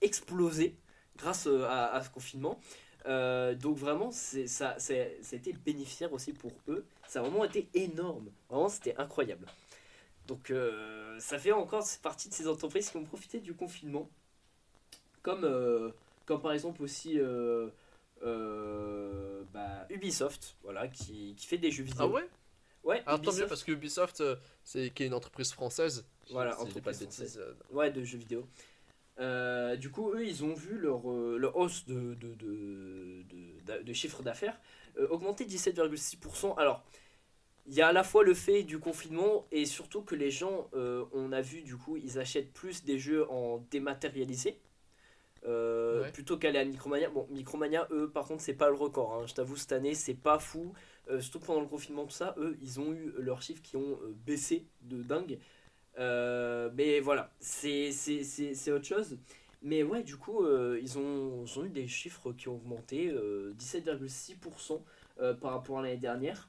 exploser 0.02 0.76
grâce 1.18 1.48
euh, 1.48 1.66
à, 1.66 1.88
à 1.94 2.04
ce 2.04 2.10
confinement. 2.10 2.60
Euh, 3.06 3.56
donc 3.56 3.78
vraiment, 3.78 4.12
c'est, 4.12 4.48
ça, 4.48 4.76
c'est, 4.80 5.18
ça 5.22 5.36
a 5.36 5.40
été 5.40 5.54
bénéficiaire 5.54 6.12
aussi 6.14 6.34
pour 6.34 6.52
eux. 6.68 6.86
Ça 7.08 7.20
a 7.20 7.22
vraiment 7.24 7.46
été 7.46 7.68
énorme. 7.74 8.30
Vraiment, 8.50 8.70
c'était 8.70 8.96
incroyable. 8.98 9.46
Donc 10.28 10.52
euh, 10.52 11.18
ça 11.20 11.40
fait 11.40 11.54
encore 11.54 11.86
partie 12.02 12.28
de 12.30 12.34
ces 12.34 12.48
entreprises 12.48 12.90
qui 12.90 12.98
ont 12.98 13.06
profité 13.06 13.40
du 13.40 13.54
confinement. 13.54 14.10
Comme, 15.22 15.46
euh, 15.46 15.92
comme 16.26 16.42
par 16.42 16.52
exemple 16.52 16.82
aussi 16.84 17.20
bah, 18.22 19.86
Ubisoft, 19.90 20.58
voilà, 20.64 20.88
qui, 20.88 21.36
qui 21.36 21.46
fait 21.48 21.58
des 21.58 21.72
jeux 21.72 21.84
vidéo. 21.84 22.02
Ah 22.02 22.08
ouais? 22.08 22.30
Ouais, 22.84 23.04
Alors 23.06 23.22
tant 23.22 23.34
mieux 23.34 23.48
parce 23.48 23.64
que 23.64 23.72
Ubisoft, 23.74 24.24
c'est 24.64 24.92
qui 24.92 25.04
est 25.04 25.08
une 25.08 25.14
entreprise 25.14 25.52
française. 25.52 26.06
Voilà, 26.32 26.60
entreprise 26.60 27.38
euh, 27.38 27.54
Ouais, 27.72 27.92
de 27.92 28.04
jeux 28.04 28.18
vidéo. 28.18 28.48
Euh, 29.20 29.76
du 29.76 29.90
coup, 29.90 30.12
eux, 30.14 30.26
ils 30.26 30.44
ont 30.44 30.54
vu 30.54 30.78
leur, 30.78 31.10
euh, 31.12 31.38
leur 31.40 31.58
hausse 31.58 31.86
de, 31.86 32.14
de, 32.16 32.36
de, 32.36 33.24
de, 33.30 33.62
d'a- 33.66 33.82
de 33.84 33.94
chiffre 33.94 34.22
d'affaires 34.24 34.60
euh, 35.00 35.08
augmenter 35.10 35.46
de 35.46 35.50
17,6%. 35.50 36.54
Alors, 36.56 36.84
il 37.68 37.76
y 37.76 37.82
a 37.82 37.88
à 37.90 37.94
la 37.94 38.04
fois 38.04 38.24
le 38.24 38.34
fait 38.36 38.64
du 38.64 38.80
confinement 38.80 39.48
et 39.52 39.66
surtout 39.66 40.02
que 40.04 40.16
les 40.16 40.32
gens, 40.32 40.70
euh, 40.76 41.06
on 41.14 41.32
a 41.34 41.42
vu, 41.42 41.62
du 41.64 41.78
coup, 41.78 41.98
ils 41.98 42.20
achètent 42.20 42.54
plus 42.54 42.84
des 42.86 43.00
jeux 43.00 43.30
en 43.32 43.60
dématérialisé. 43.72 44.60
Ouais. 46.02 46.12
plutôt 46.12 46.38
qu'aller 46.38 46.60
à 46.60 46.66
Micromania. 46.66 47.10
Bon, 47.10 47.28
Micromania, 47.32 47.88
eux, 47.92 48.10
par 48.10 48.26
contre, 48.26 48.42
c'est 48.44 48.54
pas 48.54 48.70
le 48.70 48.76
record. 48.76 49.14
hein. 49.16 49.26
Je 49.28 49.34
t'avoue, 49.34 49.56
cette 49.56 49.72
année, 49.72 49.94
c'est 49.94 50.14
pas 50.16 50.40
fou. 50.40 50.74
Surtout 51.22 51.40
pendant 51.40 51.62
le 51.62 51.68
confinement, 51.68 52.04
tout 52.06 52.12
ça, 52.12 52.36
eux, 52.38 52.58
ils 52.62 52.80
ont 52.82 52.92
eu 52.94 53.14
leurs 53.18 53.42
chiffres 53.42 53.62
qui 53.62 53.78
ont 53.78 53.98
baissé 54.26 54.66
de 54.82 55.02
dingue. 55.02 55.40
Euh, 55.98 56.70
mais 56.76 57.00
voilà, 57.00 57.32
c'est 57.40 57.92
autre 58.72 58.86
chose. 58.86 59.18
Mais 59.64 59.84
ouais, 59.84 60.04
du 60.04 60.18
coup, 60.18 60.44
euh, 60.46 60.80
ils, 60.82 60.98
ont, 60.98 61.44
ils 61.46 61.60
ont 61.60 61.66
eu 61.66 61.70
des 61.70 61.88
chiffres 61.88 62.32
qui 62.34 62.48
ont 62.48 62.56
augmenté 62.56 63.10
euh, 63.10 63.54
17,6% 63.60 64.82
euh, 65.20 65.34
par 65.34 65.52
rapport 65.52 65.80
à 65.80 65.82
l'année 65.82 65.98
dernière. 65.98 66.48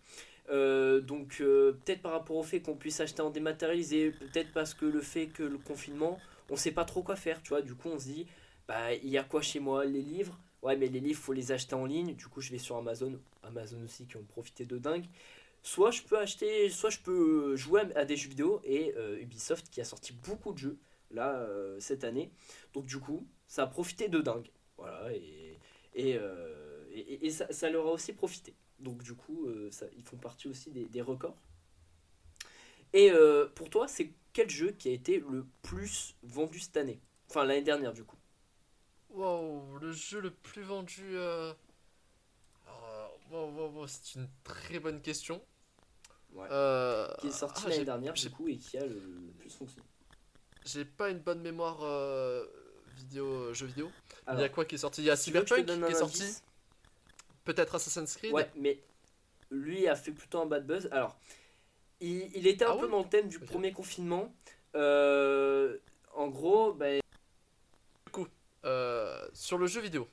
Donc 0.51 1.39
peut-être 1.39 2.01
par 2.01 2.13
rapport 2.13 2.37
au 2.37 2.43
fait 2.43 2.61
qu'on 2.61 2.75
puisse 2.75 3.01
acheter 3.01 3.21
en 3.21 3.31
dématérialisé, 3.31 4.13
peut-être 4.13 4.51
parce 4.53 4.73
que 4.73 4.87
le 4.87 5.03
fait 5.03 5.27
que 5.27 5.43
le 5.43 5.59
confinement, 5.59 6.19
on 6.49 6.57
sait 6.57 6.71
pas 6.71 6.87
trop 6.87 7.03
quoi 7.03 7.17
faire, 7.17 7.43
tu 7.43 7.51
vois. 7.51 7.61
Du 7.61 7.75
coup, 7.75 7.89
on 7.91 7.99
se 7.99 8.05
dit, 8.07 8.27
bah 8.67 8.95
il 8.95 9.11
y 9.11 9.19
a 9.19 9.25
quoi 9.25 9.43
chez 9.43 9.61
moi 9.61 9.85
Les 9.85 10.01
livres? 10.01 10.39
Ouais, 10.63 10.77
mais 10.77 10.89
les 10.89 11.01
livres, 11.01 11.21
faut 11.21 11.35
les 11.35 11.53
acheter 11.53 11.75
en 11.75 11.85
ligne. 11.85 12.15
Du 12.15 12.27
coup, 12.29 12.41
je 12.41 12.51
vais 12.51 12.59
sur 12.59 12.77
Amazon. 12.77 13.19
Amazon 13.43 13.77
aussi 13.85 14.07
qui 14.07 14.17
ont 14.17 14.25
profité 14.25 14.65
de 14.65 14.79
dingue. 14.79 15.05
Soit 15.72 15.90
je 15.90 16.02
peux 16.02 16.18
acheter, 16.18 16.70
soit 16.70 16.88
je 16.88 16.98
peux 17.00 17.54
jouer 17.54 17.83
à 17.94 18.07
des 18.07 18.16
jeux 18.16 18.31
vidéo 18.31 18.62
et 18.64 18.94
euh, 18.96 19.20
Ubisoft 19.20 19.68
qui 19.68 19.83
a 19.83 19.85
sorti 19.85 20.14
beaucoup 20.14 20.54
de 20.54 20.59
jeux 20.59 20.78
là 21.11 21.40
euh, 21.40 21.78
cette 21.78 22.04
année. 22.04 22.31
Donc 22.72 22.87
du 22.87 22.98
coup, 22.98 23.26
ça 23.46 23.64
a 23.64 23.66
profité 23.66 24.09
de 24.09 24.20
dingue. 24.20 24.48
Voilà 24.78 25.12
et 25.12 25.59
et, 25.94 26.16
euh, 26.16 26.85
et, 26.94 27.28
ça, 27.31 27.52
ça 27.52 27.68
leur 27.68 27.87
a 27.87 27.90
aussi 27.90 28.14
profité. 28.14 28.54
Donc 28.78 29.02
du 29.02 29.14
coup, 29.14 29.46
euh, 29.48 29.70
ils 29.94 30.02
font 30.02 30.16
partie 30.16 30.48
aussi 30.48 30.70
des, 30.70 30.87
des 30.87 31.02
records. 31.02 31.37
Et 32.94 33.11
euh, 33.12 33.46
pour 33.54 33.68
toi, 33.68 33.88
c'est 33.88 34.11
quel 34.33 34.48
jeu 34.48 34.70
qui 34.70 34.88
a 34.88 34.92
été 34.92 35.18
le 35.31 35.46
plus 35.61 36.14
vendu 36.22 36.61
cette 36.61 36.78
année? 36.78 36.98
Enfin 37.28 37.44
l'année 37.44 37.61
dernière 37.61 37.92
du 37.92 38.04
coup. 38.04 38.16
Wow, 39.11 39.76
le 39.83 39.92
jeu 39.92 40.20
le 40.20 40.31
plus 40.31 40.62
vendu. 40.62 41.04
euh, 41.14 41.52
euh, 42.68 43.07
wow, 43.31 43.50
wow, 43.50 43.70
wow, 43.70 43.87
c'est 43.87 44.14
une 44.14 44.28
très 44.44 44.78
bonne 44.81 45.02
question. 45.02 45.42
Ouais. 46.35 46.47
Euh, 46.51 47.09
Qui 47.21 47.29
est 47.29 47.33
sorti 47.33 47.62
ah, 47.67 47.69
l'année 47.71 47.85
dernière 47.85 48.12
du 48.12 48.31
coup 48.31 48.49
et 48.49 48.57
qui 48.57 48.79
a 48.79 48.87
le, 48.87 48.95
le 48.95 49.33
plus 49.38 49.51
fonctionné. 49.51 49.87
J'ai 50.64 50.85
pas 50.85 51.11
une 51.11 51.19
bonne 51.19 51.41
mémoire 51.41 51.79
euh, 51.83 52.47
vidéo, 52.97 53.27
euh, 53.27 53.55
jeu 53.55 53.67
vidéo. 53.67 53.91
Il 54.33 54.38
y 54.38 54.45
a 54.45 54.49
quoi 54.49 54.64
qui 54.64 54.75
est 54.75 54.79
sorti? 54.79 55.01
Il 55.03 55.07
y 55.07 55.11
a 55.11 55.17
Cyberpunk 55.17 55.64
qui 55.67 55.73
est 55.73 55.95
sorti. 55.95 56.25
Peut-être 57.45 57.75
Assassin's 57.77 58.14
Creed. 58.17 58.33
Ouais, 58.33 58.51
mais 58.55 58.83
lui 59.51 59.88
a 59.88 59.97
fait 59.97 60.12
plutôt 60.12 60.41
un 60.41 60.47
bad 60.47 60.67
buzz. 60.67 60.88
Alors, 60.93 61.19
il, 62.01 62.31
il 62.37 62.47
était 62.47 62.67
un 62.67 62.73
Ah 62.73 62.77
peu 62.79 62.88
dans 62.88 62.99
le 63.03 63.09
thème 63.09 63.29
du 63.29 63.38
premier 63.38 63.73
confinement. 63.73 64.35
Euh, 64.75 65.79
en 66.14 66.29
gros, 66.29 66.75
ben, 66.75 67.01
Euh, 68.64 69.27
sur 69.33 69.57
le 69.57 69.67
jeu 69.67 69.81
vidéo. 69.81 70.09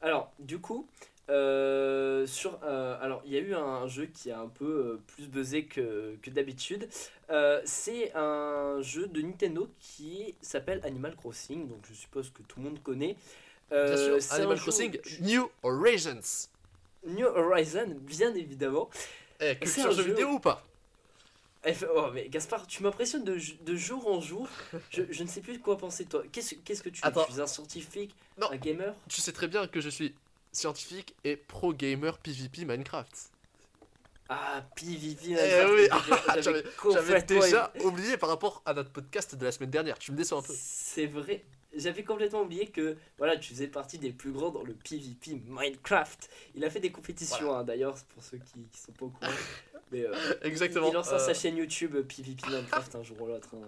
alors, 0.00 0.32
du 0.38 0.60
coup, 0.60 0.88
euh, 1.30 2.26
sur, 2.26 2.58
euh, 2.64 2.96
alors, 3.00 3.22
il 3.26 3.32
y 3.32 3.36
a 3.36 3.40
eu 3.40 3.54
un 3.54 3.86
jeu 3.86 4.06
qui 4.06 4.30
a 4.30 4.40
un 4.40 4.48
peu 4.48 4.64
euh, 4.64 5.00
plus 5.08 5.28
buzzé 5.28 5.64
que, 5.64 6.16
que 6.22 6.30
d'habitude. 6.30 6.88
C'est 7.64 8.12
un 8.14 8.80
jeu 8.80 9.06
de 9.06 9.20
Nintendo 9.20 9.68
qui 9.80 10.34
s'appelle 10.40 10.80
Animal 10.84 11.14
Crossing. 11.16 11.68
Donc, 11.68 11.80
je 11.88 11.94
suppose 11.94 12.30
que 12.30 12.42
tout 12.42 12.60
le 12.60 12.64
monde 12.66 12.82
connaît. 12.82 13.16
Bien 13.70 13.96
sûr, 13.96 14.16
c'est 14.22 14.34
Animal 14.36 14.58
Crossing 14.58 14.98
New 15.20 15.50
Horizons. 15.62 16.48
New 17.06 17.26
Horizon, 17.26 17.96
bien 18.00 18.34
évidemment. 18.34 18.88
Eh, 19.40 19.56
culture 19.56 19.86
un 19.86 19.90
jeu 19.92 20.02
vidéo 20.02 20.28
ou 20.30 20.38
pas 20.40 20.64
fait- 21.62 21.86
Oh, 21.94 22.06
mais 22.14 22.28
Gaspard, 22.28 22.66
tu 22.66 22.82
m'impressionnes 22.82 23.24
de, 23.24 23.36
de 23.64 23.76
jour 23.76 24.06
en 24.08 24.20
jour. 24.20 24.48
Je, 24.90 25.02
je 25.10 25.22
ne 25.22 25.28
sais 25.28 25.40
plus 25.42 25.58
quoi 25.60 25.76
penser 25.76 26.04
de 26.04 26.08
toi. 26.08 26.22
Qu'est-ce 26.32 26.54
que 26.82 26.88
tu 26.88 27.00
es? 27.02 27.06
Attends. 27.06 27.24
Tu 27.26 27.32
es 27.36 27.40
un 27.40 27.46
scientifique 27.46 28.14
Non. 28.38 28.50
Un 28.50 28.56
gamer? 28.56 28.94
Tu 29.08 29.20
sais 29.20 29.32
très 29.32 29.48
bien 29.48 29.66
que 29.66 29.80
je 29.80 29.90
suis 29.90 30.14
scientifique 30.58 31.14
et 31.24 31.36
pro 31.36 31.72
gamer 31.72 32.18
PvP 32.18 32.64
Minecraft. 32.64 33.12
Ah, 34.28 34.62
PvP. 34.76 35.20
Eh 35.24 35.28
Minecraft, 35.30 35.72
oui, 35.74 36.42
j'avais- 36.92 37.22
déjà 37.22 37.72
oublié 37.82 38.16
par 38.18 38.28
rapport 38.28 38.62
à 38.66 38.74
notre 38.74 38.90
podcast 38.90 39.34
de 39.34 39.44
la 39.44 39.52
semaine 39.52 39.70
dernière. 39.70 39.98
Tu 39.98 40.12
me 40.12 40.16
déçois 40.16 40.38
un 40.38 40.42
peu. 40.42 40.52
C'est 40.54 41.06
vrai. 41.06 41.44
J'avais 41.74 42.02
complètement 42.02 42.42
oublié 42.42 42.66
que 42.66 42.96
voilà, 43.18 43.36
tu 43.36 43.52
faisais 43.52 43.68
partie 43.68 43.98
des 43.98 44.10
plus 44.10 44.32
grands 44.32 44.50
dans 44.50 44.62
le 44.62 44.74
PvP 44.74 45.40
Minecraft. 45.46 46.28
Il 46.54 46.64
a 46.64 46.70
fait 46.70 46.80
des 46.80 46.90
compétitions 46.92 47.54
hein, 47.54 47.62
d'ailleurs, 47.64 47.94
pour 48.14 48.22
ceux 48.22 48.38
qui, 48.38 48.66
qui 48.72 48.80
sont 48.80 48.92
pas 48.92 49.06
au 49.06 49.10
courant. 49.10 49.30
Mais, 49.92 50.04
euh, 50.04 50.14
Exactement. 50.42 50.88
Il 50.88 50.94
lancera 50.94 51.16
euh, 51.16 51.26
sa 51.26 51.32
chaîne 51.34 51.56
YouTube 51.56 51.94
euh, 51.94 52.02
PvP 52.02 52.46
Minecraft 52.48 52.96
un 52.96 53.02
jour 53.02 53.20
ou 53.22 53.26
l'autre. 53.26 53.48
hein. 53.54 53.66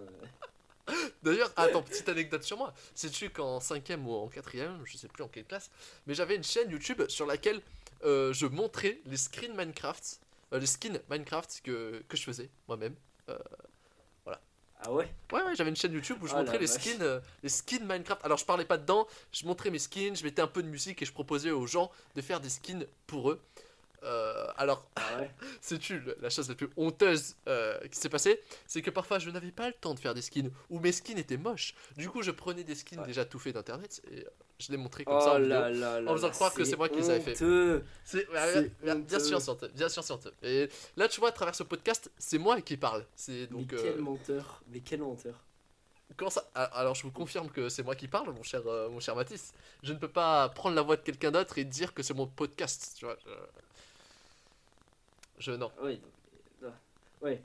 D'ailleurs, 1.23 1.53
attends, 1.57 1.83
petite 1.83 2.09
anecdote 2.09 2.43
sur 2.43 2.57
moi. 2.57 2.73
Sais-tu 2.95 3.31
qu'en 3.31 3.59
5ème 3.61 4.05
ou 4.05 4.15
en 4.15 4.29
4ème, 4.29 4.85
je 4.85 4.97
sais 4.97 5.09
plus 5.09 5.23
en 5.23 5.29
quelle 5.29 5.45
classe, 5.45 5.71
mais 6.07 6.15
j'avais 6.15 6.37
une 6.37 6.45
chaîne 6.45 6.71
YouTube 6.71 7.03
sur 7.09 7.27
laquelle 7.27 7.61
euh, 8.05 8.33
je 8.33 8.47
montrais 8.47 9.01
les 9.07 9.17
screens 9.17 9.55
Minecraft, 9.57 10.21
euh, 10.53 10.59
les 10.59 10.67
skins 10.67 11.01
Minecraft 11.11 11.61
que, 11.63 12.03
que 12.09 12.17
je 12.17 12.23
faisais 12.23 12.51
moi-même. 12.69 12.95
Euh, 13.29 13.39
Ah 14.83 14.91
ouais? 14.93 15.13
Ouais, 15.31 15.43
ouais, 15.43 15.55
j'avais 15.55 15.69
une 15.69 15.77
chaîne 15.77 15.93
YouTube 15.93 16.17
où 16.23 16.27
je 16.27 16.33
Ah 16.35 16.39
montrais 16.39 16.57
les 16.59 16.65
vache. 16.65 16.81
skins, 16.81 17.21
les 17.43 17.49
skins 17.51 17.85
Minecraft. 17.85 18.25
Alors, 18.25 18.39
je 18.39 18.47
parlais 18.47 18.65
pas 18.65 18.79
dedans, 18.79 19.07
je 19.31 19.45
montrais 19.45 19.71
mes 19.71 19.79
skins, 19.79 20.17
je 20.17 20.25
mettais 20.25 20.41
un 20.41 20.47
peu 20.47 20.63
de 20.63 20.69
musique 20.69 21.03
et 21.03 21.05
je 21.05 21.13
proposais 21.13 21.51
aux 21.51 21.67
gens 21.67 21.91
de 22.17 22.23
faire 22.23 22.41
des 22.41 22.49
skins 22.49 22.87
pour 23.07 23.31
eux. 23.31 23.43
Euh, 24.03 24.47
alors, 24.57 24.87
Ah 24.97 25.19
ouais 25.21 25.31
sais-tu, 25.61 25.99
le- 26.01 26.17
la 26.21 26.31
chose 26.31 26.49
la 26.49 26.55
plus 26.55 26.71
honteuse 26.77 27.37
euh, 27.49 27.79
qui 27.89 27.99
s'est 27.99 28.09
passée, 28.09 28.41
c'est 28.67 28.83
que 28.83 28.91
parfois 28.91 29.19
je 29.19 29.29
n'avais 29.31 29.51
pas 29.53 29.67
le 29.69 29.75
temps 29.75 29.95
de 29.95 30.01
faire 30.01 30.15
des 30.15 30.23
skins, 30.23 30.51
ou 30.71 30.79
mes 30.81 30.93
skins 30.93 31.19
étaient 31.19 31.37
moches. 31.37 31.75
Du 31.97 32.09
coup, 32.09 32.23
je 32.23 32.31
prenais 32.31 32.65
des 32.65 32.75
skins 32.75 32.99
Ouais. 33.01 33.07
déjà 33.07 33.25
tout 33.25 33.39
faits 33.39 33.55
d'internet 33.55 34.01
et 34.11 34.21
euh, 34.21 34.31
je 34.59 34.71
les 34.73 34.77
montrais 34.79 35.05
comme 35.05 35.21
ça 35.21 35.33
Oh 35.33 35.37
en 35.37 35.41
vidéo. 35.41 35.49
là 35.81 36.01
en 36.07 36.13
faisant 36.15 36.31
croire 36.31 36.53
que 36.53 36.65
c'est 36.65 36.77
moi 36.77 36.89
qui 36.89 36.97
les 36.97 37.11
avais 37.11 37.21
fait. 37.21 37.35
C'est 37.35 37.83
C'est 38.05 38.83
bien, 38.83 38.97
bien 38.97 39.19
sûr, 39.21 39.41
c'est 39.41 39.75
bien 39.75 39.89
sûr, 39.89 40.03
c'est. 40.05 40.15
Et 40.43 40.69
là, 40.97 41.09
tu 41.09 41.21
vois, 41.21 41.31
à 41.31 41.33
travers 41.33 41.55
ce 41.55 41.63
podcast, 41.63 42.11
c'est 42.19 42.39
moi 42.39 42.61
qui 42.61 42.77
parle. 42.77 43.05
C'est 43.15 43.47
donc. 43.47 43.73
mais 43.73 43.79
euh, 43.79 43.83
quel 43.83 44.01
menteur, 44.01 44.63
mais 44.69 44.81
quel 44.81 45.01
menteur. 45.01 45.35
Comment 46.17 46.31
ça 46.31 46.51
Alors 46.55 46.95
je 46.97 47.05
vous 47.05 47.13
confirme 47.13 47.49
que 47.51 47.69
c'est 47.69 47.85
moi 47.85 47.95
qui 47.95 48.09
parle, 48.09 48.31
mon 48.33 48.43
cher, 48.43 48.63
euh, 48.67 48.89
mon 48.91 48.99
cher 49.01 49.15
Mathis. 49.15 49.53
Je 49.83 49.93
ne 49.93 49.99
peux 49.99 50.09
pas 50.09 50.49
prendre 50.51 50.75
la 50.75 50.83
voix 50.83 50.97
de 50.97 51.03
quelqu'un 51.03 51.31
d'autre 51.31 51.57
et 51.59 51.65
dire 51.65 51.95
que 51.95 52.03
c'est 52.03 52.15
mon 52.15 52.27
podcast, 52.27 52.95
tu 52.99 53.05
vois. 53.05 53.17
Je, 53.25 53.31
je- 55.41 55.53
non. 55.53 55.71
Oui, 55.83 56.01
non, 56.01 56.09
mais- 56.63 56.69
non. 56.69 56.75
ouais. 57.23 57.43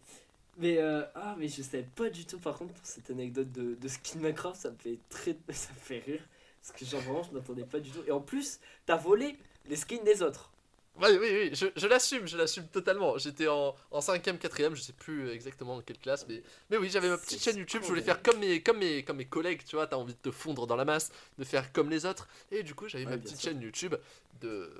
Mais 0.57 0.77
euh, 0.77 1.03
ah 1.15 1.35
mais 1.37 1.47
je 1.49 1.61
savais 1.61 1.83
pas 1.95 2.09
du 2.09 2.25
tout 2.25 2.39
par 2.39 2.57
contre 2.57 2.73
pour 2.75 2.85
cette 2.85 3.09
anecdote 3.09 3.51
de, 3.51 3.75
de 3.75 3.87
skin 3.89 4.19
Minecraft 4.19 4.55
ça 4.61 4.71
me 4.71 4.77
fait 4.77 4.99
très 5.09 5.35
ça 5.51 5.69
me 5.73 5.79
fait 5.79 5.99
rire 5.99 6.21
parce 6.61 6.79
que 6.79 6.85
genre 6.85 7.01
vraiment 7.01 7.23
je 7.23 7.31
m'attendais 7.31 7.65
pas 7.65 7.79
du 7.81 7.89
tout 7.91 8.03
et 8.07 8.11
en 8.11 8.21
plus 8.21 8.59
t'as 8.85 8.95
volé 8.95 9.37
les 9.65 9.75
skins 9.75 10.03
des 10.05 10.21
autres. 10.21 10.51
Oui, 10.97 11.09
oui, 11.19 11.27
oui, 11.29 11.49
je, 11.53 11.65
je 11.75 11.87
l'assume, 11.87 12.25
je 12.25 12.37
l'assume 12.37 12.67
totalement. 12.67 13.17
J'étais 13.17 13.49
en, 13.49 13.75
en 13.91 13.99
5ème, 13.99 14.37
4ème, 14.37 14.75
je 14.75 14.81
sais 14.81 14.93
plus 14.93 15.29
exactement 15.29 15.75
en 15.75 15.81
quelle 15.81 15.97
classe, 15.97 16.25
mais, 16.29 16.41
mais 16.69 16.77
oui, 16.77 16.89
j'avais 16.89 17.09
ma 17.09 17.17
petite 17.17 17.43
chaîne 17.43 17.57
YouTube, 17.57 17.81
je 17.83 17.89
voulais 17.89 18.01
faire 18.01 18.23
comme 18.23 18.39
mes, 18.39 18.63
comme, 18.63 18.77
mes, 18.77 19.03
comme 19.03 19.17
mes 19.17 19.25
collègues, 19.25 19.65
tu 19.65 19.75
vois, 19.75 19.87
t'as 19.87 19.97
envie 19.97 20.13
de 20.13 20.19
te 20.19 20.31
fondre 20.31 20.65
dans 20.67 20.77
la 20.77 20.85
masse, 20.85 21.11
de 21.37 21.43
faire 21.43 21.73
comme 21.73 21.89
les 21.89 22.05
autres, 22.05 22.29
et 22.49 22.63
du 22.63 22.73
coup, 22.75 22.87
j'avais 22.87 23.03
Ouais, 23.03 23.11
ma 23.11 23.17
petite 23.17 23.35
sûr. 23.41 23.49
chaîne 23.51 23.61
YouTube 23.61 23.95
de 24.39 24.71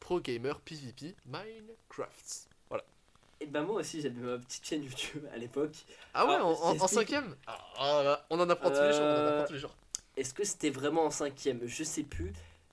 Pro 0.00 0.20
Gamer 0.20 0.58
PvP 0.60 1.14
Minecraft. 1.26 2.47
Et 3.40 3.46
ben 3.46 3.62
moi 3.62 3.76
aussi 3.80 4.00
j'avais 4.00 4.20
ma 4.20 4.38
petite 4.38 4.66
chaîne 4.66 4.82
YouTube 4.82 5.24
à 5.32 5.38
l'époque. 5.38 5.76
Ah 6.14 6.26
ouais, 6.26 6.34
en, 6.36 6.50
en, 6.50 6.76
en 6.80 6.86
j'explique. 6.88 7.10
5ème 7.10 7.34
Ah, 7.46 7.58
ah, 7.78 8.26
On 8.30 8.40
en 8.40 8.50
apprend 8.50 8.70
tous 8.70 8.82
les 8.82 8.92
jours, 8.92 9.02
on 9.02 9.22
en 9.22 9.26
apprend 9.26 9.44
tous 9.44 9.52
les 9.52 9.58
jours. 9.60 9.76
Est-ce 10.16 10.34
que 10.34 10.44
c'était 10.44 10.70
vraiment 10.70 11.04
en 11.04 11.10
cinquième? 11.10 11.60
Je 11.64 11.84
sais 11.84 12.02
plus. 12.02 12.32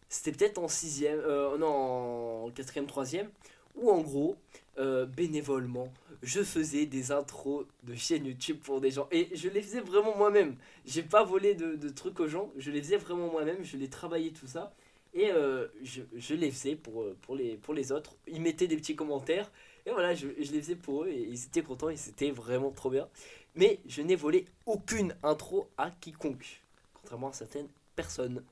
C'était 0.09 0.31
peut-être 0.31 0.57
en 0.57 0.67
sixième, 0.67 1.19
euh, 1.19 1.57
non 1.57 2.45
en 2.45 2.51
quatrième, 2.51 2.87
troisième, 2.87 3.29
où 3.75 3.91
en 3.91 4.01
gros, 4.01 4.37
euh, 4.79 5.05
bénévolement, 5.05 5.91
je 6.23 6.41
faisais 6.43 6.85
des 6.85 7.11
intros 7.11 7.65
de 7.83 7.93
chaîne 7.95 8.25
YouTube 8.25 8.59
pour 8.63 8.81
des 8.81 8.91
gens. 8.91 9.07
Et 9.11 9.29
je 9.35 9.49
les 9.49 9.61
faisais 9.61 9.81
vraiment 9.81 10.15
moi-même. 10.15 10.55
J'ai 10.85 11.03
pas 11.03 11.23
volé 11.23 11.53
de, 11.55 11.75
de 11.75 11.89
trucs 11.89 12.19
aux 12.19 12.27
gens, 12.27 12.51
je 12.57 12.71
les 12.71 12.81
faisais 12.81 12.97
vraiment 12.97 13.27
moi-même, 13.31 13.63
je 13.63 13.77
les 13.77 13.89
travaillais 13.89 14.31
tout 14.31 14.47
ça. 14.47 14.73
Et 15.13 15.31
euh, 15.31 15.67
je, 15.83 16.01
je 16.17 16.35
les 16.35 16.51
faisais 16.51 16.75
pour, 16.75 17.01
euh, 17.03 17.15
pour, 17.21 17.35
les, 17.35 17.55
pour 17.57 17.73
les 17.73 17.91
autres. 17.91 18.15
Ils 18.27 18.41
mettaient 18.41 18.67
des 18.67 18.75
petits 18.77 18.95
commentaires. 18.95 19.49
Et 19.85 19.91
voilà, 19.91 20.15
je, 20.15 20.27
je 20.39 20.51
les 20.51 20.61
faisais 20.61 20.75
pour 20.75 21.03
eux 21.03 21.09
et 21.09 21.21
ils 21.21 21.45
étaient 21.45 21.61
contents 21.61 21.89
et 21.89 21.97
c'était 21.97 22.31
vraiment 22.31 22.71
trop 22.71 22.89
bien. 22.89 23.07
Mais 23.55 23.79
je 23.87 24.01
n'ai 24.01 24.15
volé 24.15 24.45
aucune 24.65 25.15
intro 25.23 25.69
à 25.77 25.91
quiconque. 25.91 26.61
Contrairement 26.93 27.29
à 27.29 27.33
certaines 27.33 27.69
personnes. 27.95 28.43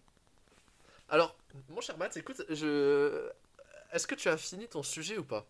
Alors, 1.10 1.36
mon 1.70 1.82
cher 1.82 1.98
Matt, 1.98 2.16
écoute, 2.18 2.44
je... 2.50 3.30
Est-ce 3.92 4.08
que 4.08 4.16
tu 4.16 4.30
as 4.30 4.38
fini 4.38 4.68
ton 4.68 4.84
sujet 4.84 5.18
ou 5.18 5.24
pas? 5.24 5.46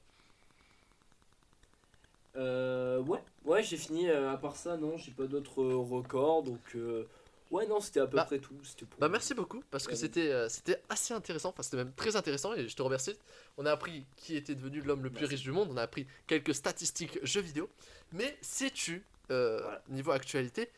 Euh, 2.36 3.00
ouais, 3.02 3.24
ouais, 3.46 3.64
j'ai 3.64 3.78
fini. 3.78 4.10
euh, 4.10 4.32
à 4.32 4.38
part 4.38 4.56
ça, 4.56 4.76
non, 4.76 4.98
j'ai 4.98 5.12
pas 5.12 5.28
d'autres 5.28 5.64
records. 5.64 6.44
Donc, 6.44 6.76
euh, 6.76 7.08
ouais, 7.54 7.66
non, 7.68 7.80
c'était 7.80 8.00
à 8.02 8.08
peu 8.08 8.18
Bah, 8.18 8.26
près 8.26 8.40
tout. 8.40 8.54
Pour- 8.54 9.00
Bah 9.00 9.08
merci 9.10 9.34
beaucoup 9.34 9.64
parce 9.72 9.86
que 9.86 9.92
Ouais, 9.92 9.98
c'était 9.98 10.30
euh, 10.32 10.50
c'était 10.50 10.82
assez 10.90 11.14
intéressant, 11.14 11.50
enfin 11.50 11.64
c'était 11.64 11.78
même 11.78 11.94
très 11.94 12.16
intéressant 12.16 12.54
et 12.54 12.68
je 12.68 12.76
te 12.76 12.82
remercie. 12.82 13.16
On 13.58 13.66
a 13.66 13.72
appris 13.72 14.06
qui 14.18 14.36
était 14.36 14.56
devenu 14.56 14.82
l'homme 14.82 15.04
le 15.04 15.10
plus 15.10 15.22
Merci. 15.22 15.36
riche 15.36 15.44
du 15.44 15.52
monde, 15.52 15.70
on 15.72 15.78
a 15.78 15.82
appris 15.84 16.06
quelques 16.28 16.54
statistiques 16.54 17.20
jeux 17.24 17.42
vidéo. 17.42 17.70
Mais 18.12 18.38
sais-tu, 18.42 19.04
euh, 19.32 19.60
Voilà. 19.62 19.82
niveau 19.90 20.12
actualité, 20.12 20.70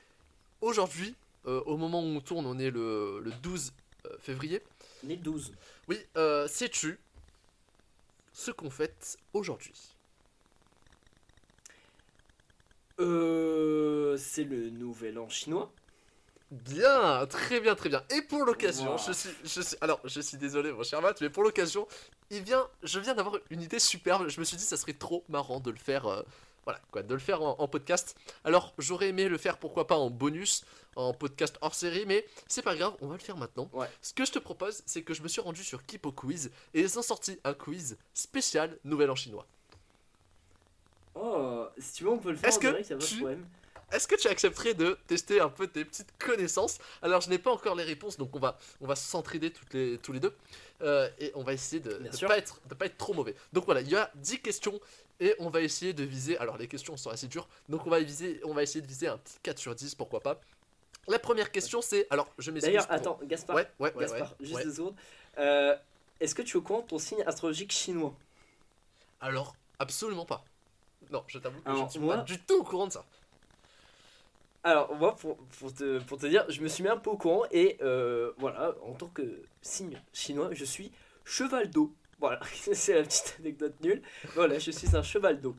aujourd'hui, 0.61 1.15
euh, 1.47 1.61
au 1.65 1.77
moment 1.77 2.01
où 2.01 2.05
on 2.05 2.21
tourne, 2.21 2.45
on 2.45 2.57
est 2.59 2.71
le, 2.71 3.19
le 3.21 3.31
12 3.41 3.73
euh, 4.05 4.17
février? 4.19 4.61
Les 5.03 5.17
12. 5.17 5.51
Oui, 5.87 5.97
euh, 6.17 6.47
sais-tu 6.47 6.99
ce 8.33 8.51
qu'on 8.51 8.69
fête 8.69 9.17
aujourd'hui? 9.33 9.73
Euh, 12.99 14.15
c'est 14.17 14.43
le 14.43 14.69
nouvel 14.69 15.19
an 15.19 15.27
chinois. 15.29 15.71
Bien, 16.51 17.25
très 17.27 17.59
bien, 17.59 17.75
très 17.75 17.89
bien. 17.89 18.03
Et 18.15 18.21
pour 18.21 18.45
l'occasion, 18.45 18.91
Wow. 18.93 18.97
je 19.07 19.11
suis, 19.13 19.29
je 19.43 19.61
suis, 19.61 19.75
alors 19.81 19.99
je 20.05 20.21
suis 20.21 20.37
désolé, 20.37 20.71
mon 20.71 20.83
cher 20.83 21.01
Matt, 21.01 21.19
mais 21.21 21.29
pour 21.29 21.43
l'occasion, 21.43 21.87
il 22.29 22.43
vient, 22.43 22.67
je 22.83 22.99
viens 22.99 23.15
d'avoir 23.15 23.37
une 23.49 23.61
idée 23.61 23.79
superbe. 23.79 24.27
Je 24.29 24.39
me 24.39 24.45
suis 24.45 24.55
dit, 24.55 24.63
ça 24.63 24.77
serait 24.77 24.93
trop 24.93 25.23
marrant 25.27 25.59
de 25.59 25.71
le 25.71 25.77
faire, 25.77 26.05
euh, 26.05 26.21
voilà, 26.63 26.79
quoi, 26.91 27.01
de 27.03 27.13
le 27.13 27.19
faire 27.19 27.41
en, 27.41 27.55
en 27.59 27.67
podcast. 27.67 28.15
Alors, 28.43 28.73
j'aurais 28.77 29.09
aimé 29.09 29.27
le 29.27 29.37
faire, 29.39 29.57
pourquoi 29.57 29.87
pas 29.87 29.95
en 29.97 30.09
bonus, 30.11 30.63
en 30.95 31.13
podcast 31.13 31.57
hors 31.61 31.73
série, 31.75 32.05
mais 32.05 32.25
c'est 32.47 32.61
pas 32.61 32.75
grave, 32.75 32.93
on 33.01 33.07
va 33.07 33.15
le 33.15 33.21
faire 33.21 33.37
maintenant. 33.37 33.67
Ouais. 33.73 33.89
Ce 34.01 34.13
que 34.13 34.23
je 34.23 34.31
te 34.31 34.39
propose, 34.39 34.83
c'est 34.85 35.01
que 35.01 35.13
je 35.15 35.23
me 35.23 35.27
suis 35.27 35.41
rendu 35.41 35.63
sur 35.63 35.83
Kipo 35.85 36.11
Quiz 36.11 36.51
et 36.75 36.81
ils 36.81 36.99
ont 36.99 37.01
sorti 37.01 37.39
un 37.43 37.53
quiz 37.55 37.97
spécial 38.13 38.77
Nouvel 38.85 39.09
An 39.09 39.15
chinois. 39.15 39.45
Oh, 41.15 41.65
si 41.79 41.93
tu 41.93 42.03
veux, 42.03 42.11
on 42.11 42.17
peut 42.19 42.31
le 42.31 42.37
faire 42.37 42.49
Est-ce 42.49 42.57
en 42.57 42.61
que 42.61 42.67
direct, 42.67 42.89
y 42.89 42.93
a 42.93 42.97
pas 42.97 43.01
de 43.03 43.07
tu- 43.07 43.17
problème. 43.17 43.45
Est-ce 43.91 44.07
que 44.07 44.15
tu 44.15 44.27
accepterais 44.27 44.73
de 44.73 44.97
tester 45.07 45.39
un 45.39 45.49
peu 45.49 45.67
tes 45.67 45.85
petites 45.85 46.11
connaissances? 46.17 46.79
Alors, 47.01 47.21
je 47.21 47.29
n'ai 47.29 47.37
pas 47.37 47.51
encore 47.51 47.75
les 47.75 47.83
réponses, 47.83 48.17
donc 48.17 48.35
on 48.35 48.39
va, 48.39 48.57
on 48.81 48.87
va 48.87 48.95
s'entraider 48.95 49.51
toutes 49.51 49.73
les, 49.73 49.97
tous 49.99 50.11
les 50.11 50.19
deux. 50.19 50.35
Euh, 50.81 51.09
et 51.19 51.31
on 51.35 51.43
va 51.43 51.53
essayer 51.53 51.79
de 51.79 51.97
ne 51.99 52.27
pas, 52.27 52.37
être, 52.37 52.59
de 52.67 52.73
pas 52.73 52.87
être 52.87 52.97
trop 52.97 53.13
mauvais. 53.13 53.35
Donc 53.53 53.65
voilà, 53.65 53.81
il 53.81 53.89
y 53.89 53.95
a 53.95 54.11
10 54.15 54.39
questions 54.41 54.79
et 55.21 55.33
on 55.39 55.49
va 55.49 55.61
essayer 55.61 55.93
de 55.93 56.03
viser. 56.03 56.37
Alors, 56.39 56.57
les 56.57 56.67
questions 56.67 56.97
sont 56.97 57.09
assez 57.09 57.27
dures, 57.27 57.47
donc 57.69 57.85
on 57.85 57.89
va, 57.89 57.99
viser, 58.01 58.41
on 58.43 58.53
va 58.53 58.63
essayer 58.63 58.81
de 58.81 58.87
viser 58.87 59.07
un 59.07 59.17
petit 59.17 59.35
4 59.43 59.57
sur 59.59 59.73
10, 59.75 59.95
pourquoi 59.95 60.19
pas. 60.19 60.41
La 61.07 61.19
première 61.19 61.51
question, 61.51 61.81
c'est. 61.81 62.07
Alors, 62.09 62.27
je 62.39 62.49
m'excuse. 62.51 62.73
D'ailleurs, 62.73 62.87
pour- 62.87 62.95
attends, 62.95 63.19
Gaspard. 63.23 63.55
Ouais, 63.55 63.69
ouais, 63.79 63.93
ouais. 63.93 64.01
Gaspard, 64.01 64.35
juste 64.41 64.63
deux 64.63 64.73
secondes. 64.73 64.95
Euh, 65.37 65.75
Est-ce 66.19 66.33
que 66.33 66.41
tu 66.41 66.53
es 66.53 66.55
au 66.57 66.61
courant 66.61 66.81
de 66.81 66.87
ton 66.87 66.97
signe 66.97 67.21
astrologique 67.27 67.71
chinois? 67.71 68.13
Alors, 69.21 69.55
absolument 69.79 70.25
pas. 70.25 70.43
Non, 71.11 71.23
je 71.27 71.37
t'avoue 71.39 71.61
que 71.61 71.69
je 71.77 71.83
ne 71.83 71.89
suis 71.89 71.99
moi- 71.99 72.17
pas 72.17 72.23
du 72.23 72.41
tout 72.41 72.55
au 72.59 72.63
courant 72.63 72.87
de 72.87 72.93
ça. 72.93 73.05
Alors, 74.65 74.95
moi, 74.95 75.15
pour, 75.15 75.37
pour, 75.37 75.71
te, 75.73 75.99
pour 75.99 76.17
te 76.17 76.25
dire, 76.25 76.43
je 76.49 76.59
me 76.61 76.67
suis 76.67 76.81
mis 76.83 76.89
un 76.89 76.97
peu 76.97 77.11
au 77.11 77.17
courant 77.17 77.43
et 77.51 77.77
euh, 77.83 78.31
voilà, 78.39 78.75
en 78.81 78.93
tant 78.93 79.07
que 79.07 79.21
signe 79.61 80.01
chinois, 80.11 80.49
je 80.53 80.65
suis 80.65 80.91
cheval 81.23 81.69
d'eau. 81.69 81.93
Voilà, 82.19 82.39
c'est 82.73 82.95
la 82.95 83.03
petite 83.03 83.35
anecdote 83.39 83.75
nulle. 83.81 84.01
Voilà, 84.33 84.57
je 84.57 84.71
suis 84.71 84.95
un 84.95 85.03
cheval 85.03 85.39
d'eau. 85.39 85.55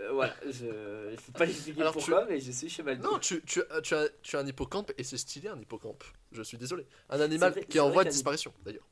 Euh, 0.00 0.12
voilà, 0.12 0.34
je 0.50 0.66
ne 0.66 1.16
peux 1.16 1.32
pas 1.32 1.46
l'expliquer 1.46 1.80
Alors, 1.80 1.94
pourquoi, 1.94 2.26
mais 2.26 2.40
je 2.40 2.52
suis 2.52 2.68
cheval 2.68 2.98
d'eau. 2.98 3.12
Non, 3.12 3.18
tu, 3.18 3.40
tu, 3.42 3.62
as- 3.70 3.80
tu, 3.80 3.94
as, 3.94 4.08
tu 4.22 4.36
as 4.36 4.40
un 4.40 4.46
hippocampe 4.46 4.92
et 4.98 5.02
c'est 5.04 5.16
stylé 5.16 5.48
un 5.48 5.58
hippocampe. 5.58 6.04
Je 6.32 6.42
suis 6.42 6.58
désolé. 6.58 6.84
Un 7.08 7.20
animal 7.20 7.52
vrai- 7.52 7.64
qui 7.64 7.78
est 7.78 7.80
en 7.80 7.88
voie 7.90 8.04
de 8.04 8.10
disparition, 8.10 8.52
d'ailleurs. 8.64 8.86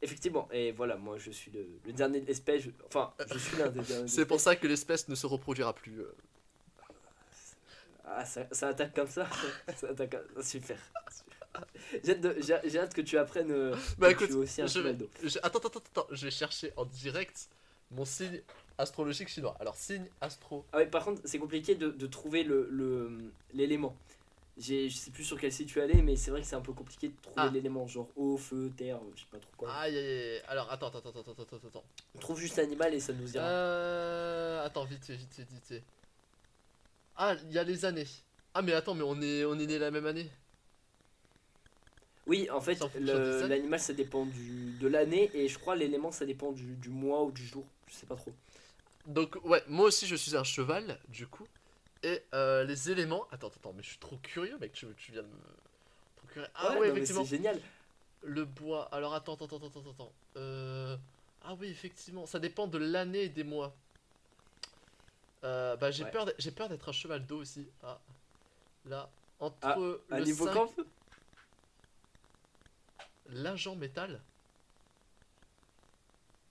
Effectivement, 0.00 0.48
et 0.52 0.72
voilà, 0.72 0.96
moi 0.96 1.16
je 1.18 1.30
suis 1.30 1.50
le, 1.50 1.66
le 1.86 1.92
dernier 1.92 2.20
de 2.20 2.26
l'espèce. 2.26 2.64
Enfin, 2.86 3.12
je 3.30 3.38
suis 3.38 3.56
l'un 3.58 3.68
des 3.68 3.80
derniers. 3.80 4.04
de 4.04 4.08
C'est 4.08 4.26
pour 4.26 4.38
ça 4.40 4.54
que 4.56 4.66
l'espèce 4.66 5.08
ne 5.08 5.14
se 5.14 5.26
reproduira 5.26 5.74
plus. 5.74 6.00
euh. 6.00 6.14
Ah, 8.06 8.24
ça, 8.24 8.46
ça 8.52 8.68
attaque 8.68 8.94
comme 8.94 9.08
ça 9.08 9.26
Ça 9.76 9.88
attaque 9.88 10.10
comme- 10.10 10.42
Super. 10.42 10.76
J'ai 12.02 12.12
hâte, 12.12 12.20
de- 12.20 12.36
j'ai- 12.40 12.78
hâte 12.78 12.94
que 12.94 13.00
tu 13.00 13.16
apprennes. 13.16 13.50
euh, 13.52 13.76
Bah 13.98 14.08
que 14.08 14.12
écoute, 14.14 14.26
tu 14.28 14.32
es 14.34 14.36
aussi 14.36 14.62
un 14.62 14.66
je 14.66 14.80
vais, 14.80 14.92
d'eau. 14.94 15.08
je- 15.22 15.38
attends, 15.42 15.60
attends, 15.60 15.78
attends, 15.78 16.06
je 16.10 16.24
vais 16.24 16.30
chercher 16.30 16.72
en 16.76 16.84
direct 16.84 17.48
mon 17.92 18.04
signe 18.04 18.40
astrologique 18.76 19.28
chinois. 19.28 19.56
Alors, 19.60 19.76
signe 19.76 20.04
astro. 20.20 20.64
Ah 20.72 20.78
ouais, 20.78 20.86
par 20.86 21.04
contre, 21.04 21.22
c'est 21.24 21.38
compliqué 21.38 21.76
de, 21.76 21.90
de 21.90 22.06
trouver 22.08 22.42
le- 22.42 22.68
le- 22.70 23.30
l'élément. 23.52 23.96
J'ai- 24.56 24.88
je 24.88 24.96
sais 24.96 25.10
plus 25.12 25.24
sur 25.24 25.38
quel 25.40 25.52
site 25.52 25.68
tu 25.68 25.80
allé, 25.80 26.02
mais 26.02 26.16
c'est 26.16 26.30
vrai 26.32 26.40
que 26.40 26.46
c'est 26.46 26.56
un 26.56 26.60
peu 26.60 26.72
compliqué 26.72 27.08
de 27.08 27.14
trouver 27.22 27.36
Ah. 27.38 27.50
l'élément, 27.52 27.86
genre 27.86 28.08
eau, 28.16 28.36
feu, 28.36 28.72
terre, 28.76 28.98
je 29.14 29.20
sais 29.20 29.26
pas 29.30 29.38
trop 29.38 29.50
quoi. 29.56 29.72
Aïe, 29.74 29.96
aïe, 29.96 30.06
aïe. 30.34 30.42
Alors, 30.48 30.70
attends, 30.72 30.88
attends, 30.88 30.98
attends, 30.98 31.20
attends, 31.20 31.32
attends, 31.42 31.68
attends. 31.68 31.84
On 32.16 32.18
trouve 32.18 32.38
juste 32.40 32.56
l'animal 32.56 32.92
et 32.94 33.00
ça 33.00 33.12
nous 33.12 33.32
ira. 33.34 33.44
Euh. 33.44 34.64
Attends, 34.66 34.84
vite, 34.84 35.08
vite, 35.10 35.32
fait, 35.34 35.42
vite. 35.70 35.82
Ah, 37.16 37.36
il 37.44 37.52
y 37.52 37.58
a 37.58 37.64
les 37.64 37.84
années. 37.84 38.06
Ah, 38.54 38.62
mais 38.62 38.72
attends, 38.72 38.94
mais 38.94 39.04
on 39.04 39.20
est, 39.20 39.44
on 39.44 39.58
est 39.58 39.66
né 39.66 39.78
la 39.78 39.90
même 39.90 40.06
année. 40.06 40.30
Oui, 42.26 42.48
en 42.50 42.60
fait, 42.60 42.78
l'animal 42.98 43.78
ça 43.80 43.92
dépend 43.92 44.24
du, 44.24 44.72
de 44.78 44.88
l'année 44.88 45.30
et 45.34 45.46
je 45.46 45.58
crois 45.58 45.76
l'élément 45.76 46.10
ça 46.10 46.24
dépend 46.24 46.52
du, 46.52 46.74
du 46.76 46.88
mois 46.88 47.22
ou 47.22 47.30
du 47.30 47.44
jour. 47.44 47.66
Je 47.86 47.94
sais 47.94 48.06
pas 48.06 48.16
trop. 48.16 48.32
Donc, 49.06 49.36
ouais, 49.44 49.62
moi 49.68 49.86
aussi 49.86 50.06
je 50.06 50.16
suis 50.16 50.34
un 50.34 50.44
cheval, 50.44 50.98
du 51.08 51.26
coup. 51.26 51.46
Et 52.02 52.22
euh, 52.34 52.64
les 52.64 52.90
éléments. 52.90 53.26
Attends, 53.30 53.48
attends, 53.48 53.72
mais 53.74 53.82
je 53.82 53.88
suis 53.90 53.98
trop 53.98 54.16
curieux, 54.18 54.56
mec. 54.58 54.72
Tu, 54.72 54.86
tu 54.96 55.12
viens 55.12 55.22
de 55.22 55.28
me. 55.28 55.34
Trop 56.16 56.26
curieux. 56.28 56.48
Ah 56.54 56.78
ouais, 56.78 56.88
non, 56.88 56.94
effectivement. 56.94 57.24
C'est 57.24 57.36
génial. 57.36 57.60
Le 58.22 58.44
bois. 58.44 58.88
Alors 58.92 59.14
attends, 59.14 59.34
attends, 59.34 59.46
attends, 59.46 59.68
attends, 59.68 59.90
attends. 59.90 60.12
Euh... 60.36 60.96
Ah 61.42 61.54
oui, 61.60 61.68
effectivement. 61.68 62.26
Ça 62.26 62.38
dépend 62.38 62.66
de 62.66 62.78
l'année 62.78 63.24
et 63.24 63.28
des 63.28 63.44
mois. 63.44 63.74
Euh, 65.44 65.76
bah, 65.76 65.90
j'ai 65.90 66.04
Ouais. 66.04 66.10
peur 66.10 66.24
d'être- 66.24 66.40
j'ai 66.40 66.50
peur 66.50 66.68
d'être 66.68 66.88
un 66.88 66.92
cheval 66.92 67.26
d'eau 67.26 67.38
aussi. 67.40 67.68
Ah. 67.82 67.98
Là, 68.86 69.10
entre 69.40 69.56
Ah, 70.10 70.14
À 70.14 70.18
le 70.18 70.24
niveau 70.24 70.46
5 70.46 70.52
camp 70.54 70.70
l'agent 73.30 73.74
métal. 73.76 74.20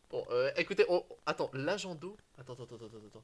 Bon, 0.10 0.26
euh, 0.30 0.52
écoutez, 0.58 0.86
on... 0.90 1.04
attends, 1.26 1.50
l'agent 1.54 1.96
d'eau. 1.96 2.16
Attends, 2.38 2.54
attends, 2.54 2.64
attends, 2.66 2.76
attends, 2.76 2.98
attends. 3.08 3.24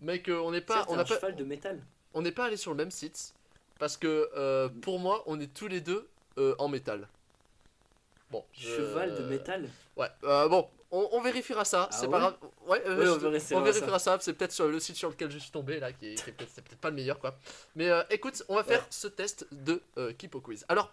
Mec, 0.00 0.28
euh, 0.28 0.38
on 0.40 0.50
n'est 0.50 0.60
pas, 0.60 0.84
on 0.88 0.94
un 0.94 0.96
n'a 0.98 1.04
pas, 1.04 1.14
cheval 1.14 1.36
de 1.36 1.44
métal. 1.44 1.82
on 2.12 2.20
n'est 2.22 2.32
pas 2.32 2.46
allé 2.46 2.56
sur 2.58 2.72
le 2.72 2.76
même 2.76 2.90
site 2.90 3.34
parce 3.78 3.96
que 3.96 4.30
euh, 4.36 4.68
pour 4.68 4.98
moi, 4.98 5.22
on 5.26 5.40
est 5.40 5.52
tous 5.54 5.68
les 5.68 5.80
deux 5.80 6.08
en 6.58 6.68
métal. 6.68 7.08
Bon, 8.30 8.44
je- 8.52 8.68
Cheval 8.76 9.14
de 9.16 9.24
métal. 9.24 9.70
Ouais, 9.96 10.08
bon, 10.22 10.68
on, 10.90 11.08
on 11.12 11.20
vérifiera 11.20 11.64
ça, 11.64 11.88
Ah 11.90 11.94
c'est 11.94 12.06
ouais 12.06 12.12
pas 12.12 12.18
grave. 12.20 12.36
Ouais, 12.66 12.82
euh, 12.86 13.14
on 13.14 13.18
vérifiera 13.30 13.60
on 13.60 13.64
vérifiera 13.64 13.98
ça, 13.98 14.18
c'est 14.20 14.32
peut-être 14.32 14.52
sur 14.52 14.68
le 14.68 14.78
site 14.80 14.96
sur 14.96 15.08
lequel 15.10 15.30
je 15.30 15.38
suis 15.38 15.50
tombé 15.50 15.80
là, 15.80 15.92
qui 15.92 16.12
est, 16.12 16.14
qui 16.14 16.30
est 16.30 16.32
peut-être 16.32 16.50
c'est 16.54 16.62
peut-être 16.64 16.80
pas 16.80 16.90
le 16.90 16.96
meilleur 16.96 17.18
quoi. 17.18 17.36
Mais 17.74 17.88
euh, 17.90 18.02
écoute, 18.10 18.42
on 18.48 18.54
va 18.56 18.64
faire 18.64 18.80
Ouais. 18.80 18.86
ce 18.90 19.08
test 19.08 19.46
de 19.52 19.82
euh, 19.98 20.12
Kipo 20.12 20.40
Quiz. 20.40 20.64
Alors, 20.68 20.92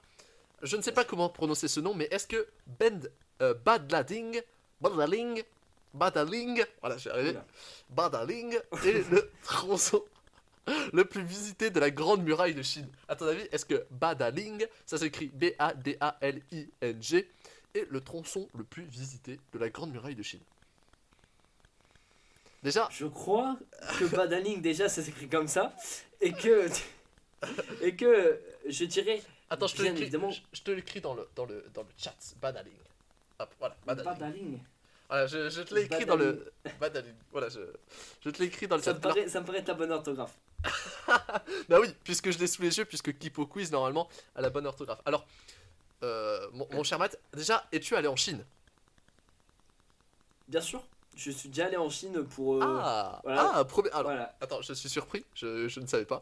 je 0.61 0.75
ne 0.77 0.81
sais 0.81 0.91
pas 0.93 1.03
comment 1.03 1.29
prononcer 1.29 1.67
ce 1.67 1.79
nom, 1.79 1.93
mais 1.93 2.07
est-ce 2.11 2.25
que 2.27 2.47
Ben 2.79 3.07
euh, 3.41 3.53
Badlading, 3.53 4.41
Badaling, 4.81 5.43
Badaling, 5.93 6.63
voilà, 6.81 6.97
j'ai 6.97 7.09
arrivé. 7.11 7.33
Badaling 7.89 8.57
est 8.85 9.11
le 9.11 9.29
tronçon 9.43 10.03
le 10.93 11.03
plus 11.05 11.23
visité 11.23 11.69
de 11.71 11.79
la 11.81 11.91
Grande 11.91 12.23
Muraille 12.23 12.55
de 12.55 12.61
Chine. 12.61 12.87
À 13.09 13.15
ton 13.17 13.27
avis, 13.27 13.43
est-ce 13.51 13.65
que 13.65 13.85
Badaling, 13.91 14.65
ça 14.85 14.97
s'écrit 14.97 15.27
B-A-D-A-L-I-N-G, 16.13 17.29
est 17.73 17.87
le 17.89 18.01
tronçon 18.01 18.47
le 18.57 18.63
plus 18.63 18.83
visité 18.83 19.39
de 19.53 19.59
la 19.59 19.69
Grande 19.69 19.91
Muraille 19.91 20.15
de 20.15 20.23
Chine 20.23 20.41
Déjà, 22.63 22.87
Je 22.91 23.05
crois 23.07 23.57
que 23.99 24.05
Badaling 24.05 24.61
déjà 24.61 24.87
ça 24.87 25.03
s'écrit 25.03 25.27
comme 25.27 25.49
ça 25.49 25.75
et 26.21 26.31
que 26.31 26.69
et 27.81 27.93
que 27.95 28.39
je 28.67 28.85
dirais 28.85 29.21
attends, 29.49 29.67
je 29.67 29.75
te 29.75 29.81
l'écris, 29.81 30.09
je, 30.09 30.39
je 30.53 30.61
te 30.61 30.71
l'écris 30.71 31.01
dans 31.01 31.13
le, 31.13 31.27
dans, 31.35 31.45
le, 31.45 31.65
dans 31.73 31.81
le 31.81 31.89
chat, 31.97 32.15
Badaling. 32.41 32.73
Hop, 33.39 33.53
voilà, 33.59 33.75
Badaling. 33.85 34.13
Badaling. 34.13 34.59
Voilà, 35.09 35.27
je, 35.27 35.49
je 35.49 35.61
te 35.61 35.75
l'ai 35.75 35.81
écrit 35.81 36.05
dans 36.05 36.15
le... 36.15 36.53
Badaling, 36.79 37.13
voilà, 37.31 37.49
je, 37.49 37.59
je 38.23 38.29
te 38.29 38.39
l'ai 38.39 38.45
écrit 38.47 38.67
dans 38.67 38.77
le 38.77 38.81
Ça 38.81 38.91
chat. 38.91 38.97
me 38.97 39.01
paraît 39.01 39.27
ça 39.27 39.41
me 39.41 39.45
paraît 39.45 39.59
être 39.59 39.67
la 39.67 39.73
bonne 39.73 39.91
orthographe. 39.91 40.37
Bah 41.69 41.79
oui, 41.81 41.93
puisque 42.05 42.31
je 42.31 42.39
l'ai 42.39 42.47
sous 42.47 42.61
les 42.61 42.77
yeux, 42.77 42.85
puisque 42.85 43.17
Kipo 43.17 43.45
Quiz, 43.45 43.71
normalement, 43.71 44.07
a 44.35 44.41
la 44.41 44.49
bonne 44.49 44.65
orthographe. 44.65 45.01
Alors, 45.05 45.25
euh, 46.03 46.47
mon, 46.53 46.67
mon 46.71 46.83
cher 46.83 46.99
Matt, 46.99 47.17
déjà, 47.33 47.65
es-tu 47.71 47.95
allé 47.95 48.07
en 48.07 48.15
Chine? 48.15 48.45
Bien 50.47 50.61
sûr, 50.61 50.83
je 51.15 51.31
suis 51.31 51.49
déjà 51.49 51.65
allé 51.67 51.77
en 51.77 51.89
Chine 51.89 52.23
pour 52.23 52.55
euh, 52.55 52.59
Ah, 52.61 53.21
voilà. 53.23 53.51
ah, 53.55 53.65
premier... 53.65 53.89
Alors, 53.91 54.03
voilà. 54.03 54.35
attends, 54.41 54.61
je 54.61 54.73
suis 54.73 54.89
surpris, 54.89 55.25
je, 55.33 55.67
je 55.67 55.79
ne 55.79 55.87
savais 55.87 56.05
pas. 56.05 56.19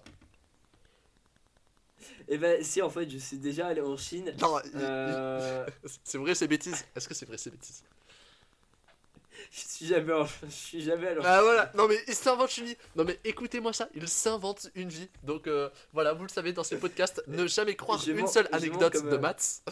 Et 2.27 2.38
ben 2.38 2.63
si 2.63 2.82
en 2.82 2.89
fait 2.89 3.09
je 3.09 3.17
suis 3.17 3.38
déjà 3.38 3.67
allé 3.67 3.82
en 3.82 3.97
Chine. 3.97 4.34
Non, 4.39 4.57
Euh, 4.75 5.65
c'est 6.03 6.17
vrai, 6.17 6.34
c'est 6.36 6.47
bêtise. 6.47 6.86
Est-ce 6.95 7.07
que 7.07 7.13
c'est 7.13 7.25
vrai, 7.25 7.38
c'est 7.38 7.51
bêtise? 7.51 7.84
suis 9.58 9.86
jamais 9.88 10.14
en- 10.14 10.26
je 10.26 10.49
suis 10.49 10.82
jamais 10.82 11.18
en 11.18 11.22
Ah 11.24 11.41
voilà, 11.41 11.72
non 11.76 11.88
mais 11.88 11.97
il 12.08 12.14
s'invente 12.16 12.56
une 12.58 12.66
vie. 12.66 12.78
Non 12.95 13.04
mais 13.04 13.20
écoutez-moi 13.24 13.74
ça, 13.74 13.89
il 13.93 14.08
s'invente 14.08 14.70
une 14.76 14.89
vie. 14.89 15.10
Donc 15.24 15.47
euh, 15.47 15.70
voilà, 15.93 16.14
vous 16.14 16.24
le 16.24 16.30
savez 16.30 16.54
dans 16.54 16.64
ces 16.64 16.80
podcasts, 16.80 17.22
ne 17.28 17.45
jamais 17.47 17.76
croire 17.76 17.99
Je 17.99 18.12
une 18.12 18.28
seule 18.28 18.47
je 18.52 18.56
anecdote 18.58 18.93
comme, 18.93 19.10
de 19.10 19.16
euh, 19.16 19.20
maths. 19.20 19.62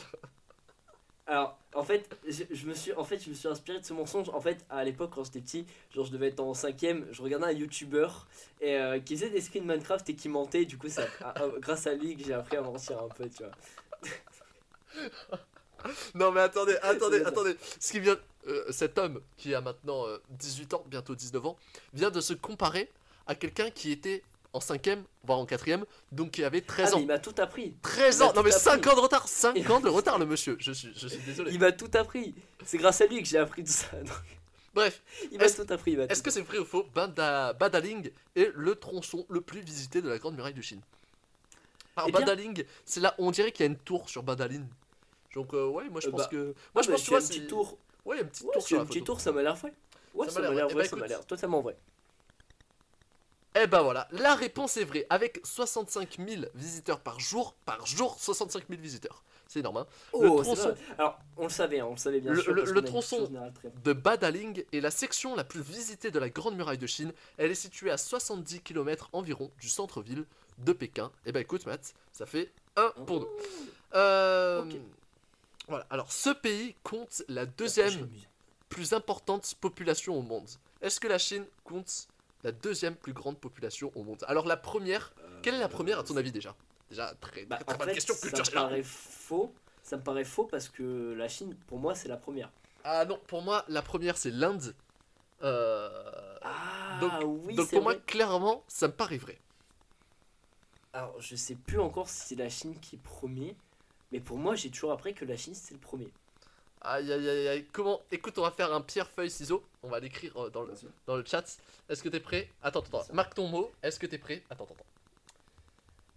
Alors, 1.28 1.60
en 1.76 1.84
fait, 1.84 2.10
je, 2.28 2.44
je 2.50 2.66
me 2.66 2.74
suis, 2.74 2.92
en 2.94 3.04
fait, 3.04 3.20
je 3.24 3.30
me 3.30 3.36
suis 3.36 3.48
inspiré 3.48 3.80
de 3.80 3.86
ce 3.86 3.94
mensonge. 3.94 4.30
En 4.30 4.42
fait, 4.42 4.66
à 4.68 4.84
l'époque, 4.84 5.12
quand 5.14 5.24
j'étais 5.24 5.42
petit, 5.42 5.64
genre 5.94 6.04
je 6.04 6.12
devais 6.12 6.30
être 6.30 6.40
en 6.40 6.56
cinquième, 6.56 7.06
je 7.12 7.22
regardais 7.22 7.46
un 7.46 7.52
YouTuber 7.52 8.08
et 8.62 8.76
euh, 8.76 9.00
qui 9.00 9.16
faisait 9.16 9.30
des 9.30 9.40
screens 9.40 9.64
Minecraft 9.64 10.10
et 10.10 10.16
qui 10.16 10.28
mentait. 10.28 10.66
Du 10.66 10.80
coup, 10.80 10.88
à- 11.24 11.30
à- 11.30 11.48
grâce 11.60 11.86
à 11.86 11.94
lui 11.94 12.18
que 12.18 12.24
j'ai 12.24 12.34
appris 12.34 12.58
à 12.58 12.62
mentir 12.62 12.98
un 13.00 13.10
peu, 13.10 13.30
tu 13.30 13.44
vois. 13.44 13.52
Non 16.16 16.32
mais 16.32 16.42
attendez, 16.42 16.76
attendez, 16.82 17.22
attendez. 17.24 17.56
Ce 17.80 17.92
qui 17.92 18.00
vient, 18.00 18.18
euh, 18.48 18.72
cet 18.72 18.98
homme 18.98 19.22
qui 19.38 19.54
a 19.54 19.62
maintenant 19.62 20.06
euh, 20.08 20.18
18 20.32 20.74
ans, 20.74 20.84
bientôt 20.88 21.16
19 21.16 21.46
ans, 21.46 21.58
vient 21.94 22.10
de 22.12 22.22
se 22.22 22.34
comparer 22.34 22.90
à 23.28 23.36
quelqu'un 23.36 23.70
qui 23.70 23.92
était 23.92 24.24
en 24.54 24.60
cinquième, 24.60 25.04
voire 25.26 25.38
en 25.38 25.46
quatrième, 25.46 25.86
donc 26.12 26.32
qui 26.32 26.44
avait 26.44 26.62
13 26.62 26.88
Ah, 26.88 26.90
mais 26.90 26.96
ans. 26.96 27.00
il 27.02 27.08
m'a 27.08 27.20
tout 27.20 27.36
appris. 27.38 27.76
13 27.84 28.16
il 28.16 28.20
m'a 28.20 28.26
ans 28.30 28.34
Non 28.34 28.44
mais 28.44 28.50
tout 28.52 28.58
5 28.58 28.72
appris. 28.78 28.90
ans 28.90 28.96
de 28.96 29.00
retard 29.02 29.28
5 29.28 29.70
ans 29.70 29.80
de 29.80 29.90
retard 29.90 30.18
le 30.18 30.26
monsieur 30.26 30.56
Je 30.60 30.72
suis, 30.72 30.92
je 30.96 31.08
suis 31.08 31.20
désolé. 31.20 31.52
Il 31.54 31.60
m'a 31.60 31.72
tout 31.72 31.92
appris. 31.94 32.34
C'est 32.66 32.78
grâce 32.80 33.00
à 33.02 33.06
lui 33.06 33.22
que 33.22 33.28
j'ai 33.28 33.38
appris 33.38 33.64
tout 33.64 33.72
ça. 33.72 33.96
Donc, 34.02 34.16
Bref, 34.74 35.02
il 35.32 35.38
m'a 35.38 35.50
tout 35.50 35.66
appris. 35.72 35.94
est-ce 35.96 36.24
que 36.24 36.32
c'est 36.32 36.42
vrai 36.42 36.58
ou 36.60 36.66
faux? 36.66 36.86
Bada- 36.96 37.54
Badaling 37.54 38.10
est 38.36 38.52
le 38.56 38.76
tronçon 38.76 39.26
le 39.30 39.42
plus 39.42 39.62
visité 39.62 40.02
de 40.02 40.10
la 40.10 40.18
Grande 40.18 40.36
Muraille 40.36 40.54
de 40.54 40.62
Chine. 40.62 40.82
Alors 41.96 42.10
Eh 42.10 42.12
bien- 42.12 42.22
Badaling, 42.22 42.64
c'est 42.86 43.00
là, 43.02 43.14
on 43.18 43.30
dirait 43.32 43.52
qu'il 43.52 43.66
y 43.66 43.70
a 43.70 43.72
une 43.72 43.78
tour 43.78 44.10
sur 44.10 44.24
Badaling. 44.24 44.66
Donc 45.36 45.54
euh, 45.54 45.68
ouais, 45.68 45.90
moi 45.90 46.02
je 46.02 46.08
Euh, 46.08 46.12
pense 46.12 46.22
bah, 46.22 46.28
que... 46.32 46.38
Moi 46.38 46.54
Ah, 46.76 46.82
je 46.82 46.88
bah, 46.88 46.94
pense 46.94 46.96
que 46.96 46.96
tu 46.96 47.04
c'est 47.04 47.10
vois, 47.10 47.18
un 47.20 47.28
petit 47.28 47.40
c'est- 47.42 47.48
tour. 47.48 47.78
Ouais, 48.10 48.16
il 48.16 48.20
y 48.20 48.22
a 48.22 48.24
une 48.24 48.30
petite 48.30 48.46
Ouais, 48.48 48.54
tour 48.54 48.62
sur 48.64 48.78
un 48.78 48.80
la 48.82 48.86
petit 48.88 49.00
photo. 49.00 49.14
tour, 49.14 49.22
ça 49.22 49.32
m'a 49.32 49.42
l'air 49.44 49.56
vrai. 49.56 49.74
Ouais, 50.16 50.28
Ça 50.30 50.42
m'a 50.42 50.50
l'air 50.52 50.68
vrai. 50.68 50.84
Eh 50.86 50.88
ça 50.88 50.96
bah, 50.96 51.02
m'a 51.04 51.08
l'air 51.08 51.26
totalement 51.26 51.62
vrai. 51.62 51.78
Eh 53.56 53.66
ben 53.68 53.82
voilà, 53.82 54.08
la 54.12 54.36
réponse 54.36 54.78
est 54.78 54.84
vraie. 54.84 55.06
Avec 55.10 55.40
65 55.44 56.18
000 56.28 56.44
visiteurs 56.54 57.00
par 57.00 57.20
jour, 57.20 57.56
par 57.66 57.86
jour, 57.86 58.16
65 58.20 58.64
000 58.70 58.82
visiteurs. 58.82 59.24
C'est 59.48 59.60
énorme, 59.62 59.78
hein. 59.78 59.88
Oh, 60.14 60.22
Le 60.38 60.44
tronçon. 60.44 60.76
Alors, 61.00 61.18
on 61.36 61.44
le 61.44 61.50
savait, 61.50 61.80
hein, 61.80 61.88
on 61.88 61.92
le 61.94 61.98
savait 61.98 62.20
bien 62.22 62.32
Le- 62.32 62.42
sûr. 62.42 62.54
le- 62.54 62.64
le 62.64 62.80
une 62.80 62.86
tronçon. 62.86 63.28
De 63.84 63.94
Badaling 63.94 64.64
est 64.72 64.80
la 64.80 64.92
section 64.92 65.36
la 65.36 65.44
plus 65.44 65.62
visitée 65.62 66.12
de 66.12 66.20
la 66.20 66.30
Grande 66.30 66.56
Muraille 66.56 66.78
de 66.78 66.86
Chine. 66.86 67.12
Elle 67.38 67.50
est 67.50 67.56
située 67.56 67.90
à 67.90 67.98
70 67.98 68.62
km 68.62 69.10
environ 69.14 69.50
du 69.60 69.68
centre-ville 69.68 70.26
de 70.60 70.72
Pékin. 70.74 71.12
Eh 71.26 71.32
ben 71.32 71.40
écoute 71.40 71.66
Matt, 71.66 71.96
ça 72.14 72.28
fait 72.28 72.52
1 72.76 72.90
pour 73.08 73.22
nous. 73.22 73.28
Euh, 73.96 74.62
Ok. 74.64 74.76
Voilà, 75.70 75.86
alors 75.90 76.12
ce 76.12 76.32
pays 76.32 76.76
compte 76.84 77.24
la 77.28 77.46
deuxième 77.46 78.10
plus 78.70 78.94
importante 78.94 79.54
population 79.62 80.18
au 80.18 80.22
monde. 80.22 80.50
Est-ce 80.82 81.00
que 81.00 81.08
la 81.08 81.18
Chine 81.18 81.46
compte 81.64 82.08
la 82.44 82.52
deuxième 82.52 82.96
plus 82.96 83.14
grande 83.14 83.38
population 83.40 83.92
au 83.96 84.04
monde? 84.04 84.24
Alors 84.28 84.46
la 84.48 84.58
première, 84.58 85.14
quelle 85.44 85.56
est 85.56 85.60
la 85.60 85.70
première 85.70 86.00
à 86.00 86.04
ton 86.04 86.18
avis 86.18 86.32
déjà? 86.32 86.56
Déjà, 86.90 87.14
très, 87.22 87.46
Bah, 87.46 87.58
très, 87.58 87.66
très 87.66 87.76
en 87.76 87.78
bonne 87.78 87.88
fait, 87.90 87.94
question, 87.94 88.16
ça 88.16 88.22
culture 88.22 88.40
me 88.40 88.46
générale. 88.46 88.70
paraît 88.70 88.84
faux. 88.84 89.54
Ça 89.84 89.98
me 89.98 90.02
paraît 90.04 90.24
faux 90.24 90.46
parce 90.46 90.70
que 90.70 91.14
la 91.14 91.28
Chine, 91.28 91.56
pour 91.68 91.78
moi, 91.78 91.94
c'est 91.96 92.08
la 92.08 92.18
première. 92.18 92.52
Ah 92.84 93.06
non, 93.06 93.20
pour 93.28 93.42
moi, 93.44 93.64
la 93.68 93.82
première 93.84 94.18
c'est 94.18 94.32
l'Inde. 94.32 94.74
Euh, 95.44 96.38
Ah 96.42 96.98
donc- 97.00 97.14
oui, 97.46 97.56
donc 97.56 97.70
pour 97.70 97.84
moi, 97.84 97.94
clairement, 97.96 98.64
ça 98.68 98.88
me 98.88 98.94
paraît 98.94 99.18
vrai. 99.18 99.38
Alors, 100.94 101.22
je 101.22 101.36
sais 101.36 101.56
plus 101.56 101.80
encore 101.80 102.10
si 102.10 102.30
c'est 102.30 102.36
la 102.36 102.50
Chine 102.50 102.80
qui 102.80 102.96
est 102.96 103.00
premier, 103.00 103.56
mais 104.12 104.20
pour 104.20 104.38
moi, 104.38 104.56
j'ai 104.56 104.70
toujours 104.70 104.92
appris 104.92 105.14
que 105.14 105.26
la 105.26 105.38
Chine 105.38 105.54
c'est 105.56 105.74
le 105.74 105.80
premier. 105.80 106.10
Aïe 106.82 107.12
aïe 107.12 107.30
aïe 107.30 107.48
aïe, 107.50 107.66
comment 107.74 108.02
Écoute, 108.12 108.38
on 108.38 108.44
va 108.44 108.52
faire 108.52 108.74
un 108.74 108.82
pierre, 108.82 109.10
feuille, 109.10 109.30
ciseaux. 109.30 109.64
On 109.84 109.90
va 109.90 110.00
l'écrire 110.00 110.36
euh, 110.38 110.50
dans 110.50 110.64
le, 110.64 110.74
dans 111.08 111.18
le 111.18 111.26
chat. 111.26 111.44
Est-ce 111.90 112.02
que 112.02 112.10
t'es 112.10 112.22
prêt? 112.22 112.50
Attends, 112.64 112.80
attends, 112.80 113.02
attends. 113.02 113.14
Marque 113.14 113.34
ton 113.34 113.48
mot. 113.50 113.72
Est-ce 113.84 114.00
que 114.00 114.06
t'es 114.06 114.18
prêt? 114.18 114.44
Attends, 114.50 114.64
attends, 114.64 114.76
attends. 114.76 114.86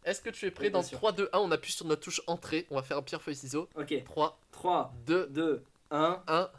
Est-ce 0.04 0.20
que 0.20 0.30
tu 0.30 0.46
es 0.46 0.50
prêt 0.50 0.66
Oui, 0.66 0.70
Dans 0.70 0.82
sûr. 0.82 0.98
3, 0.98 1.12
2, 1.12 1.30
1, 1.32 1.38
on 1.38 1.50
appuie 1.50 1.72
sur 1.72 1.86
notre 1.86 2.02
touche 2.02 2.22
entrée. 2.26 2.66
On 2.70 2.76
va 2.76 2.82
faire 2.82 2.96
un 2.96 3.02
pierre, 3.02 3.22
feuille, 3.22 3.36
ciseaux. 3.36 3.68
Ok, 3.76 4.02
3, 4.04 4.38
3, 4.52 4.94
2, 5.06 5.26
2, 5.28 5.62
1. 5.90 6.22
1. 6.26 6.50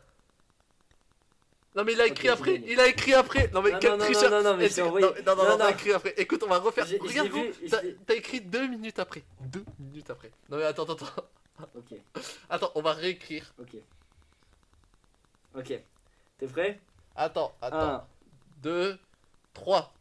Non 1.75 1.83
mais 1.83 1.93
il 1.93 2.01
a 2.01 2.05
écrit 2.07 2.29
après, 2.29 2.61
il 2.67 2.79
a 2.79 2.87
écrit 2.87 3.13
après. 3.13 3.49
Non 3.53 3.61
mais 3.63 3.71
Non, 3.71 3.79
quel 3.79 3.91
non, 3.91 3.97
non, 3.97 4.03
tricheur. 4.05 4.29
non, 4.31 4.43
non, 4.43 4.57
mais 4.57 4.69
j'ai 4.69 4.75
que- 4.75 4.81
envoyé- 4.87 5.05
non, 5.07 5.13
non, 5.25 5.35
non, 5.35 5.43
Non, 5.43 5.49
non, 5.49 5.57
t'as 5.57 5.63
non. 5.65 5.69
écrit 5.71 5.91
après. 5.93 6.13
Écoute, 6.17 6.43
on 6.43 6.47
va 6.49 6.59
refaire. 6.59 6.85
Regarde, 7.01 7.29
vu, 7.29 7.51
t'as 8.05 8.13
écrit 8.15 8.41
deux 8.41 8.67
minutes 8.67 8.99
après. 8.99 9.23
Deux 9.41 9.65
minutes 9.79 10.09
après. 10.09 10.31
Non 10.49 10.57
mais 10.57 10.63
attends, 10.65 10.83
attends, 10.83 10.93
attends. 11.05 11.25
Ok, 11.75 11.97
Attends, 12.49 12.71
on 12.75 12.81
va 12.81 12.93
réécrire. 12.93 13.53
ok. 13.59 13.75
Ok. 15.55 15.73
T'es 16.39 16.47
prêt? 16.47 16.79
Attends, 17.15 17.55
attends. 17.61 17.77
1. 17.79 18.03
2, 18.63 18.97
3. 19.53 19.93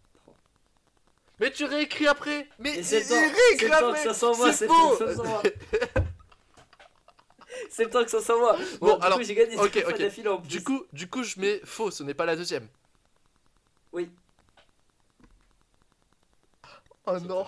Mais 1.40 1.50
tu 1.50 1.64
réécris 1.64 2.06
après 2.06 2.48
Mais 2.58 2.76
il, 2.78 2.84
c'est 2.84 3.02
c'est 3.02 3.18
réécrit 3.28 3.72
après 3.72 4.02
ça 4.04 4.14
s'envoie, 4.14 4.52
C'est 4.52 4.66
ça 4.68 5.14
s'envoie. 5.14 5.42
C'est 7.70 7.84
le 7.84 7.90
temps 7.90 8.04
que 8.04 8.10
ça 8.10 8.20
s'envoie. 8.20 8.56
Bon, 8.80 8.92
Bon, 8.92 8.96
du 8.98 9.04
alors, 9.04 9.18
coup, 9.18 9.24
j'ai 9.24 9.34
gagné 9.34 9.56
en 9.58 9.68
plus. 9.68 10.48
Du 10.48 10.62
coup, 10.62 10.84
du 10.92 11.08
coup, 11.08 11.22
je 11.22 11.40
mets 11.40 11.60
faux, 11.64 11.90
ce 11.90 12.02
n'est 12.02 12.14
pas 12.14 12.26
la 12.26 12.36
deuxième. 12.36 12.68
Oui. 13.92 14.10
Oh 17.06 17.18
non 17.18 17.46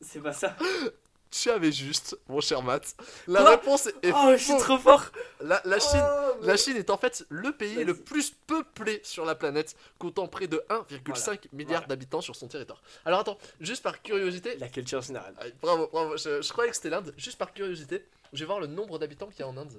C'est 0.00 0.20
pas 0.20 0.32
ça. 0.32 0.56
Tu 1.42 1.50
avais 1.50 1.70
juste, 1.72 2.16
mon 2.28 2.40
cher 2.40 2.62
Matt. 2.62 2.94
La 3.26 3.40
Quoi 3.40 3.50
réponse 3.50 3.86
est 4.02 4.12
Oh, 4.14 4.32
je 4.32 4.42
suis 4.42 4.56
trop 4.58 4.78
fort 4.78 5.04
La, 5.40 5.60
la 5.64 5.78
Chine, 5.78 6.00
Oh, 6.02 6.36
mais- 6.40 6.46
la 6.46 6.56
Chine 6.56 6.76
est 6.76 6.88
en 6.88 6.96
fait 6.96 7.24
le 7.28 7.52
pays 7.52 7.84
le 7.84 7.94
plus 7.94 8.30
peuplé 8.46 9.00
sur 9.04 9.24
la 9.26 9.34
planète, 9.34 9.76
comptant 9.98 10.28
près 10.28 10.46
de 10.46 10.64
1,5 10.70 11.48
milliard 11.52 11.80
Voilà. 11.82 11.86
d'habitants 11.88 12.20
sur 12.22 12.34
son 12.36 12.48
territoire. 12.48 12.80
Alors 13.04 13.20
attends, 13.20 13.36
juste 13.60 13.82
par 13.82 14.00
curiosité, 14.02 14.56
La 14.56 14.68
culture 14.68 15.02
générale. 15.02 15.34
Ah, 15.38 15.44
bravo, 15.60 15.88
bravo, 15.92 16.16
je, 16.16 16.40
je 16.40 16.52
croyais 16.52 16.70
que 16.70 16.76
c'était 16.76 16.90
l'Inde, 16.90 17.12
juste 17.18 17.36
par 17.38 17.52
curiosité, 17.52 18.04
je 18.32 18.40
vais 18.40 18.46
voir 18.46 18.60
le 18.60 18.66
nombre 18.66 18.98
d'habitants 18.98 19.26
qu'il 19.28 19.40
y 19.40 19.42
a 19.42 19.48
en 19.48 19.56
Inde. 19.56 19.78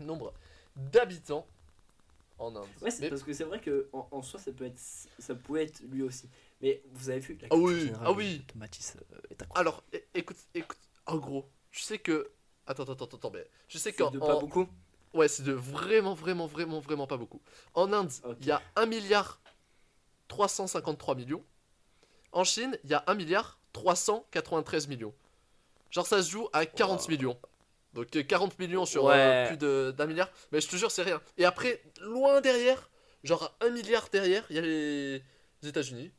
Nombre 0.00 0.32
d'habitants 0.74 1.46
en 2.38 2.56
Inde. 2.56 2.66
Ouais, 2.82 2.90
c'est 2.90 3.02
Mais- 3.02 3.10
parce 3.10 3.22
que 3.22 3.32
c'est 3.32 3.44
vrai 3.44 3.60
que 3.60 3.86
en, 3.92 4.08
en 4.10 4.22
soi 4.22 4.40
ça 4.40 4.50
peut 4.50 4.64
être 4.64 4.80
ça 5.18 5.34
peut 5.34 5.56
être 5.60 5.80
lui 5.92 6.02
aussi. 6.02 6.24
Mais 6.60 6.82
vous 6.92 7.08
avez 7.10 7.20
vu 7.20 7.38
la 7.40 7.48
Ah 7.50 7.56
oui, 7.56 7.80
générale 7.80 8.02
ah 8.06 8.12
oui. 8.12 8.44
de 8.52 8.58
Matisse 8.58 8.96
euh, 9.12 9.16
est. 9.30 9.42
Alors, 9.54 9.82
écoute, 10.14 10.36
écoute, 10.54 10.78
en 11.06 11.16
gros, 11.16 11.48
je 11.70 11.82
sais 11.82 11.98
que... 11.98 12.30
Attends, 12.66 12.82
attends, 12.84 12.92
attends, 13.04 13.16
attends, 13.16 13.30
mais 13.30 13.46
je 13.68 13.78
sais 13.78 13.90
C'est 13.90 13.96
qu'en... 13.96 14.08
en- 14.08 14.18
pas 14.26 14.38
beaucoup. 14.38 14.68
Ouais, 15.14 15.26
c'est 15.26 15.42
de 15.42 15.52
vraiment, 15.52 16.14
vraiment, 16.14 16.46
vraiment, 16.46 16.78
vraiment 16.78 17.06
pas 17.06 17.16
beaucoup. 17.16 17.40
En 17.74 17.92
Inde, 17.92 18.12
il 18.40 18.46
y 18.46 18.50
a 18.52 18.62
1 18.76 18.86
milliard 18.86 19.40
353 20.28 21.14
millions. 21.16 21.44
En 22.32 22.44
Chine, 22.44 22.78
il 22.84 22.90
y 22.90 22.94
a 22.94 23.02
1 23.08 23.14
milliard 23.14 23.58
393 23.72 24.86
millions. 24.88 25.14
Genre, 25.90 26.06
ça 26.06 26.22
se 26.22 26.30
joue 26.30 26.48
à 26.52 26.64
40 26.66 27.00
Wow. 27.02 27.08
millions. 27.08 27.38
Donc 27.94 28.14
euh, 28.14 28.22
40 28.22 28.56
millions 28.60 28.84
sur 28.86 29.04
Ouais. 29.04 29.14
euh, 29.16 29.46
plus 29.48 29.56
de- 29.56 29.94
d'un 29.96 30.06
milliard. 30.06 30.30
Mais 30.52 30.60
je 30.60 30.68
te 30.68 30.76
jure, 30.76 30.92
c'est 30.92 31.02
rien. 31.02 31.20
Et 31.38 31.44
après, 31.44 31.82
loin 32.02 32.40
derrière, 32.40 32.88
genre 33.24 33.42
à 33.60 33.66
1 33.66 33.70
milliard 33.70 34.08
derrière, 34.12 34.44
il 34.50 34.56
y 34.56 34.58
a 34.60 34.62
les, 34.62 35.18
les 35.62 35.68
États-Unis. 35.68 36.12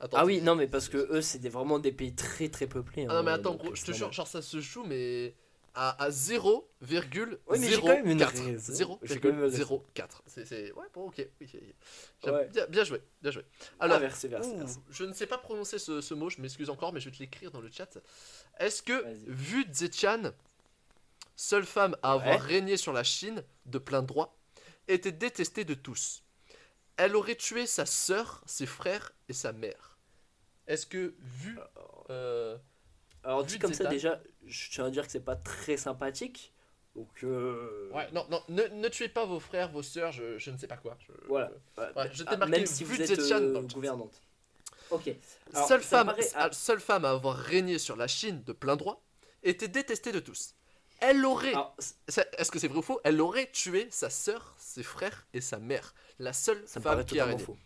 Attends. 0.00 0.16
Ah 0.20 0.24
oui, 0.24 0.40
non 0.40 0.54
mais 0.54 0.68
parce 0.68 0.88
que 0.88 0.96
eux 1.12 1.22
c'est 1.22 1.38
des, 1.40 1.48
vraiment 1.48 1.78
des 1.78 1.90
pays 1.92 2.14
très 2.14 2.48
très 2.48 2.66
peuplés. 2.68 3.06
Ah 3.08 3.14
non, 3.14 3.22
mais 3.24 3.32
attends, 3.32 3.56
gros, 3.56 3.74
je 3.74 3.84
te 3.84 3.92
jure, 3.92 4.12
genre 4.12 4.28
ça 4.28 4.42
se 4.42 4.60
joue, 4.60 4.84
mais 4.84 5.34
à, 5.74 6.02
à 6.04 6.10
0,04. 6.10 7.38
Ouais, 7.46 7.58
mais 7.58 7.68
j'ai 7.68 7.80
quand 7.80 7.86
même 7.88 8.06
une 8.06 8.22
raison. 8.22 8.98
J'ai 9.02 9.18
quand 9.20 9.28
même 9.28 9.38
une 9.38 9.42
raison. 9.44 9.82
0,04. 9.96 10.08
C'est. 10.26 10.72
Ouais, 10.72 10.84
bon, 10.94 11.06
ok. 11.08 11.14
oui, 11.40 11.50
oui. 11.52 12.30
Ouais. 12.30 12.48
Bien, 12.48 12.66
bien 12.66 12.84
joué, 12.84 13.00
bien 13.22 13.30
joué. 13.32 13.44
Ah, 13.80 13.84
Alors, 13.84 14.00
merci, 14.00 14.28
merci, 14.28 14.50
ouh, 14.50 14.56
merci. 14.58 14.78
je 14.90 15.04
ne 15.04 15.12
sais 15.12 15.26
pas 15.26 15.38
prononcer 15.38 15.78
ce, 15.78 16.00
ce 16.00 16.14
mot, 16.14 16.30
je 16.30 16.40
m'excuse 16.40 16.70
encore, 16.70 16.92
mais 16.92 17.00
je 17.00 17.10
vais 17.10 17.16
te 17.16 17.20
l'écrire 17.22 17.50
dans 17.50 17.60
le 17.60 17.70
chat. 17.70 17.98
Est-ce 18.58 18.82
que. 18.82 19.04
Vu 19.26 19.66
Zetian, 19.72 20.32
seule 21.36 21.64
femme 21.64 21.96
à 22.02 22.16
Ouais. 22.16 22.22
avoir 22.22 22.40
régné 22.40 22.76
sur 22.76 22.92
la 22.92 23.02
Chine 23.04 23.42
de 23.66 23.78
plein 23.78 24.02
droit, 24.02 24.36
était 24.88 25.12
détestée 25.12 25.64
de 25.64 25.74
tous? 25.74 26.22
Elle 26.98 27.16
aurait 27.16 27.36
tué 27.36 27.66
sa 27.66 27.86
sœur, 27.86 28.42
ses 28.44 28.66
frères 28.66 29.12
et 29.28 29.32
sa 29.32 29.52
mère. 29.52 29.96
Est-ce 30.66 30.84
que, 30.86 31.14
vu. 31.20 31.58
euh, 32.10 32.58
Alors 33.24 33.42
vu 33.42 33.46
dit 33.52 33.58
comme 33.58 33.72
ça 33.72 33.86
déjà, 33.86 34.20
je 34.46 34.70
tiens 34.70 34.86
à 34.86 34.90
dire 34.90 35.06
que 35.06 35.12
c'est 35.12 35.20
pas 35.24 35.36
très 35.36 35.76
sympathique. 35.76 36.52
Donc 36.96 37.22
euh, 37.24 37.90
Ouais, 37.92 38.10
non, 38.12 38.26
non, 38.30 38.42
ne, 38.48 38.64
ne 38.64 38.88
tuez 38.88 39.08
pas 39.08 39.24
vos 39.24 39.38
frères, 39.40 39.70
vos 39.70 39.82
sœurs, 39.82 40.10
je, 40.12 40.36
je 40.38 40.50
ne 40.50 40.56
sais 40.58 40.66
pas 40.66 40.76
quoi. 40.76 40.98
je- 41.06 41.12
Voilà. 41.28 41.50
je- 41.76 41.80
Ouais, 41.80 41.88
Ouais, 41.96 42.10
je 42.12 42.22
t'ai 42.24 42.30
ah, 42.32 42.36
marqué 42.36 42.50
même 42.58 42.66
si 42.66 42.84
vous 42.84 43.00
êtes 43.00 43.18
euh, 43.18 43.62
gouvernante. 43.62 44.20
Ok. 44.90 45.10
Alors, 45.54 45.68
seule, 45.68 45.82
femme, 45.82 46.06
paraît- 46.08 46.30
ah, 46.34 46.50
seule 46.52 46.80
femme 46.80 47.04
à 47.04 47.10
avoir 47.10 47.36
régné 47.36 47.78
sur 47.78 47.94
la 47.96 48.08
Chine 48.08 48.42
de 48.44 48.52
plein 48.52 48.74
droit 48.76 49.02
était 49.42 49.68
détestée 49.68 50.12
de 50.12 50.20
tous. 50.20 50.54
Elle 51.00 51.24
aurait. 51.24 51.50
Alors, 51.52 51.76
Est-ce 52.08 52.50
que 52.50 52.58
c'est 52.58 52.68
vrai 52.68 52.78
ou 52.78 52.82
faux? 52.82 53.00
Elle 53.04 53.20
aurait 53.20 53.50
tué 53.52 53.86
sa 53.90 54.10
sœur, 54.10 54.54
ses 54.78 54.84
frères 54.84 55.26
et 55.32 55.40
sa 55.40 55.58
mère. 55.58 55.94
La 56.18 56.32
seule 56.32 56.62
ça 56.66 56.78
me 56.80 56.84
femme 56.84 57.04
qui 57.04 57.18
a 57.20 57.36
faux. 57.38 57.54
Bah, 57.54 57.58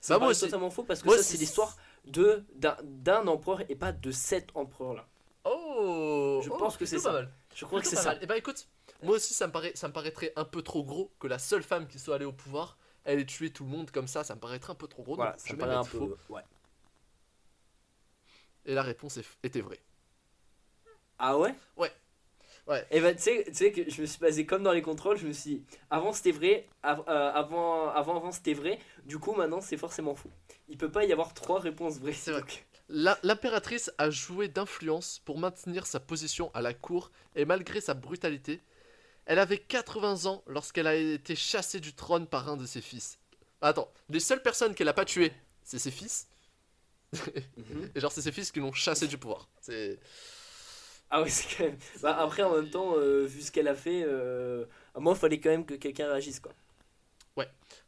Ça 0.00 0.14
me 0.14 0.24
moi 0.24 0.34
totalement 0.34 0.70
faux 0.70 0.84
parce 0.84 1.00
que 1.02 1.06
Moi 1.06 1.16
ça 1.16 1.22
c'est 1.22 1.36
l'histoire 1.38 1.76
de 2.06 2.44
d'un- 2.54 3.26
empereur 3.26 3.62
et 3.68 3.76
pas 3.76 3.92
de 3.92 4.10
sept 4.10 4.48
empereurs 4.54 4.94
là. 4.94 5.06
Oh 5.44 6.40
Je 6.42 6.50
oh, 6.50 6.56
pense 6.56 6.76
que 6.76 6.86
c'est 6.86 6.98
ça. 6.98 7.10
pas 7.10 7.16
mal. 7.20 7.30
Je 7.54 7.64
crois 7.66 7.80
que 7.80 7.86
c'est 7.86 7.96
ça. 7.96 8.14
mal. 8.14 8.22
Et 8.22 8.26
bah 8.26 8.36
écoute, 8.38 8.68
moi 9.02 9.16
aussi 9.16 9.34
ça 9.34 9.46
me, 9.46 9.52
paraît, 9.52 9.72
ça 9.74 9.88
me 9.88 9.92
paraîtrait 9.92 10.32
un 10.36 10.44
peu 10.44 10.62
trop 10.62 10.82
gros 10.84 11.12
que 11.18 11.26
la 11.26 11.38
seule 11.38 11.62
femme 11.62 11.86
qui 11.86 11.98
soit 11.98 12.14
allée 12.16 12.24
au 12.24 12.32
pouvoir, 12.32 12.78
elle 13.04 13.18
ait 13.20 13.26
tué 13.26 13.50
tout 13.50 13.64
le 13.64 13.70
monde 13.70 13.90
comme 13.90 14.08
ça, 14.08 14.24
ça 14.24 14.34
me 14.34 14.40
paraîtrait 14.40 14.72
un 14.72 14.76
peu 14.76 14.88
trop 14.88 15.02
gros. 15.02 15.16
Voilà, 15.16 15.32
donc 15.32 15.40
ça 15.40 15.46
je 15.48 15.54
me 15.54 15.58
paraît 15.58 15.74
un 15.74 15.84
peu. 15.84 15.98
faux. 15.98 16.16
Ouais. 16.30 16.42
Et 18.66 18.74
la 18.74 18.82
réponse 18.82 19.18
était 19.42 19.60
vraie. 19.60 19.80
Ah 21.18 21.38
ouais? 21.38 21.54
Ouais. 21.76 21.92
Ouais. 22.66 22.86
Et 22.90 23.00
tu 23.00 23.22
sais, 23.22 23.44
tu 23.46 23.54
sais 23.54 23.72
que 23.72 23.90
je 23.90 24.00
me 24.00 24.06
suis 24.06 24.18
basé 24.18 24.46
comme 24.46 24.62
dans 24.62 24.72
les 24.72 24.80
contrôles, 24.82 25.18
je 25.18 25.26
me 25.26 25.32
suis 25.32 25.56
dit, 25.56 25.62
avant 25.90 26.12
c'était 26.14 26.30
vrai, 26.32 26.66
av- 26.82 27.04
euh, 27.08 27.30
avant, 27.32 27.90
avant, 27.90 28.16
avant 28.16 28.32
c'était 28.32 28.54
vrai, 28.54 28.78
du 29.04 29.18
coup 29.18 29.34
maintenant 29.34 29.60
c'est 29.60 29.76
forcément 29.76 30.14
faux. 30.14 30.30
Il 30.68 30.78
peut 30.78 30.90
pas 30.90 31.04
y 31.04 31.12
avoir 31.12 31.34
trois 31.34 31.60
réponses 31.60 31.98
vraies. 31.98 32.14
C'est 32.14 32.32
vrai. 32.32 32.42
L'impératrice 32.88 33.90
a 33.98 34.10
joué 34.10 34.48
d'influence 34.48 35.20
pour 35.24 35.38
maintenir 35.38 35.86
sa 35.86 36.00
position 36.00 36.50
à 36.54 36.62
la 36.62 36.72
cour 36.74 37.10
et 37.34 37.44
malgré 37.44 37.80
sa 37.80 37.94
brutalité, 37.94 38.60
elle 39.26 39.38
avait 39.38 39.58
80 39.58 40.26
ans 40.26 40.42
lorsqu'elle 40.46 40.86
a 40.86 40.94
été 40.94 41.34
chassée 41.36 41.80
du 41.80 41.94
trône 41.94 42.26
par 42.26 42.48
un 42.48 42.56
de 42.56 42.66
ses 42.66 42.80
fils. 42.82 43.18
Attends, 43.62 43.90
les 44.10 44.20
seules 44.20 44.42
personnes 44.42 44.74
qu'elle 44.74 44.88
a 44.88 44.92
pas 44.94 45.04
tuées, 45.06 45.32
c'est 45.64 45.78
ses 45.78 45.90
fils. 45.90 46.28
Mhm. 47.56 47.90
Et 47.94 48.00
genre 48.00 48.10
c'est 48.12 48.22
ses 48.22 48.32
fils 48.32 48.50
qui 48.50 48.60
l'ont 48.60 48.72
chassée 48.72 49.06
du 49.06 49.18
pouvoir. 49.18 49.48
C'est 49.60 49.98
Ah 51.16 51.22
ouais, 51.22 51.28
c'est 51.36 51.46
quand 51.56 51.64
même. 51.64 51.78
Bah, 52.02 52.16
après, 52.18 52.42
en 52.42 52.54
même 52.56 52.68
temps, 52.70 52.94
euh, 52.96 53.24
vu 53.24 53.40
ce 53.40 53.52
qu'elle 53.52 53.68
a 53.68 53.74
fait, 53.76 54.02
euh, 54.04 54.64
à 54.96 55.00
moi, 55.00 55.12
il 55.14 55.18
fallait 55.18 55.38
quand 55.40 55.50
même 55.50 55.64
que 55.64 55.74
quelqu'un 55.74 56.08
réagisse 56.08 56.40
quoi. 56.40 56.52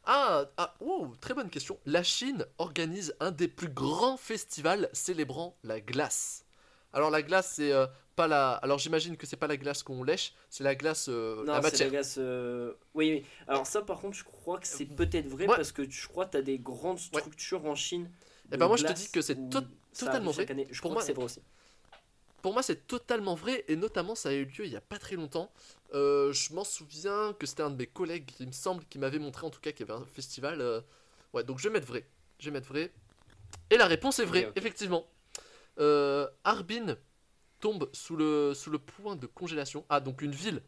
Ah, 0.09 0.45
ah 0.55 0.73
wow, 0.79 1.13
très 1.19 1.33
bonne 1.33 1.49
question. 1.49 1.77
La 1.85 2.01
Chine 2.01 2.45
organise 2.59 3.13
un 3.19 3.31
des 3.31 3.49
plus 3.49 3.67
grands 3.67 4.15
festivals 4.15 4.89
célébrant 4.93 5.57
la 5.65 5.81
glace. 5.81 6.45
Alors 6.93 7.09
la 7.09 7.21
glace, 7.21 7.51
c'est 7.55 7.73
euh, 7.73 7.87
pas 8.15 8.27
la. 8.29 8.53
Alors 8.53 8.79
j'imagine 8.79 9.17
que 9.17 9.25
c'est 9.27 9.35
pas 9.35 9.47
la 9.47 9.57
glace 9.57 9.83
qu'on 9.83 10.03
lèche, 10.05 10.33
c'est 10.49 10.63
la 10.63 10.75
glace, 10.75 11.07
euh, 11.09 11.43
Non, 11.43 11.43
la 11.43 11.55
c'est 11.55 11.55
la 11.55 11.61
matière. 11.61 11.89
glace. 11.89 12.15
euh, 12.19 12.71
Oui, 12.93 13.11
oui. 13.11 13.25
Alors, 13.49 13.67
ça, 13.67 13.81
par 13.81 13.99
contre, 13.99 14.15
je 14.15 14.23
crois 14.23 14.59
que 14.59 14.67
c'est 14.67 14.85
peut-être 14.85 15.27
vrai 15.27 15.45
Ouais. 15.45 15.57
parce 15.57 15.73
que 15.73 15.83
je 15.89 16.07
crois 16.07 16.25
que 16.25 16.31
tu 16.31 16.37
as 16.37 16.41
des 16.41 16.57
grandes 16.57 16.99
Ouais. 17.13 17.19
structures 17.19 17.65
en 17.65 17.75
Chine. 17.75 18.09
Eh 18.45 18.51
de 18.51 18.57
ben, 18.57 18.67
moi, 18.67 18.77
je 18.77 18.85
te 18.85 18.93
dis 18.93 19.11
que 19.11 19.21
c'est 19.21 19.35
to- 19.49 19.59
totalement 19.97 20.31
vrai. 20.31 20.45
Je 20.47 20.79
Pour 20.81 20.91
crois 20.91 20.91
moi- 20.91 21.01
que 21.01 21.05
c'est 21.05 21.13
vrai 21.13 21.25
aussi. 21.25 21.41
Pour 22.41 22.53
moi, 22.53 22.61
c'est 22.63 22.87
totalement 22.87 23.35
vrai 23.35 23.65
et 23.67 23.75
notamment 23.75 24.15
ça 24.15 24.29
a 24.29 24.33
eu 24.33 24.45
lieu 24.45 24.65
il 24.65 24.71
y 24.71 24.75
a 24.77 24.81
pas 24.81 24.99
très 24.99 25.15
longtemps. 25.15 25.51
Euh, 25.93 26.31
je 26.33 26.53
m'en 26.53 26.63
souviens 26.63 27.33
que 27.39 27.45
c'était 27.47 27.63
un 27.63 27.69
de 27.71 27.75
mes 27.77 27.87
collègues, 27.87 28.31
il 28.39 28.47
me 28.47 28.51
semble, 28.51 28.85
qui 28.85 28.99
m'avait 28.99 29.19
montré 29.19 29.45
en 29.45 29.49
tout 29.49 29.59
cas 29.59 29.71
qu'il 29.71 29.87
y 29.87 29.91
avait 29.91 29.99
un 30.01 30.05
festival. 30.05 30.61
euh, 30.61 30.81
Ouais, 31.33 31.43
donc 31.43 31.59
je 31.59 31.63
vais 31.67 31.73
mettre 31.73 31.87
vrai. 31.87 32.07
Je 32.39 32.45
vais 32.45 32.51
mettre 32.51 32.67
vrai. 32.69 32.93
Et 33.69 33.77
la 33.77 33.87
réponse 33.87 34.19
est 34.19 34.25
vraie, 34.25 34.51
effectivement. 34.55 35.07
Euh, 35.79 36.27
Harbin 36.43 36.97
tombe 37.59 37.89
sous 37.93 38.15
le, 38.15 38.53
sous 38.53 38.69
le 38.69 38.79
point 38.79 39.15
de 39.15 39.27
congélation. 39.27 39.85
Ah, 39.89 39.99
donc 39.99 40.21
une 40.21 40.31
ville 40.31 40.61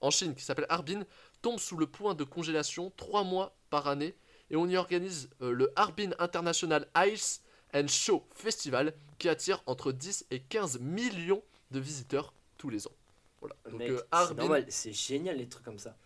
en 0.00 0.10
Chine 0.10 0.34
qui 0.34 0.44
s'appelle 0.44 0.66
Harbin 0.68 1.04
tombe 1.42 1.58
sous 1.58 1.76
le 1.76 1.86
point 1.86 2.14
de 2.14 2.24
congélation 2.24 2.92
trois 2.96 3.24
mois 3.24 3.56
par 3.70 3.88
année 3.88 4.16
et 4.50 4.56
on 4.56 4.68
y 4.68 4.76
organise 4.76 5.28
le 5.40 5.72
Harbin 5.76 6.10
International 6.18 6.86
Ice 7.08 7.42
and 7.74 7.88
Show 7.88 8.24
Festival 8.34 8.94
qui 9.18 9.28
attire 9.28 9.62
entre 9.66 9.92
10 9.92 10.26
et 10.30 10.40
15 10.40 10.78
millions 10.80 11.42
de 11.70 11.80
visiteurs 11.80 12.32
tous 12.58 12.70
les 12.70 12.86
ans. 12.86 12.92
Voilà. 13.40 13.54
Donc 13.70 13.78
Mec, 13.78 13.90
euh, 13.90 14.00
c'est 14.28 14.34
normal, 14.34 14.66
c'est 14.68 14.92
génial 14.92 15.36
les 15.38 15.48
trucs 15.48 15.64
comme 15.64 15.78
ça. 15.78 15.96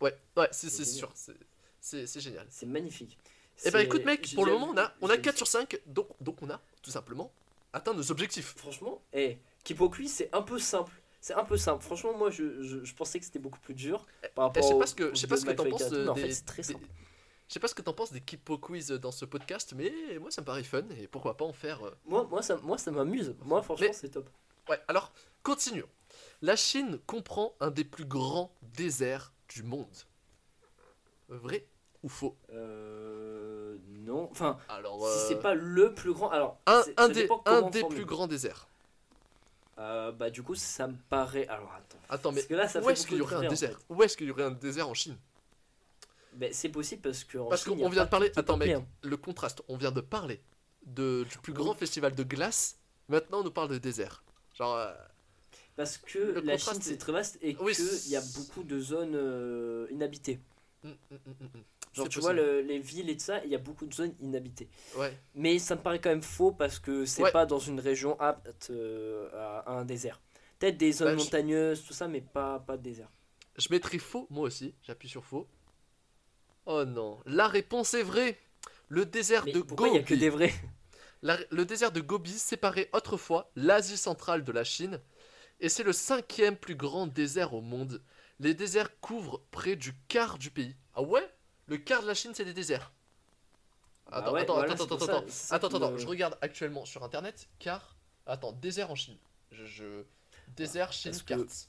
ouais, 0.00 0.16
ouais, 0.36 0.48
c'est 0.50 0.68
C'est 0.70 0.84
c'est 0.84 0.92
génial. 0.92 0.98
sûr, 0.98 1.34
c'est- 1.80 2.20
génial. 2.20 2.46
C'est 2.50 2.66
magnifique. 2.66 3.18
Et 3.64 3.70
bah 3.70 3.78
C'est- 3.80 3.84
écoute 3.84 4.04
mec, 4.04 4.26
j'ai 4.26 4.34
pour 4.36 4.46
le 4.46 4.52
moment 4.52 4.70
on 4.72 4.76
a, 4.78 4.92
on 5.02 5.10
a 5.10 5.16
j'ai- 5.16 5.20
4 5.20 5.36
sur 5.36 5.46
5, 5.46 5.78
donc, 5.86 6.08
donc 6.20 6.40
on 6.42 6.48
a 6.50 6.60
tout 6.82 6.90
simplement 6.90 7.30
atteint 7.72 7.92
nos 7.92 8.10
objectifs. 8.10 8.54
Franchement, 8.56 9.02
eh, 9.12 9.38
Kipokui, 9.64 10.08
c'est 10.08 10.34
un 10.34 10.42
peu 10.42 10.58
simple. 10.58 10.92
C'est 11.20 11.34
un 11.34 11.44
peu 11.44 11.58
simple. 11.58 11.84
Franchement, 11.84 12.16
moi, 12.16 12.30
je, 12.30 12.62
je, 12.62 12.82
je 12.82 12.94
pensais 12.94 13.18
que 13.18 13.26
c'était 13.26 13.38
beaucoup 13.38 13.60
plus 13.60 13.74
dur. 13.74 14.06
Par 14.06 14.06
Eh, 14.22 14.40
rapport 14.40 14.62
je 14.62 14.68
sais 14.68 14.78
pas 14.78 14.86
ce 14.86 14.94
que, 14.94 15.10
je 15.10 15.20
sais 15.20 15.26
pas 15.26 15.36
ce 15.36 15.44
que 15.44 15.50
t'en 15.52 15.68
penses 15.68 15.92
euh, 15.92 16.08
en 16.08 16.14
fait, 16.14 16.32
c'est 16.32 16.46
très 16.46 16.62
des- 16.62 16.72
simple. 16.72 16.86
Je 17.50 17.54
sais 17.54 17.58
pas 17.60 17.66
ce 17.66 17.74
que 17.74 17.82
t'en 17.82 17.92
penses 17.92 18.12
des 18.12 18.20
Kipo 18.20 18.58
Quiz 18.58 18.92
dans 18.92 19.10
ce 19.10 19.24
podcast, 19.24 19.74
mais 19.76 19.92
moi 20.20 20.30
ça 20.30 20.40
me 20.40 20.46
paraît 20.46 20.62
fun 20.62 20.84
et 20.96 21.08
pourquoi 21.08 21.36
pas 21.36 21.44
en 21.44 21.52
faire. 21.52 21.84
euh, 21.84 21.90
Moi, 22.06 22.24
moi, 22.30 22.42
ça, 22.42 22.56
moi, 22.62 22.78
ça 22.78 22.92
m'amuse. 22.92 23.34
Moi, 23.44 23.60
franchement, 23.60 23.88
Mais- 23.88 23.92
c'est 23.92 24.10
top. 24.10 24.30
Ouais, 24.68 24.80
alors 24.86 25.10
continuons. 25.42 25.88
La 26.42 26.54
Chine 26.54 27.00
comprend 27.08 27.54
un 27.58 27.72
des 27.72 27.82
plus 27.82 28.04
grands 28.04 28.54
déserts 28.62 29.32
du 29.48 29.64
monde. 29.64 29.88
Vrai 31.28 31.66
ou 32.04 32.08
faux? 32.08 32.36
Euh, 32.52 33.76
non. 33.88 34.28
Enfin, 34.30 34.56
Alors, 34.68 35.00
si 35.00 35.18
euh, 35.18 35.24
c'est 35.28 35.40
pas 35.42 35.54
le 35.54 35.92
plus 35.92 36.12
grand. 36.12 36.30
Alors, 36.30 36.56
un, 36.66 36.82
c'est- 36.84 37.00
un 37.00 37.08
des, 37.08 37.28
un 37.46 37.62
des 37.68 37.82
plus 37.82 38.04
grands 38.04 38.28
déserts. 38.28 38.68
Euh, 39.78 40.12
bah, 40.12 40.30
du 40.30 40.42
coup, 40.44 40.54
ça 40.54 40.86
me 40.86 40.94
paraît. 41.08 41.48
Alors, 41.48 41.72
attends. 41.72 41.98
Attends, 42.08 42.30
mais 42.32 42.36
Parce 42.42 42.46
que 42.46 42.54
là, 42.54 42.68
ça 42.68 42.80
où 42.80 42.90
est-ce 42.90 43.06
qu'il 43.08 43.16
y 43.16 43.20
aurait 43.22 43.44
un 43.44 43.48
désert? 43.48 43.76
Où 43.88 44.02
est-ce 44.04 44.16
qu'il 44.16 44.28
y 44.28 44.30
aurait 44.30 44.44
un 44.44 44.50
désert 44.52 44.88
en 44.88 44.94
Chine? 44.94 45.16
C'est 46.52 46.68
possible 46.70 47.02
parce 47.02 47.24
que. 47.24 47.38
Parce 47.48 47.64
qu'on 47.64 47.88
vient 47.88 48.04
de 48.04 48.10
parler. 48.10 48.30
Attends, 48.36 48.56
mec, 48.56 48.76
le 49.02 49.16
contraste. 49.16 49.62
On 49.68 49.76
vient 49.76 49.92
de 49.92 50.00
parler 50.00 50.40
de, 50.86 51.24
du 51.30 51.38
plus 51.38 51.52
Oui. 51.52 51.58
grand 51.58 51.74
festival 51.74 52.14
de 52.14 52.22
glace. 52.22 52.78
Maintenant, 53.08 53.40
on 53.40 53.44
nous 53.44 53.50
parle 53.50 53.68
de 53.68 53.78
désert. 53.78 54.24
Genre. 54.56 54.76
euh, 54.76 54.92
Parce 55.76 55.96
que 55.98 56.18
Le 56.18 56.40
la 56.40 56.58
Chine, 56.58 56.80
c'est- 56.80 56.96
très 56.98 57.12
vaste 57.12 57.38
et 57.42 57.56
Oui, 57.60 57.74
qu'il 57.74 58.10
y 58.12 58.16
a 58.16 58.22
beaucoup 58.36 58.62
de 58.62 58.78
zones 58.80 59.14
euh, 59.14 59.86
inhabitées. 59.90 60.40
hum, 60.84 60.94
hum, 61.10 61.18
hum. 61.40 61.62
Genre, 61.92 62.08
tu 62.08 62.20
vois, 62.20 62.32
le- 62.32 62.60
les 62.60 62.78
villes 62.78 63.10
et 63.10 63.16
tout 63.16 63.24
ça, 63.24 63.42
il 63.44 63.50
y 63.50 63.54
a 63.54 63.58
beaucoup 63.58 63.84
de 63.86 63.92
zones 63.92 64.14
inhabitées. 64.20 64.68
Ouais. 64.96 65.12
Mais 65.34 65.58
ça 65.58 65.74
me 65.74 65.80
paraît 65.80 66.00
quand 66.00 66.10
même 66.10 66.22
faux 66.22 66.52
parce 66.52 66.78
que 66.78 67.04
c'est 67.04 67.22
Ouais. 67.22 67.32
pas 67.32 67.46
dans 67.46 67.58
une 67.58 67.80
région 67.80 68.18
apte 68.20 68.68
euh, 68.70 69.28
à, 69.66 69.72
un 69.72 69.84
désert. 69.84 70.20
Peut-être 70.58 70.76
des 70.76 70.92
zones 70.92 71.16
Bah, 71.16 71.22
montagneuses, 71.24 71.82
tout 71.84 71.92
ça, 71.94 72.06
mais 72.06 72.20
pas, 72.20 72.60
pas 72.60 72.76
de 72.76 72.82
désert. 72.82 73.08
Je 73.56 73.66
mettrai 73.70 73.98
faux, 73.98 74.26
moi 74.30 74.44
aussi. 74.46 74.74
J'appuie 74.82 75.08
sur 75.08 75.24
faux. 75.24 75.48
Oh 76.72 76.84
non. 76.84 77.18
La 77.26 77.48
réponse 77.48 77.94
est 77.94 78.02
vraie. 78.04 78.38
Le 78.88 79.04
désert 79.04 79.44
Mais 79.44 79.52
de 79.52 79.60
pourquoi 79.60 79.88
il 79.88 79.94
y 79.94 79.98
a 79.98 80.02
que 80.02 80.08
Gobi. 80.14 80.20
des 80.20 80.30
vrais? 80.30 80.54
La- 81.22 81.38
le 81.50 81.64
désert 81.64 81.90
de 81.92 82.00
Gobi 82.00 82.32
séparait 82.32 82.88
autrefois 82.92 83.50
l'Asie 83.56 83.96
centrale 83.96 84.44
de 84.44 84.52
la 84.52 84.62
Chine 84.64 85.00
et 85.58 85.68
c'est 85.68 85.82
le 85.82 85.92
cinquième 85.92 86.56
plus 86.56 86.76
grand 86.76 87.06
désert 87.06 87.54
au 87.54 87.60
monde. 87.60 88.00
Les 88.38 88.54
déserts 88.54 89.00
couvrent 89.00 89.42
près 89.50 89.74
du 89.76 89.94
quart 90.08 90.38
du 90.38 90.50
pays. 90.50 90.76
Ah 90.94 91.02
ouais? 91.02 91.28
Le 91.66 91.76
quart 91.76 92.02
de 92.02 92.06
la 92.06 92.14
Chine, 92.14 92.32
c'est 92.34 92.44
des 92.44 92.54
déserts. 92.54 92.92
Bah 94.10 94.18
Attends, 94.18 94.32
ouais, 94.32 94.40
attends, 94.42 94.54
voilà, 94.54 94.72
attends, 94.72 94.84
attends, 94.84 94.98
ça- 94.98 95.04
attends, 95.16 95.24
ça 95.28 95.54
attends, 95.56 95.66
attends, 95.68 95.90
me- 95.92 95.98
je 95.98 96.06
regarde 96.06 96.36
actuellement 96.40 96.84
sur 96.84 97.02
internet, 97.04 97.48
car. 97.58 97.96
Attends, 98.26 98.52
désert 98.52 98.90
en 98.90 98.94
Chine. 98.94 99.16
Je. 99.52 99.64
je- 99.64 100.04
Désert 100.56 100.92
Chine 100.92 101.12
que- 101.12 101.22
carte. 101.24 101.68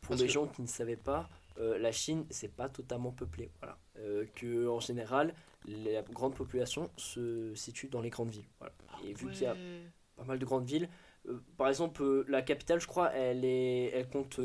Pour 0.00 0.10
Parce 0.10 0.20
les 0.20 0.26
que- 0.28 0.32
gens 0.32 0.46
qui 0.46 0.62
ne 0.62 0.66
savaient 0.66 0.96
pas, 0.96 1.28
euh, 1.58 1.78
la 1.78 1.92
Chine, 1.92 2.24
c'est 2.30 2.54
pas 2.54 2.68
totalement 2.68 3.10
peuplé. 3.12 3.50
Voilà. 3.60 3.78
Euh, 3.98 4.26
que, 4.34 4.68
en 4.68 4.80
général, 4.80 5.34
la 5.66 6.02
grande 6.02 6.34
population 6.34 6.90
se 6.96 7.54
situe 7.54 7.88
dans 7.88 8.00
les 8.00 8.10
grandes 8.10 8.30
villes. 8.30 8.48
Voilà. 8.58 8.74
Et 9.04 9.12
vu 9.12 9.30
qu'il 9.30 9.42
y 9.42 9.46
a 9.46 9.54
Ouais. 9.54 9.82
pas 10.16 10.24
mal 10.24 10.38
de 10.38 10.44
grandes 10.44 10.66
villes. 10.66 10.88
Euh, 11.28 11.40
par 11.56 11.68
exemple, 11.68 12.24
la 12.28 12.42
capitale, 12.42 12.80
je 12.80 12.86
crois, 12.86 13.12
elle 13.12 13.44
est, 13.44 13.86
elle 13.86 14.08
compte, 14.08 14.38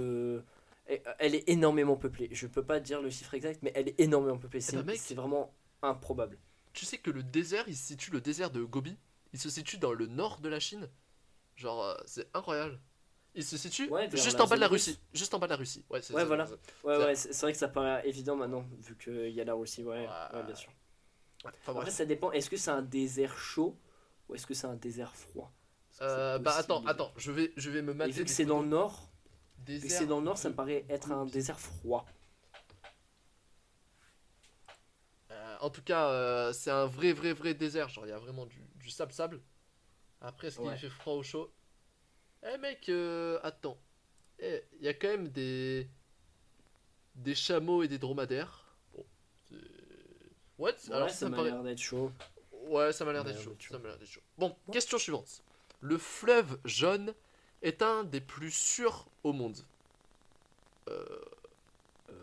elle, 1.20 1.36
est 1.36 1.47
énormément 1.49 1.95
peuplée. 1.95 2.30
Je 2.32 2.47
peux 2.47 2.64
pas 2.64 2.80
dire 2.80 3.01
le 3.01 3.09
chiffre 3.09 3.34
exact, 3.34 3.61
mais 3.61 3.72
elle 3.76 3.89
est 3.89 3.99
énormément 3.99 4.38
peuplée. 4.38 4.61
C'est 4.61 4.76
bah, 4.78 4.84
mec. 4.84 4.97
c'est 4.97 5.16
vraiment 5.16 5.53
improbable. 5.82 6.38
Tu 6.74 6.86
sais 6.86 6.97
que 6.97 7.11
le 7.11 7.22
désert, 7.22 7.66
il 7.68 7.76
se 7.76 7.86
situe, 7.86 8.11
le 8.11 8.22
désert 8.22 8.49
de 8.49 8.64
Gobi, 8.64 8.97
il 9.34 9.39
se 9.39 9.49
situe 9.49 9.78
dans 9.78 9.93
le 9.93 10.07
nord 10.07 10.39
de 10.41 10.49
la 10.49 10.59
Chine. 10.59 10.89
Genre, 11.55 11.95
c'est 12.05 12.28
incroyable. 12.36 12.80
Il 13.36 13.44
se 13.44 13.58
situe 13.58 13.90
Ouais, 13.90 14.10
juste 14.12 14.40
en 14.40 14.48
bas 14.48 14.56
de 14.56 14.62
la 14.62 14.68
russe. 14.68 14.88
Russie. 14.88 15.00
Juste 15.14 15.34
en 15.34 15.40
bas 15.40 15.48
de 15.48 15.52
la 15.52 15.58
Russie. 15.58 15.84
Ouais, 15.90 16.02
c'est 16.02 16.14
Ouais, 16.14 16.24
voilà. 16.26 16.46
Ouais, 16.84 17.16
C'est- 17.16 17.42
vrai 17.42 17.52
que 17.52 17.58
ça 17.58 17.68
paraît 17.68 18.08
évident 18.08 18.36
maintenant, 18.36 18.66
vu 18.80 18.96
qu'il 18.96 19.30
y 19.30 19.42
a 19.42 19.44
la 19.44 19.54
Russie. 19.56 19.84
Ouais, 19.84 20.08
bien 20.46 20.56
sûr. 20.56 20.72
Enfin, 21.46 21.74
Après, 21.76 21.92
ça 21.92 22.06
dépend. 22.06 22.32
Est-ce 22.32 22.50
que 22.50 22.58
c'est 22.58 22.72
un 22.72 22.82
désert 22.82 23.38
chaud 23.38 23.78
ou 24.30 24.36
est-ce 24.36 24.46
que 24.48 24.54
c'est 24.54 24.68
un 24.68 24.76
désert 24.76 25.16
froid? 25.16 25.52
Euh, 26.02 26.40
bah 26.40 26.56
attends, 26.56 26.84
attends, 26.86 27.12
je 27.18 27.32
vais, 27.32 27.54
je 27.56 27.70
vais 27.70 27.82
me 27.82 27.92
Et 27.92 27.96
mater. 27.96 28.12
vu 28.12 28.24
que 28.26 28.30
c'est 28.32 28.46
dans 28.46 28.62
le 28.62 28.68
nord, 28.68 29.10
Désert 29.60 30.00
c'est 30.00 30.08
dans 30.08 30.20
le 30.20 30.26
nord, 30.26 30.38
ça 30.38 30.50
me 30.50 30.56
paraît 30.56 30.86
être 30.90 31.12
un 31.12 31.26
désert 31.26 31.60
froid. 31.60 32.06
Euh, 35.32 35.58
en 35.62 35.70
tout 35.70 35.84
cas, 35.84 36.10
euh, 36.10 36.54
c'est 36.54 36.72
un 36.72 36.86
vrai, 36.86 37.14
vrai, 37.14 37.34
vrai 37.34 37.54
désert. 37.54 37.90
Genre, 37.90 38.06
il 38.06 38.10
y 38.10 38.14
a 38.14 38.18
vraiment 38.20 38.46
du, 38.46 38.60
du 38.76 38.90
sable-sable. 38.90 39.42
Après, 40.22 40.48
est-ce 40.48 40.60
qu'il 40.60 40.78
fait 40.78 40.90
froid 40.90 41.16
ou 41.16 41.24
chaud? 41.24 41.54
Eh 42.46 42.58
mec, 42.58 42.89
euh, 42.89 43.39
attends. 43.44 43.78
Eh, 44.39 44.62
Il 44.80 44.86
y 44.86 44.88
a 44.89 44.94
quand 44.94 45.08
même 45.10 45.28
des. 45.30 45.88
Des 47.16 47.36
chameaux 47.36 47.84
et 47.84 47.88
des 47.88 48.00
dromadaires. 48.00 48.66
Bon. 48.96 49.06
What? 50.58 50.72
Ouais, 50.72 50.96
Alors, 50.96 51.10
ça 51.10 51.30
m'a 51.30 51.38
paraît. 51.38 51.52
l'air 51.52 51.64
d'être 51.64 51.80
chaud. 51.80 52.12
Ouais, 52.68 52.91
ça 52.91 53.06
m'a 53.06 53.14
l'air 53.14 53.24
d'être 53.24 53.39
chaud. 53.41 53.52
d'être 53.52 53.62
chaud. 53.62 53.74
Ça 53.74 53.80
m'a 53.80 53.88
l'air 53.89 53.98
d'être 53.98 54.10
chaud. 54.10 54.22
Bon, 54.38 54.56
question 54.72 54.98
suivante. 54.98 55.44
Le 55.82 55.98
fleuve 55.98 56.58
jaune 56.66 57.14
est 57.62 57.82
un 57.82 58.04
des 58.04 58.22
plus 58.22 58.52
sûrs 58.52 59.06
au 59.24 59.32
monde. 59.34 59.58
Euh, 60.89 61.06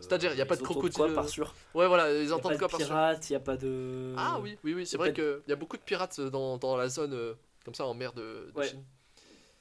C'est-à-dire, 0.01 0.33
il 0.33 0.37
y 0.37 0.41
a 0.41 0.45
pas 0.45 0.55
de 0.55 0.61
ils 0.61 0.65
entendent 0.65 0.75
crocodile, 0.91 0.95
Quoi, 0.97 1.09
euh, 1.11 1.15
par 1.15 1.29
sûr? 1.29 1.55
Ouais, 1.73 1.87
voilà, 1.87 2.11
ils 2.11 2.23
Il 2.23 2.29
y 2.29 2.31
a 2.31 2.35
entendent 2.35 2.51
pas 2.53 2.57
quoi 2.57 2.67
de 2.67 2.71
par 2.71 2.79
sûr? 2.81 2.87
pirates, 2.89 3.29
il 3.29 3.33
y 3.33 3.35
a 3.35 3.39
pas 3.39 3.57
de. 3.57 4.13
Ah 4.17 4.39
oui, 4.41 4.57
oui, 4.63 4.73
oui, 4.73 4.85
c'est 4.85 4.95
a 4.95 4.99
vrai 4.99 5.09
pas 5.13 5.15
qu'il 5.21 5.41
y 5.47 5.51
a 5.53 5.55
beaucoup 5.55 5.77
de 5.77 5.81
pirates 5.83 6.19
dans, 6.19 6.57
dans 6.57 6.75
la 6.75 6.89
zone 6.89 7.13
euh, 7.13 7.33
comme 7.63 7.75
ça 7.75 7.85
en 7.85 7.93
mer 7.93 8.13
de, 8.13 8.51
de 8.53 8.59
Ouais. 8.59 8.67
Chine. 8.67 8.83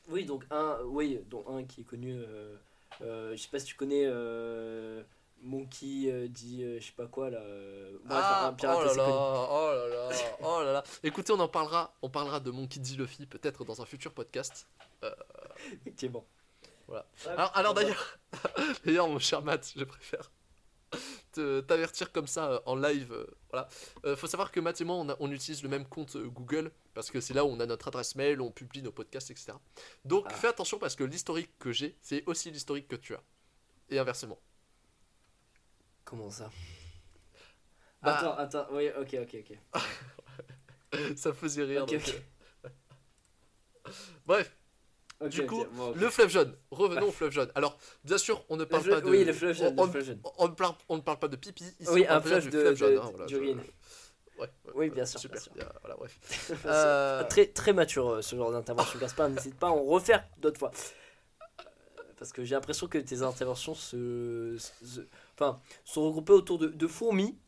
Oui, 0.08 0.24
donc 0.24 0.44
un, 0.50 0.78
oui, 0.84 1.20
dont 1.28 1.44
un 1.48 1.64
qui 1.64 1.82
est 1.82 1.84
connu. 1.84 2.14
Euh, 2.14 2.56
euh, 3.02 3.32
je 3.36 3.42
sais 3.42 3.48
pas 3.48 3.58
si 3.58 3.66
tu 3.66 3.76
connais 3.76 4.04
euh, 4.06 5.02
Monkey 5.42 6.10
euh, 6.10 6.28
dit 6.28 6.62
euh, 6.62 6.78
je 6.80 6.86
sais 6.86 6.92
pas 6.92 7.06
quoi 7.06 7.30
là. 7.30 7.40
bref, 8.04 8.22
ah, 8.22 8.48
un 8.48 8.52
pirate 8.52 8.78
oh 8.80 8.84
là 8.84 8.94
là, 8.94 9.08
oh 9.08 9.70
là 9.72 9.88
là, 9.88 10.10
oh 10.42 10.62
là 10.62 10.72
là. 10.72 10.84
Écoutez, 11.02 11.32
on 11.32 11.40
en 11.40 11.48
parlera, 11.48 11.94
on 12.02 12.10
parlera 12.10 12.40
de 12.40 12.50
Monkey 12.50 12.80
D. 12.80 12.96
Luffy 12.96 13.26
peut-être 13.26 13.64
dans 13.64 13.80
un 13.80 13.86
futur 13.86 14.12
podcast. 14.12 14.68
Effectivement. 15.72 16.26
Voilà. 16.88 17.06
Ah, 17.26 17.30
Alors, 17.30 17.56
alors 17.56 17.74
d'ailleurs, 17.74 18.18
d'ailleurs, 18.84 19.08
mon 19.08 19.18
cher 19.18 19.42
Matt, 19.42 19.72
je 19.76 19.84
préfère 19.84 20.30
t'avertir 21.32 22.12
comme 22.12 22.26
ça 22.26 22.52
euh, 22.52 22.60
en 22.66 22.76
live. 22.76 23.12
euh, 23.12 23.26
voilà. 23.50 23.68
Euh, 24.04 24.16
faut 24.16 24.26
savoir 24.26 24.50
que 24.52 24.60
Matt 24.60 24.80
et 24.80 24.84
moi, 24.84 24.96
on, 24.96 25.08
a- 25.08 25.16
on 25.20 25.30
utilise 25.30 25.62
le 25.62 25.68
même 25.68 25.86
compte 25.86 26.16
euh, 26.16 26.28
Google 26.28 26.70
parce 26.94 27.10
que 27.10 27.20
c'est 27.20 27.34
là 27.34 27.44
où 27.44 27.48
on 27.48 27.60
a 27.60 27.66
notre 27.66 27.88
adresse 27.88 28.14
mail, 28.16 28.40
on 28.40 28.50
publie 28.50 28.82
nos 28.82 28.92
podcasts, 28.92 29.30
etc. 29.30 29.52
Donc 30.04 30.26
Ah. 30.28 30.34
fais 30.34 30.48
attention 30.48 30.78
parce 30.78 30.96
que 30.96 31.04
l'historique 31.04 31.50
que 31.58 31.72
j'ai, 31.72 31.96
c'est 32.02 32.22
aussi 32.26 32.50
l'historique 32.50 32.88
que 32.88 32.96
tu 32.96 33.14
as. 33.14 33.22
Et 33.88 33.98
inversement. 33.98 34.38
Comment 36.04 36.30
ça? 36.30 36.50
Bah- 38.02 38.16
Attends, 38.16 38.36
attends, 38.36 38.66
oui, 38.72 38.88
ok, 38.98 39.16
ok, 39.22 39.36
ok. 39.50 39.82
ça 41.16 41.28
me 41.30 41.34
faisait 41.34 41.64
rire. 41.64 41.86
Donc, 41.86 42.02
euh. 42.64 42.70
Bref, 44.26 44.56
Du 45.28 45.44
coup, 45.46 45.64
bon, 45.72 45.92
le 45.94 46.08
fleuve 46.08 46.30
jaune. 46.30 46.56
Revenons 46.70 47.08
au 47.08 47.12
fleuve 47.12 47.30
jaune. 47.32 47.50
Alors, 47.54 47.76
bien 48.04 48.16
sûr, 48.16 48.42
on 48.48 48.56
ne 48.56 48.62
Le 48.62 48.66
parle 48.68 48.88
pas 48.88 49.00
de. 49.02 49.10
Oui, 49.10 49.22
le 49.24 49.32
fleuve 49.34 49.54
jaune. 49.54 49.74
on, 50.38 50.48
ne 50.48 50.52
parle, 50.54 50.74
on 50.88 50.96
ne 50.96 51.02
parle 51.02 51.18
pas 51.18 51.28
de 51.28 51.36
pipi. 51.36 51.64
Ici, 51.78 51.90
Oui, 51.92 52.06
on 52.08 52.12
un 52.14 52.20
fleuve 52.22 52.42
du 52.44 52.50
de- 52.50 52.60
fleuve 52.60 52.76
jaune. 52.76 52.94
de- 52.94 52.98
hein, 52.98 53.08
voilà, 53.10 53.26
d'urine. 53.26 53.60
je- 53.60 54.40
ouais, 54.40 54.48
ouais, 54.64 54.72
Oui, 54.74 54.90
bien 54.90 55.04
sûr, 55.04 55.20
Super. 55.20 55.34
bien 55.36 55.42
sûr. 55.44 55.52
bien, 55.52 55.66
voilà, 55.82 55.96
bref. 55.96 56.18
Euh, 56.66 57.24
Très, 57.28 57.46
très 57.48 57.72
mature 57.74 58.08
euh, 58.08 58.22
ce 58.22 58.34
genre 58.34 58.50
d'intervention, 58.50 58.98
Gaspard. 58.98 59.28
N'hésite 59.28 59.56
pas 59.56 59.66
à 59.68 59.70
en 59.70 59.82
refaire 59.82 60.24
d'autres 60.38 60.58
fois. 60.58 60.70
Euh, 61.60 62.02
Parce 62.18 62.32
que 62.32 62.42
j'ai 62.44 62.54
l'impression 62.54 62.86
que 62.86 62.96
tes 62.98 63.20
interventions 63.22 63.74
se, 63.74 64.56
se- 64.58 65.00
enfin, 65.34 65.60
sont 65.84 66.02
regroupées 66.06 66.32
autour 66.32 66.58
de, 66.58 66.68
de 66.68 66.86
fourmis 66.86 67.38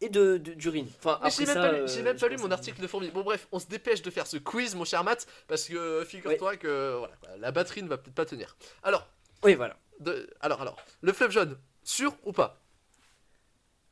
et 0.00 0.08
de 0.08 0.36
de- 0.38 0.54
d'urine. 0.54 0.88
Enfin, 0.98 1.18
Mais 1.22 1.28
après 1.28 1.30
j'ai 1.30 1.46
même, 1.46 1.54
ça, 1.54 1.60
pas 1.62 1.72
lu, 1.72 1.78
euh, 1.80 1.86
j'ai 1.86 2.02
même 2.02 2.16
pas 2.18 2.28
lu 2.28 2.36
mon 2.36 2.50
article 2.50 2.80
de 2.80 2.86
fourmi. 2.86 3.10
Bon, 3.10 3.22
bref, 3.22 3.46
on 3.52 3.58
se 3.58 3.66
dépêche 3.66 4.02
de 4.02 4.10
faire 4.10 4.26
ce 4.26 4.36
quiz, 4.36 4.74
mon 4.74 4.84
cher 4.84 5.02
Matt, 5.04 5.26
parce 5.48 5.64
que 5.68 5.74
euh, 5.76 6.04
figure-toi 6.04 6.56
que 6.56 6.96
voilà, 6.98 7.14
quoi, 7.16 7.28
la 7.38 7.50
batterie 7.52 7.82
ne 7.82 7.88
va 7.88 7.96
peut-être 7.98 8.14
pas 8.14 8.26
tenir. 8.26 8.56
Alors, 8.82 9.06
Oui, 9.42 9.54
voilà. 9.54 9.76
de- 10.00 10.28
alors, 10.40 10.60
alors, 10.62 10.76
le 11.00 11.12
fleuve 11.12 11.30
jaune, 11.30 11.58
sûr 11.82 12.14
ou 12.24 12.32
pas? 12.32 12.60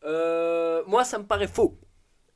Euh, 0.05 0.82
moi, 0.86 1.05
ça 1.05 1.18
me 1.18 1.24
paraît 1.24 1.46
faux. 1.48 1.78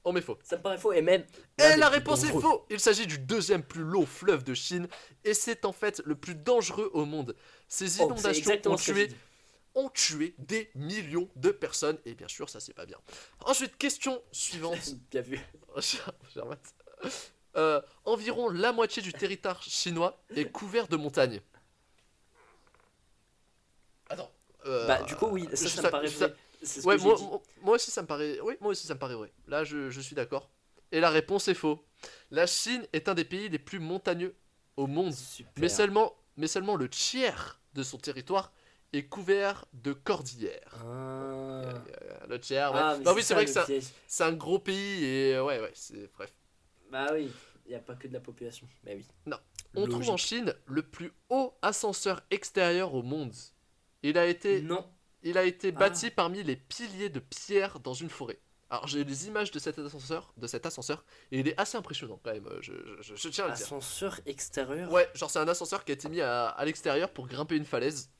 On 0.04 0.12
met 0.12 0.20
faux. 0.20 0.38
Ça 0.44 0.56
me 0.56 0.62
paraît 0.62 0.78
faux 0.78 0.92
et 0.92 1.02
même. 1.02 1.24
Et 1.58 1.76
la 1.76 1.88
réponse 1.88 2.22
est 2.22 2.28
faux 2.30 2.64
Il 2.70 2.78
s'agit 2.78 3.08
du 3.08 3.18
deuxième 3.18 3.64
plus 3.64 3.82
long 3.82 4.06
fleuve 4.06 4.44
de 4.44 4.54
Chine, 4.54 4.86
et 5.24 5.34
c'est 5.34 5.64
en 5.64 5.72
fait 5.72 6.00
le 6.04 6.14
plus 6.14 6.36
dangereux 6.36 6.90
au 6.94 7.04
monde. 7.06 7.34
Ces 7.66 8.00
Oh, 8.00 8.04
inondations 8.04 8.30
exactement 8.30 8.74
ont 8.76 8.78
tué. 8.78 9.08
Ont 9.76 9.88
tué 9.90 10.34
des 10.38 10.70
millions 10.74 11.28
de 11.36 11.50
personnes. 11.52 11.98
Et 12.04 12.14
bien 12.14 12.26
sûr, 12.28 12.50
ça 12.50 12.58
c'est 12.58 12.74
pas 12.74 12.86
bien. 12.86 12.98
Ensuite, 13.44 13.76
question 13.78 14.20
suivante. 14.32 14.94
Bien 15.12 15.20
vu. 15.22 15.40
Euh, 17.56 17.80
environ 18.04 18.50
la 18.50 18.70
moitié 18.72 19.00
du 19.00 19.14
territoire 19.14 19.62
chinois 19.62 20.22
est 20.34 20.44
couvert 20.50 20.88
de 20.88 20.96
montagnes. 20.96 21.40
Attends. 24.10 24.30
euh, 24.66 24.86
Bah, 24.86 25.02
du 25.02 25.16
coup, 25.16 25.26
oui, 25.28 25.48
ça, 25.54 25.64
je- 25.66 25.68
ça 25.76 25.82
me 25.82 25.88
paraît 25.90 26.08
ça- 26.08 26.26
vrai. 26.28 26.36
C'est 26.62 26.80
ce 26.82 26.86
Ouais, 26.86 26.96
moi, 26.98 27.16
moi- 27.18 27.42
moi 27.62 27.74
aussi 27.76 27.90
ça 27.90 28.02
me 28.02 28.06
paraît. 28.06 28.38
Oui, 28.40 28.54
moi 28.60 28.70
aussi 28.72 28.86
ça 28.86 28.94
me 28.94 28.98
paraît 28.98 29.14
vrai. 29.14 29.32
Là, 29.46 29.64
je, 29.64 29.90
je 29.90 30.00
suis 30.02 30.14
d'accord. 30.14 30.50
Et 30.92 31.00
la 31.00 31.10
réponse 31.10 31.48
est 31.48 31.54
faux. 31.54 31.84
La 32.30 32.46
Chine 32.46 32.86
est 32.92 33.08
un 33.08 33.14
des 33.14 33.24
pays 33.24 33.48
les 33.48 33.58
plus 33.58 33.78
montagneux 33.78 34.34
au 34.76 34.86
monde. 34.86 35.14
Super. 35.14 35.52
Mais 35.56 35.68
seulement, 35.68 36.14
mais 36.36 36.46
seulement 36.48 36.76
le 36.76 36.88
tiers 36.88 37.60
de 37.74 37.82
son 37.82 37.98
territoire 37.98 38.52
est 38.96 39.06
couvert 39.06 39.64
de 39.72 39.92
cordillères. 39.92 40.76
Ah. 40.84 41.74
Le 42.28 42.40
tiers, 42.40 42.72
ouais. 42.72 42.80
Ah, 42.82 42.96
mais 43.04 43.10
oui, 43.12 43.22
c'est 43.22 43.34
vrai 43.34 43.44
que 43.44 43.50
c'est 43.50 43.60
un- 43.78 43.80
c'est 44.06 44.24
un 44.24 44.32
gros 44.32 44.58
pays 44.58 45.04
et 45.04 45.34
euh, 45.34 45.44
ouais, 45.44 45.60
ouais, 45.60 45.72
c'est 45.74 46.10
bref. 46.14 46.32
Bah 46.90 47.08
oui, 47.12 47.30
il 47.66 47.70
n'y 47.70 47.74
a 47.74 47.80
pas 47.80 47.94
que 47.94 48.08
de 48.08 48.12
la 48.12 48.20
population. 48.20 48.68
Bah 48.84 48.92
oui. 48.94 49.06
Non. 49.26 49.38
On 49.74 49.86
trouve 49.86 50.08
en 50.10 50.16
Chine 50.16 50.54
le 50.66 50.82
plus 50.82 51.12
haut 51.28 51.54
ascenseur 51.62 52.22
extérieur 52.30 52.94
au 52.94 53.02
monde. 53.02 53.34
Il 54.02 54.16
a 54.18 54.26
été, 54.26 54.62
Non. 54.62 54.86
il 55.22 55.36
a 55.36 55.44
été 55.44 55.68
Ah. 55.74 55.78
bâti 55.78 56.10
parmi 56.10 56.42
les 56.42 56.56
piliers 56.56 57.10
de 57.10 57.18
pierre 57.20 57.80
dans 57.80 57.92
une 57.94 58.08
forêt. 58.10 58.38
Alors 58.68 58.88
j'ai 58.88 59.04
les 59.04 59.28
images 59.28 59.52
de 59.52 59.58
cet 59.60 59.78
ascenseur, 59.78 60.32
de 60.36 60.46
cet 60.48 60.66
ascenseur, 60.66 61.04
et 61.30 61.38
il 61.38 61.46
est 61.46 61.56
assez 61.60 61.76
impressionnant 61.76 62.18
quand 62.24 62.32
même. 62.32 62.48
Je- 62.60 62.72
je 63.00 63.28
tiens 63.28 63.44
à 63.44 63.48
le 63.48 63.54
dire. 63.54 63.64
Ascenseur 63.64 64.18
extérieur? 64.26 64.90
Ouais, 64.90 65.08
genre 65.14 65.30
c'est 65.30 65.38
un 65.38 65.46
ascenseur 65.46 65.84
qui 65.84 65.92
a 65.92 65.94
été 65.94 66.08
mis 66.08 66.20
à, 66.20 66.48
à 66.48 66.64
l'extérieur 66.64 67.10
pour 67.12 67.28
grimper 67.28 67.56
une 67.56 67.64
falaise. 67.64 68.10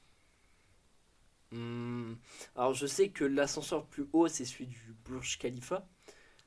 Hmm. 1.53 2.14
Alors 2.57 2.74
je 2.74 2.86
sais 2.86 3.09
que 3.11 3.24
l'ascenseur 3.24 3.80
le 3.80 3.86
plus 3.86 4.07
haut 4.12 4.28
c'est 4.28 4.44
celui 4.44 4.66
du 4.66 4.94
Burj 5.05 5.38
Khalifa. 5.38 5.86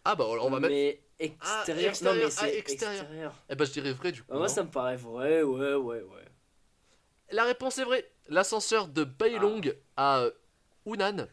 Ah 0.06 0.16
bah 0.16 0.26
on 0.28 0.50
va 0.50 0.60
mettre. 0.60 0.74
Mais 0.74 1.02
extérieur. 1.20 1.88
Ah, 1.88 1.90
extérieur, 1.90 2.16
Non 2.16 2.20
mais 2.20 2.26
ah, 2.26 2.32
c'est 2.32 2.58
extérieur. 2.58 3.02
extérieur. 3.04 3.44
Eh 3.50 3.56
bah 3.56 3.66
je 3.66 3.72
dirais 3.72 3.94
vrai 3.94 4.12
du 4.12 4.22
coup. 4.24 4.30
Ah, 4.34 4.38
moi 4.38 4.48
ça 4.50 4.64
me 4.64 4.70
paraît 4.70 4.98
vrai, 4.98 5.42
ouais, 5.44 5.74
ouais, 5.76 6.02
ouais. 6.02 6.26
La 7.32 7.44
réponse 7.44 7.78
est 7.78 7.84
vraie. 7.84 8.10
L'ascenseur 8.28 8.88
de 8.88 9.04
Bailong 9.04 9.62
Ah. 9.96 10.16
à 10.16 10.20
euh, 10.22 10.32
Hunan 10.86 11.28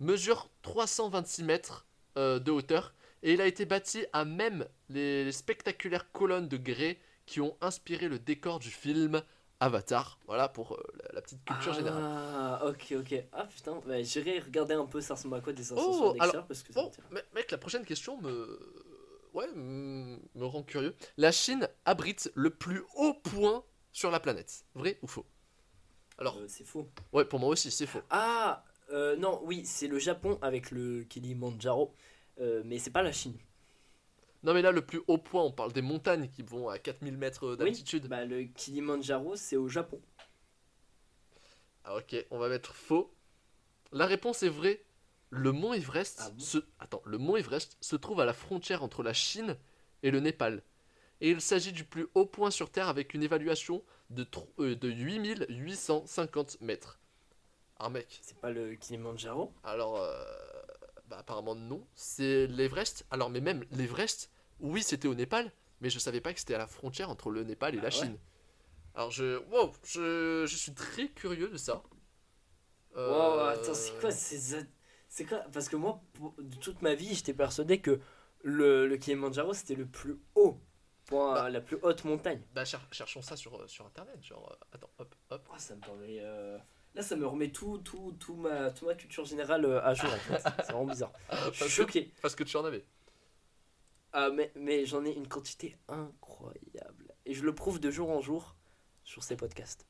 mesure 0.00 0.48
326 0.62 1.42
mètres 1.44 1.86
euh, 2.16 2.38
de 2.38 2.50
hauteur 2.52 2.94
et 3.22 3.32
il 3.32 3.40
a 3.40 3.46
été 3.46 3.64
bâti 3.64 4.04
à 4.12 4.24
même 4.24 4.66
les, 4.88 5.24
les 5.24 5.32
spectaculaires 5.32 6.12
colonnes 6.12 6.48
de 6.48 6.56
grès 6.56 6.98
qui 7.26 7.40
ont 7.40 7.56
inspiré 7.60 8.08
le 8.08 8.18
décor 8.18 8.58
du 8.60 8.70
film 8.70 9.22
Avatar. 9.60 10.18
Voilà 10.26 10.48
pour 10.48 10.72
euh, 10.74 10.82
la, 11.02 11.14
la 11.14 11.22
petite 11.22 11.44
culture 11.44 11.72
générale. 11.72 12.02
Ah, 12.04 12.62
ok, 12.66 12.94
ok. 13.00 13.24
Ah 13.32 13.44
putain, 13.46 13.80
bah, 13.86 14.02
j'irai 14.02 14.38
regarder 14.38 14.74
un 14.74 14.86
peu 14.86 15.00
ça 15.00 15.14
ressemble 15.14 15.36
à 15.36 15.40
quoi 15.40 15.52
des 15.52 15.64
sensations 15.64 16.08
Oh, 16.10 16.16
alors, 16.20 16.46
parce 16.46 16.62
que 16.62 16.72
ça 16.72 16.80
Bon, 16.82 16.92
mec, 17.34 17.50
la 17.50 17.58
prochaine 17.58 17.84
question 17.84 18.20
me. 18.20 18.58
Ouais, 19.34 19.46
me 19.54 20.18
rend 20.44 20.62
curieux. 20.62 20.94
La 21.16 21.32
Chine 21.32 21.68
abrite 21.84 22.30
le 22.34 22.50
plus 22.50 22.82
haut 22.96 23.14
point 23.14 23.62
sur 23.92 24.10
la 24.10 24.20
planète. 24.20 24.64
Vrai 24.74 24.98
ou 25.02 25.06
faux? 25.06 25.26
Alors, 26.18 26.36
Euh, 26.36 26.46
c'est 26.48 26.64
faux. 26.64 26.88
ouais, 27.12 27.24
pour 27.24 27.38
moi 27.38 27.50
aussi, 27.50 27.70
c'est 27.70 27.86
faux. 27.86 28.02
Ah, 28.10 28.64
euh, 28.90 29.16
non, 29.16 29.40
oui, 29.44 29.64
c'est 29.64 29.86
le 29.86 29.98
Japon 29.98 30.38
avec 30.42 30.70
le 30.70 31.04
Kilimanjaro, 31.04 31.94
mais 32.64 32.78
c'est 32.78 32.90
pas 32.90 33.02
la 33.02 33.12
Chine. 33.12 33.36
Non, 34.42 34.52
mais 34.54 34.62
là, 34.62 34.72
le 34.72 34.84
plus 34.84 35.00
haut 35.06 35.18
point, 35.18 35.42
on 35.44 35.52
parle 35.52 35.72
des 35.72 35.82
montagnes 35.82 36.28
qui 36.28 36.42
vont 36.42 36.68
à 36.68 36.78
4000 36.78 37.16
mètres 37.16 37.54
Oui, 37.56 37.56
d'altitude. 37.56 38.08
bah, 38.08 38.24
le 38.24 38.44
Kilimanjaro, 38.44 39.36
c'est 39.36 39.56
au 39.56 39.68
Japon. 39.68 40.00
Ah, 41.84 41.96
ok, 41.96 42.26
on 42.30 42.38
va 42.38 42.48
mettre 42.48 42.74
faux. 42.74 43.12
La 43.92 44.06
réponse 44.06 44.42
est 44.44 44.48
vraie. 44.50 44.84
Le 45.30 45.52
mont 45.52 45.74
Everest, 45.74 46.20
Ah 46.20 46.30
bon 46.30 46.38
se... 46.44 46.58
Attends, 46.80 47.02
le 47.06 47.18
mont 47.18 47.36
Everest 47.36 47.76
se 47.80 47.96
trouve 47.96 48.20
à 48.20 48.26
la 48.26 48.34
frontière 48.34 48.82
entre 48.84 49.02
la 49.02 49.12
Chine 49.14 49.56
et 50.02 50.10
le 50.10 50.20
Népal. 50.20 50.62
Et 51.20 51.30
il 51.30 51.40
s'agit 51.40 51.72
du 51.72 51.84
plus 51.84 52.08
haut 52.14 52.26
point 52.26 52.50
sur 52.50 52.70
Terre 52.70 52.88
avec 52.88 53.14
une 53.14 53.22
évaluation 53.24 53.84
de, 54.10 54.24
tro- 54.24 54.52
euh, 54.60 54.76
de 54.76 54.90
8850 54.90 56.60
mètres. 56.62 57.00
Ah 57.78 57.88
mec, 57.88 58.22
C'est 58.22 58.38
pas 58.38 58.50
le 58.50 58.74
Kilimanjaro? 58.76 59.52
Alors 59.64 59.96
euh, 59.96 60.24
bah, 61.08 61.18
apparemment 61.18 61.54
non, 61.54 61.86
c'est 61.94 62.46
l'Everest. 62.46 63.06
Alors 63.10 63.30
mais 63.30 63.40
même 63.40 63.64
l'Everest, 63.72 64.30
oui 64.60 64.82
c'était 64.82 65.08
au 65.08 65.14
Népal, 65.14 65.52
mais 65.80 65.90
je 65.90 65.98
savais 65.98 66.20
pas 66.20 66.32
que 66.32 66.40
c'était 66.40 66.54
à 66.54 66.58
la 66.58 66.66
frontière 66.66 67.10
entre 67.10 67.30
le 67.30 67.44
Népal 67.44 67.74
et 67.74 67.78
Ah 67.78 67.82
la 67.82 67.88
ouais 67.88 67.94
Chine. 67.94 68.18
Alors 68.94 69.10
je, 69.10 69.38
wow, 69.50 69.72
je, 69.84 70.44
je 70.46 70.56
suis 70.56 70.74
très 70.74 71.08
curieux 71.08 71.48
de 71.48 71.56
ça. 71.56 71.82
Wow, 72.94 73.00
Euh, 73.00 73.52
attends, 73.52 73.74
c'est 73.74 73.98
quoi 74.00 74.10
ces- 74.10 74.66
C'est 75.08 75.24
quoi 75.24 75.38
Parce 75.52 75.68
que 75.68 75.76
moi, 75.76 76.02
pour- 76.14 76.34
de 76.38 76.56
toute 76.56 76.82
ma 76.82 76.94
vie, 76.94 77.14
j'étais 77.14 77.32
persuadé 77.34 77.80
que 77.80 78.00
le, 78.42 78.86
le 78.86 78.96
Kilimanjaro, 78.96 79.52
c'était 79.54 79.74
le 79.74 79.86
plus 79.86 80.18
haut 80.34 80.60
point, 81.06 81.34
Bah. 81.34 81.50
la 81.50 81.60
plus 81.60 81.78
haute 81.82 82.04
montagne. 82.04 82.42
Bah 82.54 82.64
cher- 82.64 82.86
cherchons 82.92 83.22
ça 83.22 83.36
sur, 83.36 83.54
euh, 83.60 83.66
sur 83.66 83.86
internet, 83.86 84.22
genre 84.22 84.50
euh, 84.52 84.64
attends 84.72 84.90
hop 84.98 85.14
hop. 85.30 85.48
Oh, 85.50 85.54
ça 85.58 85.74
me 85.76 85.80
paraît. 85.80 86.18
euh, 86.20 86.58
Là, 86.94 87.02
ça 87.02 87.16
me 87.16 87.26
remet 87.26 87.50
tout, 87.52 87.78
tout, 87.78 88.16
tout 88.18 88.34
ma, 88.34 88.70
toute 88.70 88.88
ma 88.88 88.94
culture 88.94 89.24
générale 89.24 89.64
euh, 89.64 89.82
à 89.84 89.94
jour 89.94 90.10
en 90.12 90.16
fait. 90.18 90.40
C'est 90.42 90.72
vraiment 90.72 90.86
bizarre. 90.86 91.12
Je 91.30 91.36
suis 91.36 91.42
Parce 91.58 91.60
que, 91.60 91.68
choqué. 91.68 92.12
parce 92.22 92.34
que 92.34 92.44
tu 92.44 92.56
en 92.56 92.64
avais. 92.64 92.84
Ah, 94.12 94.30
mais, 94.30 94.50
mais 94.56 94.86
j'en 94.86 95.04
ai 95.04 95.12
une 95.12 95.28
quantité 95.28 95.76
incroyable. 95.88 97.14
Et 97.26 97.34
je 97.34 97.44
le 97.44 97.54
prouve 97.54 97.78
de 97.78 97.90
jour 97.90 98.10
en 98.10 98.20
jour 98.20 98.56
sur 99.04 99.22
ces 99.22 99.36
podcasts. 99.36 99.86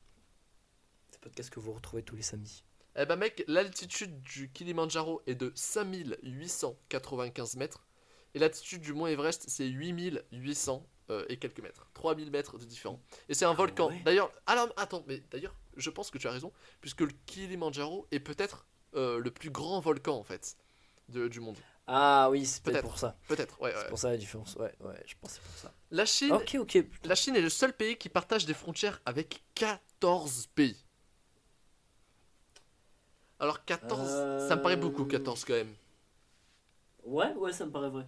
Ces 1.11 1.19
podcasts 1.19 1.49
que 1.49 1.59
vous 1.59 1.71
retrouvez 1.71 2.03
tous 2.03 2.15
les 2.15 2.21
samedis. 2.21 2.63
Eh 2.97 3.05
bah 3.05 3.15
mec, 3.15 3.43
l'altitude 3.47 4.21
du 4.21 4.51
Kilimanjaro 4.51 5.21
est 5.25 5.35
de 5.35 5.51
5895 5.55 7.55
mètres. 7.55 7.87
Et 8.35 8.39
l'altitude 8.39 8.81
du 8.81 8.93
mont 8.93 9.07
Everest, 9.07 9.45
c'est 9.47 9.65
8800 9.67 10.85
euh, 11.09 11.25
et 11.29 11.39
quelques 11.39 11.61
mètres. 11.61 11.89
3000 11.93 12.29
mètres 12.29 12.57
de 12.59 12.65
différent. 12.65 13.01
Et 13.29 13.33
c'est 13.33 13.45
un 13.45 13.51
Ah 13.51 13.55
volcan. 13.55 13.87
ouais. 13.89 14.01
D'ailleurs, 14.03 14.31
alors, 14.45 14.67
attends, 14.77 15.03
mais 15.07 15.23
d'ailleurs, 15.31 15.55
je 15.77 15.89
pense 15.89 16.11
que 16.11 16.17
tu 16.17 16.27
as 16.27 16.31
raison, 16.31 16.51
puisque 16.81 17.01
le 17.01 17.11
Kilimanjaro 17.25 18.07
est 18.11 18.19
peut-être 18.19 18.65
euh, 18.95 19.19
le 19.19 19.31
plus 19.31 19.49
grand 19.51 19.79
volcan 19.79 20.17
en 20.17 20.23
fait 20.23 20.57
de- 21.09 21.27
du 21.27 21.39
monde. 21.39 21.57
Ah 21.87 22.29
oui, 22.29 22.45
c'est 22.45 22.63
peut-être 22.63 22.81
pour 22.81 22.99
ça. 22.99 23.15
Peut-être, 23.27 23.59
ouais, 23.61 23.69
ouais. 23.73 23.79
C'est 23.81 23.89
pour 23.89 23.97
ça 23.99 24.11
la 24.11 24.17
différence. 24.17 24.55
Ouais, 24.55 24.73
ouais, 24.81 25.03
je 25.05 25.15
c'est 25.27 25.41
pour 25.41 25.57
ça. 25.57 25.73
La 25.91 26.05
Chine, 26.05 26.35
Ok, 26.35 26.55
ok. 26.59 26.83
la 27.05 27.15
Chine 27.15 27.35
est 27.35 27.41
le 27.41 27.49
seul 27.49 27.73
pays 27.73 27.97
qui 27.97 28.09
partage 28.09 28.45
des 28.45 28.53
frontières 28.53 29.01
avec 29.05 29.43
14 29.55 30.47
pays. 30.53 30.77
Alors 33.39 33.65
14, 33.65 34.27
ça 34.37 34.55
me 34.55 34.61
paraît 34.61 34.77
beaucoup 34.77 35.03
Euh, 35.03 35.05
14 35.05 35.43
quand 35.45 35.53
même. 35.53 35.73
Ouais, 37.03 37.33
ouais, 37.35 37.51
ça 37.53 37.65
me 37.65 37.71
paraît 37.71 37.89
vrai. 37.89 38.05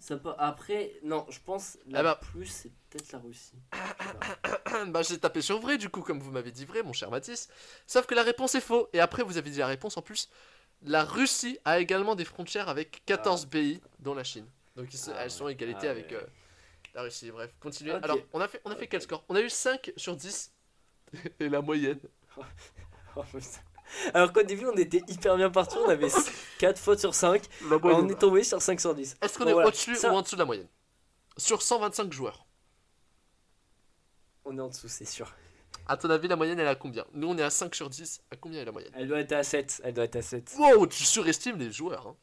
Ça 0.00 0.16
peut... 0.16 0.32
Après, 0.38 0.92
non, 1.02 1.26
je 1.30 1.38
pense 1.44 1.78
la 1.86 2.00
Ah 2.00 2.02
bah. 2.02 2.20
plus, 2.32 2.46
c'est 2.46 2.70
peut-être 2.90 3.12
la 3.12 3.18
Russie. 3.18 3.54
Sais 3.72 4.08
pas. 4.12 4.84
bah 4.86 5.02
j'ai 5.02 5.18
tapé 5.18 5.40
sur 5.42 5.58
vrai 5.60 5.78
du 5.78 5.88
coup 5.88 6.02
comme 6.02 6.20
vous 6.20 6.30
m'avez 6.30 6.50
dit 6.52 6.64
vrai 6.64 6.82
mon 6.82 6.92
cher 6.92 7.10
Mathis. 7.10 7.48
Sauf 7.86 8.06
que 8.06 8.14
la 8.14 8.22
réponse 8.22 8.54
est 8.54 8.60
faux 8.60 8.88
et 8.92 9.00
après 9.00 9.22
vous 9.22 9.36
avez 9.38 9.50
dit 9.50 9.58
la 9.58 9.66
réponse 9.66 9.96
en 9.96 10.02
plus. 10.02 10.28
La 10.82 11.04
Russie 11.04 11.58
a 11.64 11.78
également 11.80 12.14
des 12.14 12.24
frontières 12.24 12.68
avec 12.68 13.02
14 13.06 13.46
pays 13.46 13.80
dont 14.00 14.14
la 14.14 14.24
Chine. 14.24 14.46
Donc 14.76 14.92
ils 14.92 15.00
Ah 15.10 15.22
elles 15.24 15.30
sont 15.30 15.44
ouais, 15.46 15.52
égalité 15.52 15.88
ah 15.88 15.92
avec 15.92 16.10
ouais. 16.10 16.16
euh, 16.16 16.26
la 16.94 17.02
Russie. 17.02 17.30
Bref, 17.30 17.54
continuez. 17.60 17.92
Alors 17.92 18.18
on 18.32 18.40
a 18.40 18.48
fait 18.48 18.60
on 18.64 18.70
a 18.70 18.76
fait 18.76 18.86
quel 18.86 19.00
score? 19.02 19.24
On 19.28 19.34
a 19.36 19.40
eu 19.40 19.50
5 19.50 19.92
sur 19.96 20.16
10 20.16 20.52
et 21.40 21.48
la 21.48 21.62
moyenne. 21.62 22.00
Oh, 23.18 23.22
putain. 23.32 23.60
Alors 24.14 24.32
qu'au 24.32 24.42
début, 24.42 24.66
on 24.66 24.76
était 24.76 25.02
hyper 25.08 25.36
bien 25.36 25.50
parti, 25.50 25.76
on 25.78 25.88
avait 25.88 26.08
4 26.58 26.78
fautes 26.78 27.00
sur 27.00 27.14
5. 27.14 27.42
La 27.70 27.76
On 27.82 28.08
est 28.08 28.18
tombé 28.18 28.42
sur 28.44 28.60
5 28.62 28.80
sur 28.80 28.94
10. 28.94 29.16
Est-ce 29.22 29.38
qu'on 29.38 29.44
Bon, 29.44 29.50
est 29.50 29.52
voilà. 29.54 29.68
au-dessus 29.68 29.94
Ça- 29.96 30.12
ou 30.12 30.16
en 30.16 30.22
dessous 30.22 30.36
de 30.36 30.40
la 30.40 30.44
moyenne? 30.46 30.68
Sur 31.36 31.62
125 31.62 32.12
joueurs. 32.12 32.46
On 34.44 34.56
est 34.56 34.60
en 34.60 34.68
dessous, 34.68 34.88
c'est 34.88 35.04
sûr. 35.04 35.34
À 35.88 35.96
ton 35.96 36.10
avis, 36.10 36.28
la 36.28 36.36
moyenne 36.36 36.58
elle 36.58 36.66
est 36.66 36.70
à 36.70 36.74
combien? 36.74 37.04
Nous 37.12 37.28
on 37.28 37.36
est 37.38 37.42
à 37.42 37.50
5 37.50 37.74
sur 37.74 37.90
10. 37.90 38.20
À 38.30 38.36
combien 38.36 38.60
est 38.60 38.64
la 38.64 38.72
moyenne? 38.72 38.92
Elle 38.94 39.08
doit 39.08 39.20
être 39.20 39.32
à 39.32 39.42
7. 39.42 39.80
Elle 39.84 39.94
doit 39.94 40.04
être 40.04 40.16
à 40.16 40.22
7. 40.22 40.54
Wow, 40.58 40.86
tu 40.86 41.04
surestimes 41.04 41.58
les 41.58 41.70
joueurs. 41.70 42.06
Hein. 42.08 42.16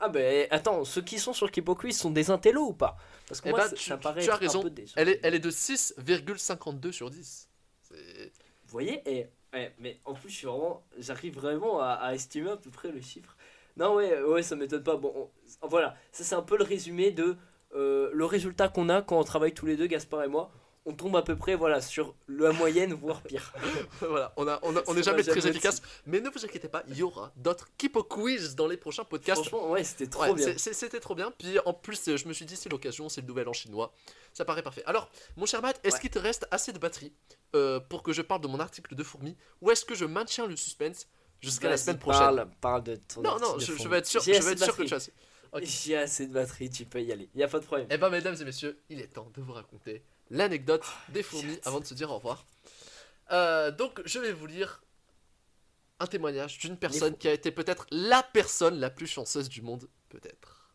Ah 0.00 0.08
bah 0.08 0.20
attends, 0.50 0.84
ceux 0.84 1.02
qui 1.02 1.18
sont 1.18 1.32
sur 1.32 1.50
Kipoku, 1.50 1.90
sont 1.92 2.10
des 2.10 2.30
intellos 2.30 2.66
ou 2.68 2.72
pas? 2.72 2.96
Parce 3.28 3.40
que 3.40 3.48
Eh 3.48 3.50
moi, 3.52 3.60
bah, 3.60 3.68
ça, 3.68 3.76
tu- 3.76 3.88
ça 3.88 3.96
paraît 3.98 4.22
tu 4.22 4.30
as 4.30 4.36
raison. 4.36 4.60
un 4.60 4.62
peu 4.64 4.70
des... 4.70 4.86
Elle 4.96 5.08
est, 5.10 5.20
elle 5.22 5.34
est 5.34 5.38
de 5.38 5.50
6,52 5.50 6.90
sur 6.92 7.08
10. 7.10 7.48
C'est- 7.82 8.32
Vous 8.64 8.70
voyez 8.72 9.00
et, 9.06 9.28
ouais, 9.52 9.74
Mais 9.78 9.98
en 10.04 10.14
plus, 10.14 10.30
je 10.30 10.36
suis 10.36 10.46
vraiment, 10.46 10.82
j'arrive 10.98 11.34
vraiment 11.34 11.80
à, 11.80 12.14
estimer 12.14 12.50
à 12.50 12.56
peu 12.56 12.70
près 12.70 12.90
le 12.92 13.00
chiffre. 13.00 13.36
Non, 13.76 13.94
ouais, 13.94 14.20
ouais 14.22 14.42
ça 14.42 14.56
m'étonne 14.56 14.82
pas. 14.82 14.96
Bon, 14.96 15.30
on- 15.62 15.68
voilà, 15.68 15.96
ça 16.12 16.24
c'est 16.24 16.34
un 16.34 16.42
peu 16.42 16.56
le 16.58 16.64
résumé 16.64 17.10
de 17.10 17.36
euh, 17.74 18.10
le 18.12 18.24
résultat 18.26 18.68
qu'on 18.68 18.88
a 18.90 19.00
quand 19.02 19.18
on 19.18 19.24
travaille 19.24 19.54
tous 19.54 19.64
les 19.66 19.76
deux, 19.76 19.86
Gaspard 19.86 20.24
et 20.24 20.28
moi. 20.28 20.50
On 20.84 20.94
tombe 20.94 21.14
à 21.16 21.22
peu 21.22 21.36
près 21.36 21.54
voilà, 21.54 21.80
sur 21.80 22.14
la 22.26 22.50
moyenne, 22.52 22.92
voire 22.92 23.22
pire. 23.22 23.52
voilà, 24.00 24.32
on 24.36 24.48
a- 24.48 24.58
on 24.62 24.74
on 24.88 24.94
n'est 24.94 25.02
jamais 25.04 25.22
très 25.22 25.46
efficace. 25.46 25.80
Mais 26.06 26.20
ne 26.20 26.28
vous 26.28 26.44
inquiétez 26.44 26.68
pas, 26.68 26.82
il 26.88 26.96
y 26.96 27.02
aura 27.04 27.32
d'autres 27.36 27.68
Kipo 27.78 28.02
Quiz 28.02 28.56
dans 28.56 28.66
les 28.66 28.76
prochains 28.76 29.04
podcasts. 29.04 29.42
Franchement, 29.44 29.70
ouais, 29.70 29.84
c'était 29.84 30.08
trop 30.08 30.24
Ouais, 30.24 30.34
bien. 30.34 30.54
C'était 30.56 30.98
trop 30.98 31.14
bien. 31.14 31.32
Puis 31.38 31.56
en 31.64 31.72
plus, 31.72 32.16
je 32.16 32.26
me 32.26 32.32
suis 32.32 32.44
dit, 32.46 32.56
c'est 32.56 32.68
l'occasion, 32.68 33.08
c'est 33.08 33.20
le 33.20 33.28
nouvel 33.28 33.48
an 33.48 33.52
chinois. 33.52 33.92
Ça 34.32 34.44
paraît 34.44 34.62
parfait. 34.62 34.82
Alors, 34.86 35.08
mon 35.36 35.46
cher 35.46 35.62
Matt, 35.62 35.78
est-ce 35.84 35.94
Ouais. 35.96 36.00
qu'il 36.00 36.10
te 36.10 36.18
reste 36.18 36.48
assez 36.50 36.72
de 36.72 36.78
batterie 36.80 37.12
euh, 37.54 37.78
pour 37.78 38.02
que 38.02 38.12
je 38.12 38.22
parle 38.22 38.40
de 38.40 38.48
mon 38.48 38.58
article 38.58 38.96
de 38.96 39.04
fourmi 39.04 39.36
Ou 39.60 39.70
est-ce 39.70 39.84
que 39.84 39.94
je 39.94 40.04
maintiens 40.04 40.46
le 40.48 40.56
suspense 40.56 41.06
jusqu'à 41.40 41.68
la 41.70 41.76
semaine 41.76 41.98
prochaine? 42.00 42.22
Parle, 42.22 42.48
parle 42.60 42.82
de 42.82 42.96
ton 42.96 43.20
Non, 43.20 43.38
non, 43.38 43.58
je, 43.60 43.72
je 43.76 43.88
vais 43.88 43.98
être 43.98 44.06
sûr, 44.08 44.20
je 44.20 44.32
vais 44.32 44.52
être 44.52 44.64
sûr 44.64 44.76
que 44.76 44.82
tu 44.82 44.94
as 44.94 44.96
assez. 44.96 45.12
Ok. 45.52 45.62
J'ai 45.64 45.96
assez 45.98 46.26
de 46.26 46.32
batterie, 46.32 46.70
tu 46.70 46.86
peux 46.86 47.02
y 47.02 47.12
aller. 47.12 47.28
Y 47.34 47.42
a 47.42 47.48
pas 47.48 47.60
de 47.60 47.64
problème. 47.66 47.86
Eh 47.90 47.98
ben, 47.98 48.08
mesdames 48.08 48.34
et 48.40 48.44
messieurs, 48.44 48.80
il 48.88 49.00
est 49.00 49.08
temps 49.08 49.30
de 49.34 49.42
vous 49.42 49.52
raconter 49.52 50.02
l'anecdote 50.32 50.84
des 51.10 51.22
fourmis 51.22 51.58
avant 51.64 51.78
de 51.80 51.84
se 51.84 51.94
dire 51.94 52.10
au 52.10 52.16
revoir. 52.16 52.44
Euh, 53.30 53.70
donc, 53.70 54.00
je 54.04 54.18
vais 54.18 54.32
vous 54.32 54.46
lire 54.46 54.82
un 56.00 56.06
témoignage 56.06 56.58
d'une 56.58 56.76
personne 56.76 57.16
qui 57.16 57.28
a 57.28 57.32
été 57.32 57.52
peut-être 57.52 57.86
la 57.92 58.22
personne 58.24 58.80
la 58.80 58.90
plus 58.90 59.06
chanceuse 59.06 59.48
du 59.48 59.62
monde, 59.62 59.88
peut-être. 60.08 60.72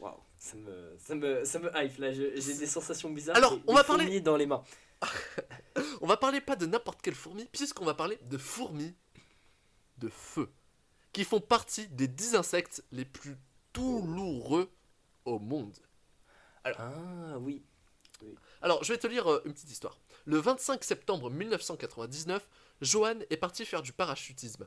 Waouh, 0.00 0.16
ça 0.38 0.56
me, 0.56 0.96
ça 0.98 1.14
me, 1.14 1.44
ça 1.44 1.58
me 1.58 1.70
hype 1.76 1.98
là. 1.98 2.12
J'ai 2.12 2.30
des 2.32 2.66
sensations 2.66 3.10
bizarres. 3.10 3.36
Alors, 3.36 3.56
des- 3.56 3.62
on 3.66 3.72
des 3.72 3.76
va 3.76 3.84
parler- 3.84 4.20
dans 4.20 4.36
les 4.36 4.46
mains. 4.46 4.64
On 6.00 6.06
va 6.06 6.16
parler 6.16 6.40
pas 6.40 6.56
de 6.56 6.64
n'importe 6.66 7.02
quelle 7.02 7.14
fourmi, 7.14 7.44
puisqu'on 7.52 7.84
va 7.84 7.92
parler 7.94 8.18
de 8.22 8.38
fourmis 8.38 8.94
de 9.98 10.08
feu, 10.08 10.50
qui 11.12 11.24
font 11.24 11.40
partie 11.40 11.88
des 11.88 12.08
10 12.08 12.34
insectes 12.36 12.82
les 12.92 13.04
plus 13.04 13.36
douloureux 13.74 14.70
au 15.26 15.38
monde. 15.38 15.76
Ah 16.64 17.36
oui. 17.40 17.62
Alors, 18.64 18.82
je 18.82 18.94
vais 18.94 18.98
te 18.98 19.06
lire 19.06 19.30
euh, 19.30 19.42
une 19.44 19.52
petite 19.52 19.70
histoire. 19.70 19.98
Le 20.24 20.38
25 20.38 20.82
septembre 20.82 21.28
1999, 21.28 22.48
Joanne 22.80 23.22
est 23.28 23.36
partie 23.36 23.66
faire 23.66 23.82
du 23.82 23.92
parachutisme. 23.92 24.66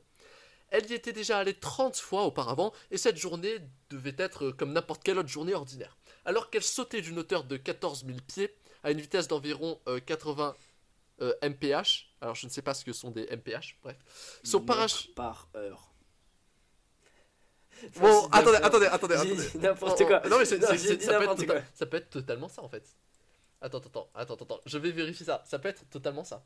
Elle 0.70 0.86
y 0.92 0.94
était 0.94 1.14
déjà 1.14 1.40
allée 1.40 1.56
30 1.56 1.98
fois 1.98 2.22
auparavant, 2.26 2.74
et 2.92 2.98
cette 2.98 3.18
journée 3.18 3.58
devait 3.90 4.14
être 4.20 4.46
euh, 4.46 4.54
comme 4.54 4.72
n'importe 4.72 5.02
quelle 5.02 5.18
autre 5.18 5.30
journée 5.30 5.56
ordinaire. 5.56 5.98
Alors 6.26 6.52
qu'elle 6.52 6.62
sautait 6.62 7.02
d'une 7.02 7.18
hauteur 7.18 7.44
de 7.44 7.58
14 7.58 8.06
000 8.06 8.20
pieds, 8.28 8.56
à 8.84 8.92
une 8.92 9.02
vitesse 9.02 9.28
d'environ 9.28 9.80
euh, 9.88 10.00
80 10.00 10.56
euh, 11.22 11.34
mph, 11.42 12.06
alors 12.22 12.36
je 12.36 12.46
ne 12.46 12.52
sais 12.52 12.62
pas 12.62 12.76
ce 12.76 12.86
que 12.86 12.94
sont 12.94 13.10
des 13.10 13.26
mph, 13.36 13.78
bref. 13.82 13.98
Son 14.44 14.62
parachute... 14.62 15.16
par 15.16 15.50
heure. 15.56 15.92
Bon, 18.00 18.28
attendez, 18.32 18.58
attendez, 18.58 18.86
attendez, 18.86 19.16
attendez. 19.16 19.60
n'importe 19.60 20.06
quoi. 20.06 20.22
Non, 20.30 20.38
mais 20.38 20.44
tota- 20.46 21.46
quoi. 21.48 21.62
ça 21.74 21.88
peut 21.88 21.98
être 21.98 22.12
totalement 22.12 22.48
ça 22.48 22.62
en 22.62 22.70
fait. 22.70 22.84
Attends, 23.62 23.80
attends, 23.80 24.10
attends, 24.14 24.36
attends. 24.36 24.62
Je 24.66 24.78
vais 24.78 24.92
vérifier 24.92 25.26
ça. 25.26 25.44
Ça 25.46 25.60
peut 25.60 25.70
être 25.70 25.90
totalement 25.90 26.24
ça. 26.24 26.44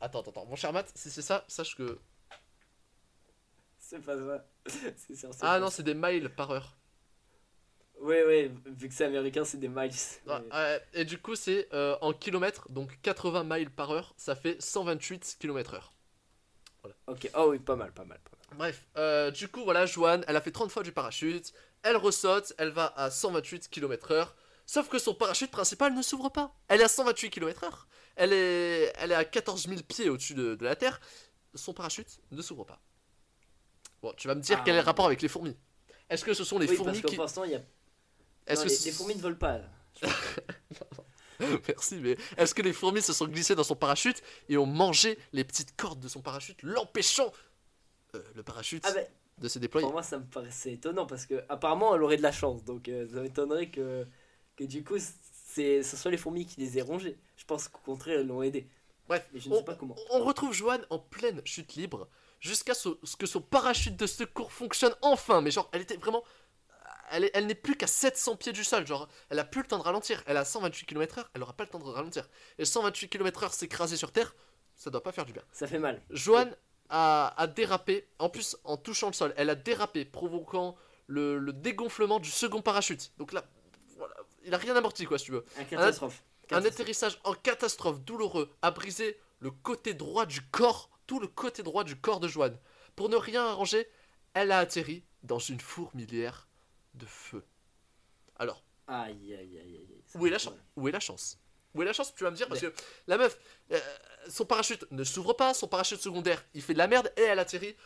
Attends, 0.00 0.20
attends, 0.20 0.30
attends. 0.30 0.46
Mon 0.46 0.56
cher 0.56 0.72
Matt, 0.72 0.90
si 0.94 1.10
c'est 1.10 1.22
ça, 1.22 1.44
sache 1.48 1.76
que. 1.76 1.98
C'est 3.78 4.00
pas 4.00 4.16
ça. 4.16 4.44
Sûr, 5.14 5.30
Ah 5.40 5.58
non, 5.58 5.70
c'est 5.70 5.82
des 5.82 5.94
miles 5.94 6.28
par 6.28 6.50
heure. 6.50 6.76
Ouais, 8.00 8.24
ouais, 8.24 8.50
vu 8.66 8.88
que 8.88 8.94
c'est 8.94 9.04
américain, 9.04 9.44
c'est 9.44 9.56
des 9.58 9.68
miles. 9.68 9.90
Ah, 10.28 10.42
ouais, 10.52 10.82
et 10.92 11.04
du 11.04 11.18
coup, 11.18 11.34
c'est 11.34 11.68
euh, 11.72 11.96
en 12.02 12.12
kilomètres, 12.12 12.70
donc 12.70 12.98
80 13.02 13.44
miles 13.44 13.70
par 13.70 13.90
heure, 13.90 14.12
ça 14.18 14.36
fait 14.36 14.60
128 14.60 15.38
km 15.40 15.74
heure. 15.74 15.92
Ok, 17.06 17.30
oh 17.34 17.46
oui, 17.50 17.58
pas 17.58 17.74
mal, 17.74 17.92
pas 17.92 18.04
mal. 18.04 18.20
Pas 18.50 18.56
mal. 18.56 18.58
Bref, 18.58 18.86
euh, 18.96 19.30
du 19.30 19.48
coup, 19.48 19.64
voilà, 19.64 19.86
Joanne, 19.86 20.24
elle 20.28 20.36
a 20.36 20.40
fait 20.40 20.52
30 20.52 20.70
fois 20.70 20.82
du 20.82 20.92
parachute, 20.92 21.52
elle 21.82 21.96
ressaute, 21.96 22.52
elle 22.58 22.70
va 22.70 22.92
à 22.96 23.10
128 23.10 23.70
km 23.70 24.10
heure, 24.12 24.36
sauf 24.66 24.88
que 24.88 24.98
son 24.98 25.14
parachute 25.14 25.50
principal 25.50 25.94
ne 25.94 26.02
s'ouvre 26.02 26.28
pas. 26.30 26.54
Elle 26.68 26.80
est 26.80 26.84
à 26.84 26.88
128 26.88 27.30
km 27.30 27.64
heure, 27.64 27.86
elle 28.16 28.32
est, 28.32 28.92
elle 28.96 29.12
est 29.12 29.16
à 29.16 29.24
14 29.24 29.68
000 29.68 29.80
pieds 29.82 30.08
au-dessus 30.10 30.34
de, 30.34 30.54
de 30.54 30.64
la 30.64 30.76
Terre, 30.76 31.00
son 31.54 31.72
parachute 31.72 32.20
ne 32.32 32.42
s'ouvre 32.42 32.64
pas. 32.64 32.80
Bon, 34.02 34.12
tu 34.16 34.28
vas 34.28 34.34
me 34.34 34.40
dire 34.42 34.58
Ah, 34.60 34.62
quel 34.64 34.74
est 34.74 34.78
le 34.80 34.84
rapport 34.84 35.06
avec 35.06 35.22
les 35.22 35.28
fourmis 35.28 35.56
Est-ce 36.10 36.24
que 36.24 36.34
ce 36.34 36.44
sont 36.44 36.58
les 36.58 36.68
oui, 36.68 36.76
fourmis 36.76 37.00
parce 37.00 37.10
qui... 37.12 37.16
l'instant, 37.16 37.44
il 37.44 37.52
y 37.52 37.54
a. 37.54 37.62
Est-ce 38.46 38.62
que 38.64 38.68
les, 38.68 38.74
ce- 38.74 38.84
les 38.86 38.92
fourmis 38.92 39.16
ne 39.16 39.22
volent 39.22 39.36
pas. 39.36 39.60
Merci, 41.68 41.96
mais 41.96 42.16
est-ce 42.38 42.54
que 42.54 42.62
les 42.62 42.72
fourmis 42.72 43.02
se 43.02 43.12
sont 43.12 43.26
glissées 43.26 43.54
dans 43.54 43.64
son 43.64 43.76
parachute 43.76 44.22
et 44.48 44.56
ont 44.56 44.64
mangé 44.66 45.18
les 45.32 45.44
petites 45.44 45.76
cordes 45.76 46.00
de 46.00 46.08
son 46.08 46.22
parachute, 46.22 46.62
l'empêchant 46.62 47.30
euh, 48.14 48.22
le 48.34 48.42
parachute 48.42 48.84
Ah, 48.86 48.92
de 49.38 49.48
se 49.48 49.58
déployer? 49.58 49.84
pour 49.84 49.92
moi, 49.92 50.02
ça 50.02 50.18
me 50.18 50.24
paraissait 50.24 50.72
étonnant 50.72 51.06
parce 51.06 51.26
que, 51.26 51.44
apparemment, 51.50 51.94
elle 51.94 52.02
aurait 52.02 52.16
de 52.16 52.22
la 52.22 52.32
chance. 52.32 52.64
Donc, 52.64 52.88
euh, 52.88 53.06
ça 53.12 53.20
m'étonnerait 53.20 53.68
que, 53.70 54.06
que 54.56 54.64
du 54.64 54.82
coup, 54.84 54.96
c'est, 55.32 55.82
ce 55.82 55.96
soit 55.96 56.10
les 56.10 56.16
fourmis 56.16 56.46
qui 56.46 56.60
les 56.60 56.78
aient 56.78 56.82
rongées. 56.82 57.16
Je 57.36 57.44
pense 57.44 57.68
qu'au 57.68 57.80
contraire, 57.84 58.20
elles 58.20 58.26
l'ont 58.26 58.42
aidé. 58.42 58.68
Bref, 59.08 59.28
Mais 59.32 59.40
je 59.40 59.48
ne 59.48 59.54
on, 59.54 59.58
sais 59.58 59.64
pas 59.64 59.74
comment. 59.74 59.94
on 60.10 60.24
retrouve 60.24 60.52
Joanne 60.52 60.84
en 60.90 60.98
pleine 60.98 61.40
chute 61.44 61.74
libre 61.74 62.08
jusqu'à 62.40 62.74
ce, 62.74 62.88
ce 63.04 63.16
que 63.16 63.26
son 63.26 63.40
parachute 63.40 63.96
de 63.96 64.06
secours 64.06 64.52
fonctionne 64.52 64.94
enfin. 65.02 65.40
Mais 65.40 65.50
genre, 65.50 65.68
elle 65.72 65.82
était 65.82 65.96
vraiment. 65.96 66.24
Elle, 67.10 67.24
est- 67.24 67.30
elle 67.34 67.46
n'est 67.46 67.54
plus 67.54 67.76
qu'à 67.76 67.86
700 67.86 68.36
pieds 68.36 68.52
du 68.52 68.64
sol. 68.64 68.84
Genre, 68.86 69.08
elle 69.30 69.38
a 69.38 69.44
plus 69.44 69.62
le 69.62 69.68
temps 69.68 69.78
de 69.78 69.82
ralentir. 69.84 70.22
Elle 70.26 70.36
a 70.36 70.44
128 70.44 70.86
km/h, 70.86 71.24
elle 71.34 71.42
aura 71.42 71.52
pas 71.52 71.62
le 71.64 71.70
temps 71.70 71.78
de 71.78 71.84
ralentir. 71.84 72.28
Et 72.58 72.64
128 72.64 73.08
km/h 73.08 73.52
s'écraser 73.52 73.96
sur 73.96 74.10
terre, 74.12 74.34
ça 74.74 74.90
doit 74.90 75.02
pas 75.02 75.12
faire 75.12 75.24
du 75.24 75.32
bien. 75.32 75.42
Ça 75.52 75.66
fait 75.68 75.78
mal. 75.78 76.02
Joanne 76.10 76.56
a, 76.88 77.32
a 77.36 77.46
dérapé, 77.46 78.08
en 78.18 78.28
plus 78.28 78.56
en 78.64 78.76
touchant 78.76 79.06
le 79.08 79.12
sol, 79.12 79.32
elle 79.36 79.50
a 79.50 79.54
dérapé, 79.54 80.04
provoquant 80.04 80.76
le, 81.06 81.38
le 81.38 81.52
dégonflement 81.52 82.18
du 82.18 82.30
second 82.30 82.60
parachute. 82.60 83.12
Donc 83.18 83.32
là, 83.32 83.44
il 84.46 84.54
a 84.54 84.58
rien 84.58 84.74
amorti 84.76 85.04
quoi, 85.04 85.18
si 85.18 85.26
tu 85.26 85.32
veux. 85.32 85.44
Un 85.58 85.64
catastrophe. 85.64 86.22
Un 86.44 86.46
Catastrophe. 86.48 86.72
atterrissage 86.74 87.20
en 87.24 87.34
catastrophe 87.34 88.00
douloureux 88.00 88.50
a 88.62 88.70
brisé 88.70 89.18
le 89.40 89.50
côté 89.50 89.94
droit 89.94 90.24
du 90.26 90.40
corps, 90.42 90.90
tout 91.06 91.18
le 91.20 91.26
côté 91.28 91.62
droit 91.62 91.84
du 91.84 91.96
corps 91.96 92.20
de 92.20 92.28
Joanne. 92.28 92.58
Pour 92.94 93.08
ne 93.08 93.16
rien 93.16 93.44
arranger, 93.44 93.88
elle 94.34 94.52
a 94.52 94.58
atterri 94.60 95.04
dans 95.22 95.38
une 95.38 95.60
fourmilière 95.60 96.48
de 96.94 97.04
feu. 97.06 97.44
Alors, 98.38 98.62
Aïe, 98.88 99.34
aïe, 99.34 99.58
aïe, 99.58 99.76
aïe. 99.78 100.02
où 100.14 100.26
est 100.26 100.30
la. 100.30 100.38
Où 100.76 100.86
est 100.88 100.92
la 100.92 101.00
chance? 101.00 101.38
Où 101.74 101.82
est 101.82 101.84
la 101.84 101.92
chance 101.92 102.14
Tu 102.14 102.22
vas 102.24 102.30
me 102.30 102.36
dire 102.36 102.48
parce 102.48 102.60
que 102.60 102.72
la 103.08 103.18
meuf, 103.18 103.36
euh, 103.72 103.80
son 104.28 104.46
parachute 104.46 104.86
ne 104.92 105.02
s'ouvre 105.04 105.32
pas, 105.34 105.52
son 105.54 105.66
parachute 105.68 106.00
secondaire, 106.00 106.42
il 106.54 106.62
fait 106.62 106.72
de 106.72 106.78
la 106.78 106.86
merde 106.86 107.12
et 107.16 107.22
elle 107.22 107.38
atterrit 107.40 107.76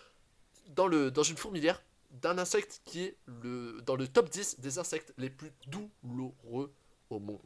dans 0.68 0.86
le 0.86 1.10
dans 1.10 1.22
une 1.24 1.36
fourmilière 1.38 1.82
d'un 2.10 2.38
insecte 2.38 2.82
qui 2.84 3.02
est 3.04 3.16
le 3.26 3.80
dans 3.86 3.96
le 3.96 4.08
top 4.08 4.30
10 4.30 4.60
des 4.60 4.78
insectes 4.78 5.14
les 5.18 5.30
plus 5.30 5.52
douloureux 5.66 6.72
au 7.10 7.18
monde. 7.20 7.40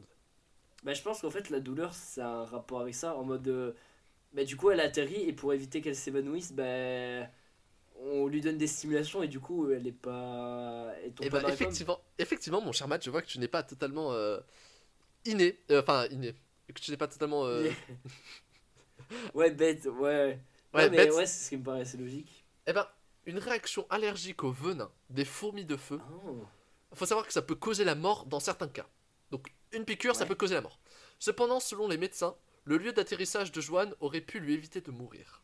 Bah, 0.83 0.93
je 0.93 1.01
pense 1.01 1.21
qu'en 1.21 1.31
fait, 1.31 1.49
la 1.49 1.59
douleur, 1.59 1.93
ça 1.93 2.25
a 2.27 2.29
un 2.29 2.45
rapport 2.45 2.81
avec 2.81 2.95
ça. 2.95 3.15
En 3.15 3.23
mode. 3.23 3.47
euh, 3.47 3.73
Bah, 4.33 4.45
du 4.45 4.57
coup, 4.57 4.71
elle 4.71 4.81
atterrit 4.81 5.23
et 5.29 5.33
pour 5.33 5.53
éviter 5.53 5.81
qu'elle 5.81 5.95
s'évanouisse, 5.95 6.53
bah. 6.53 7.29
On 8.01 8.27
lui 8.27 8.41
donne 8.41 8.57
des 8.57 8.67
stimulations 8.67 9.23
et 9.23 9.27
du 9.29 9.39
coup, 9.39 9.71
elle 9.71 9.87
est 9.87 9.91
pas. 9.93 10.93
Elle 11.03 11.13
tombe 11.13 11.27
Et 11.27 11.29
pas 11.29 11.39
bah 11.39 11.41
dans 11.41 11.49
effectivement, 11.49 11.99
effectivement, 12.17 12.61
mon 12.61 12.71
cher 12.71 12.87
Matt, 12.87 13.03
je 13.03 13.09
vois 13.09 13.21
que 13.21 13.27
tu 13.27 13.39
n'es 13.39 13.47
pas 13.47 13.63
totalement 13.63 14.11
euh, 14.13 14.39
inné, 15.25 15.59
euh, 15.71 15.81
enfin 15.81 16.07
inné, 16.11 16.35
que 16.73 16.81
tu 16.81 16.91
n'es 16.91 16.97
pas 16.97 17.07
totalement 17.07 17.45
euh, 17.45 17.71
ouais, 19.33 19.51
bête, 19.51 19.85
ouais. 19.85 20.39
ouais, 20.73 20.89
mais 20.89 20.91
bête. 20.91 21.11
ouais, 21.11 21.25
c'est 21.25 21.43
ce 21.45 21.49
qui 21.49 21.57
me 21.57 21.63
paraissait 21.63 21.97
logique. 21.97 22.45
Eh 22.67 22.73
ben, 22.73 22.87
une 23.25 23.39
réaction 23.39 23.85
allergique 23.89 24.43
au 24.43 24.51
venin 24.51 24.91
des 25.09 25.25
fourmis 25.25 25.65
de 25.65 25.77
feu 25.77 25.99
Oh. 26.25 26.45
Il 26.91 26.97
faut 26.97 27.05
savoir 27.05 27.27
que 27.27 27.33
ça 27.33 27.41
peut 27.41 27.55
causer 27.55 27.83
la 27.83 27.95
mort 27.95 28.25
dans 28.25 28.39
certains 28.39 28.69
cas. 28.69 28.87
Donc 29.31 29.51
une 29.73 29.85
piqûre, 29.85 30.15
ça 30.15 30.25
peut 30.25 30.35
causer 30.35 30.55
la 30.55 30.61
mort. 30.61 30.79
Cependant, 31.19 31.59
selon 31.59 31.87
les 31.87 31.97
médecins, 31.97 32.35
le 32.63 32.77
lieu 32.77 32.93
d'atterrissage 32.93 33.51
de 33.51 33.59
Joanne 33.59 33.93
aurait 33.99 34.21
pu 34.21 34.39
lui 34.39 34.53
éviter 34.53 34.81
de 34.81 34.91
mourir. 34.91 35.41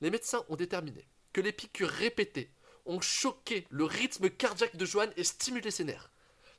Les 0.00 0.10
médecins 0.10 0.44
ont 0.48 0.56
déterminé 0.56 1.06
que 1.32 1.40
les 1.40 1.52
piqûres 1.52 1.90
répétées 1.90 2.50
ont 2.86 3.00
choqué 3.00 3.66
le 3.70 3.84
rythme 3.84 4.30
cardiaque 4.30 4.76
de 4.76 4.84
Joanne 4.86 5.12
et 5.16 5.24
stimulé 5.24 5.70
ses 5.70 5.84
nerfs. 5.84 6.10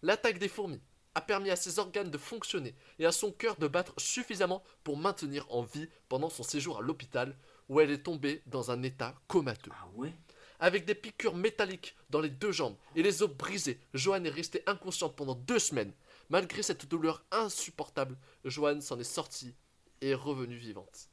L'attaque 0.01 0.39
des 0.39 0.47
fourmis 0.47 0.81
a 1.15 1.21
permis 1.21 1.49
à 1.49 1.55
ses 1.55 1.79
organes 1.79 2.11
de 2.11 2.17
fonctionner 2.17 2.75
et 2.99 3.05
à 3.05 3.11
son 3.11 3.31
cœur 3.31 3.55
de 3.55 3.67
battre 3.67 3.93
suffisamment 3.97 4.63
pour 4.83 4.97
maintenir 4.97 5.45
en 5.49 5.63
vie 5.63 5.89
pendant 6.09 6.29
son 6.29 6.43
séjour 6.43 6.79
à 6.79 6.81
l'hôpital 6.81 7.35
où 7.69 7.79
elle 7.79 7.91
est 7.91 8.03
tombée 8.03 8.43
dans 8.45 8.69
un 8.69 8.83
état 8.83 9.15
comateux. 9.27 9.71
Ah 9.73 9.87
ouais? 9.95 10.13
Avec 10.59 10.85
des 10.85 10.95
piqûres 10.95 11.35
métalliques 11.35 11.95
dans 12.09 12.21
les 12.21 12.29
deux 12.29 12.51
jambes 12.51 12.77
et 12.95 13.03
les 13.03 13.23
os 13.23 13.29
brisés, 13.29 13.79
Joanne 13.93 14.25
est 14.25 14.29
restée 14.29 14.63
inconsciente 14.67 15.15
pendant 15.15 15.35
deux 15.35 15.59
semaines. 15.59 15.93
Malgré 16.29 16.63
cette 16.63 16.85
douleur 16.87 17.23
insupportable, 17.31 18.17
Joanne 18.45 18.81
s'en 18.81 18.99
est 18.99 19.03
sortie 19.03 19.53
et 20.01 20.09
est 20.11 20.15
revenue 20.15 20.57
vivante. 20.57 21.09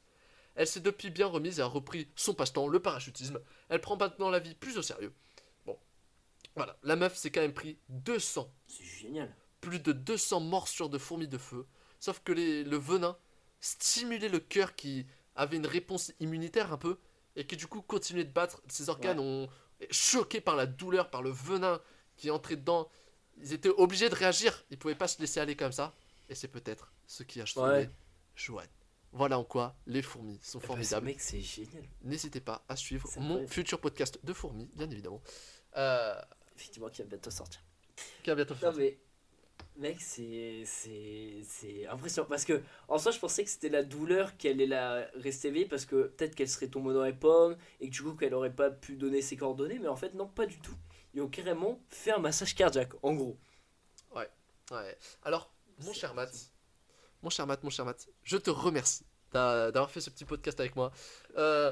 Elle 0.55 0.67
s'est 0.67 0.79
depuis 0.79 1.09
bien 1.09 1.27
remise 1.27 1.59
et 1.59 1.61
a 1.61 1.65
repris 1.65 2.07
son 2.15 2.33
passe-temps, 2.33 2.67
le 2.67 2.79
parachutisme. 2.79 3.39
Elle 3.69 3.81
prend 3.81 3.97
maintenant 3.97 4.29
la 4.29 4.39
vie 4.39 4.55
plus 4.55 4.77
au 4.77 4.81
sérieux. 4.81 5.13
Bon, 5.65 5.77
voilà, 6.55 6.77
la 6.83 6.95
meuf 6.95 7.15
s'est 7.17 7.31
quand 7.31 7.41
même 7.41 7.53
pris 7.53 7.77
200, 7.89 8.51
C'est 8.67 8.83
génial. 8.83 9.35
plus 9.61 9.79
de 9.79 9.91
200 9.91 10.39
morsures 10.41 10.89
de 10.89 10.97
fourmis 10.97 11.27
de 11.27 11.37
feu. 11.37 11.65
Sauf 11.99 12.21
que 12.23 12.31
les- 12.31 12.63
le 12.63 12.77
venin 12.77 13.17
stimulait 13.61 14.29
le 14.29 14.39
cœur 14.39 14.75
qui 14.75 15.05
avait 15.35 15.57
une 15.57 15.67
réponse 15.67 16.11
immunitaire 16.19 16.71
un 16.73 16.77
peu 16.77 16.99
et 17.35 17.45
qui 17.47 17.55
du 17.57 17.67
coup 17.67 17.81
continuait 17.81 18.23
de 18.25 18.31
battre. 18.31 18.61
Ses 18.67 18.89
organes 18.89 19.19
ont 19.19 19.49
choqués 19.91 20.41
par 20.41 20.55
la 20.55 20.65
douleur, 20.65 21.09
par 21.09 21.21
le 21.21 21.29
venin 21.31 21.81
qui 22.15 22.27
est 22.27 22.31
entré 22.31 22.55
dedans. 22.55 22.89
Ils 23.37 23.53
étaient 23.53 23.69
obligés 23.69 24.09
de 24.09 24.15
réagir. 24.15 24.63
Ils 24.69 24.77
pouvaient 24.77 24.95
pas 24.95 25.07
se 25.07 25.19
laisser 25.19 25.39
aller 25.39 25.55
comme 25.55 25.71
ça. 25.71 25.95
Et 26.29 26.35
c'est 26.35 26.47
peut-être 26.47 26.91
ce 27.07 27.23
qui 27.23 27.41
a 27.41 27.45
sauvé 27.45 27.69
Ouais. 27.71 27.89
Joanne. 28.35 28.67
Voilà 29.11 29.37
en 29.37 29.43
quoi 29.43 29.75
les 29.85 30.01
fourmis 30.01 30.39
sont 30.41 30.59
ce 30.59 30.65
formidables. 30.65 31.05
mec, 31.05 31.21
c'est 31.21 31.41
génial. 31.41 31.83
N'hésitez 32.01 32.39
pas 32.39 32.63
à 32.67 32.75
suivre 32.75 33.07
mon 33.19 33.47
futur 33.47 33.79
podcast 33.79 34.19
de 34.23 34.33
fourmis, 34.33 34.69
bien 34.75 34.89
évidemment. 34.89 35.21
Euh, 35.77 36.19
Effectivement, 36.55 36.89
qui 36.89 37.01
va 37.03 37.07
bientôt 37.09 37.29
sortir. 37.29 37.63
qui 38.23 38.29
va 38.31 38.35
bientôt 38.35 38.53
Non, 38.55 38.59
faire. 38.59 38.73
mais. 38.73 38.99
Mec, 39.75 39.99
c'est. 40.01 40.63
C'est. 40.65 41.41
C'est 41.47 41.87
impressionnant. 41.87 42.27
Parce 42.27 42.45
que, 42.45 42.61
en 42.87 42.97
soi, 42.97 43.11
je 43.11 43.19
pensais 43.19 43.43
que 43.43 43.49
c'était 43.49 43.69
la 43.69 43.83
douleur 43.83 44.37
qu'elle 44.37 44.61
est 44.61 44.67
là 44.67 45.07
éveillée. 45.15 45.65
Parce 45.65 45.85
que 45.85 46.07
peut-être 46.07 46.35
qu'elle 46.35 46.49
serait 46.49 46.67
tombée 46.67 46.93
dans 46.93 47.03
les 47.03 47.13
pommes. 47.13 47.57
Et 47.79 47.89
que 47.89 47.93
du 47.93 48.03
coup, 48.03 48.13
qu'elle 48.15 48.33
aurait 48.33 48.53
pas 48.55 48.69
pu 48.71 48.95
donner 48.95 49.21
ses 49.21 49.35
coordonnées. 49.37 49.79
Mais 49.79 49.87
en 49.87 49.95
fait, 49.95 50.13
non, 50.13 50.27
pas 50.27 50.45
du 50.45 50.59
tout. 50.59 50.75
Ils 51.15 51.21
ont 51.21 51.27
carrément 51.29 51.79
fait 51.89 52.11
un 52.11 52.19
massage 52.19 52.55
cardiaque, 52.55 52.93
en 53.03 53.13
gros. 53.13 53.37
Ouais. 54.71 54.97
Alors, 55.23 55.53
mon 55.79 55.93
cher 55.93 56.13
Matt, 56.15 56.33
mon 57.21 57.29
cher 57.29 57.45
Matt, 57.45 57.61
mon 57.63 57.69
cher 57.69 57.85
Matt, 57.85 58.07
je 58.23 58.37
te 58.37 58.49
remercie 58.49 59.05
d'a- 59.31 59.71
d'avoir 59.71 59.91
fait 59.91 60.01
ce 60.01 60.09
petit 60.09 60.25
podcast 60.25 60.59
avec 60.59 60.75
moi. 60.75 60.91
Euh, 61.37 61.71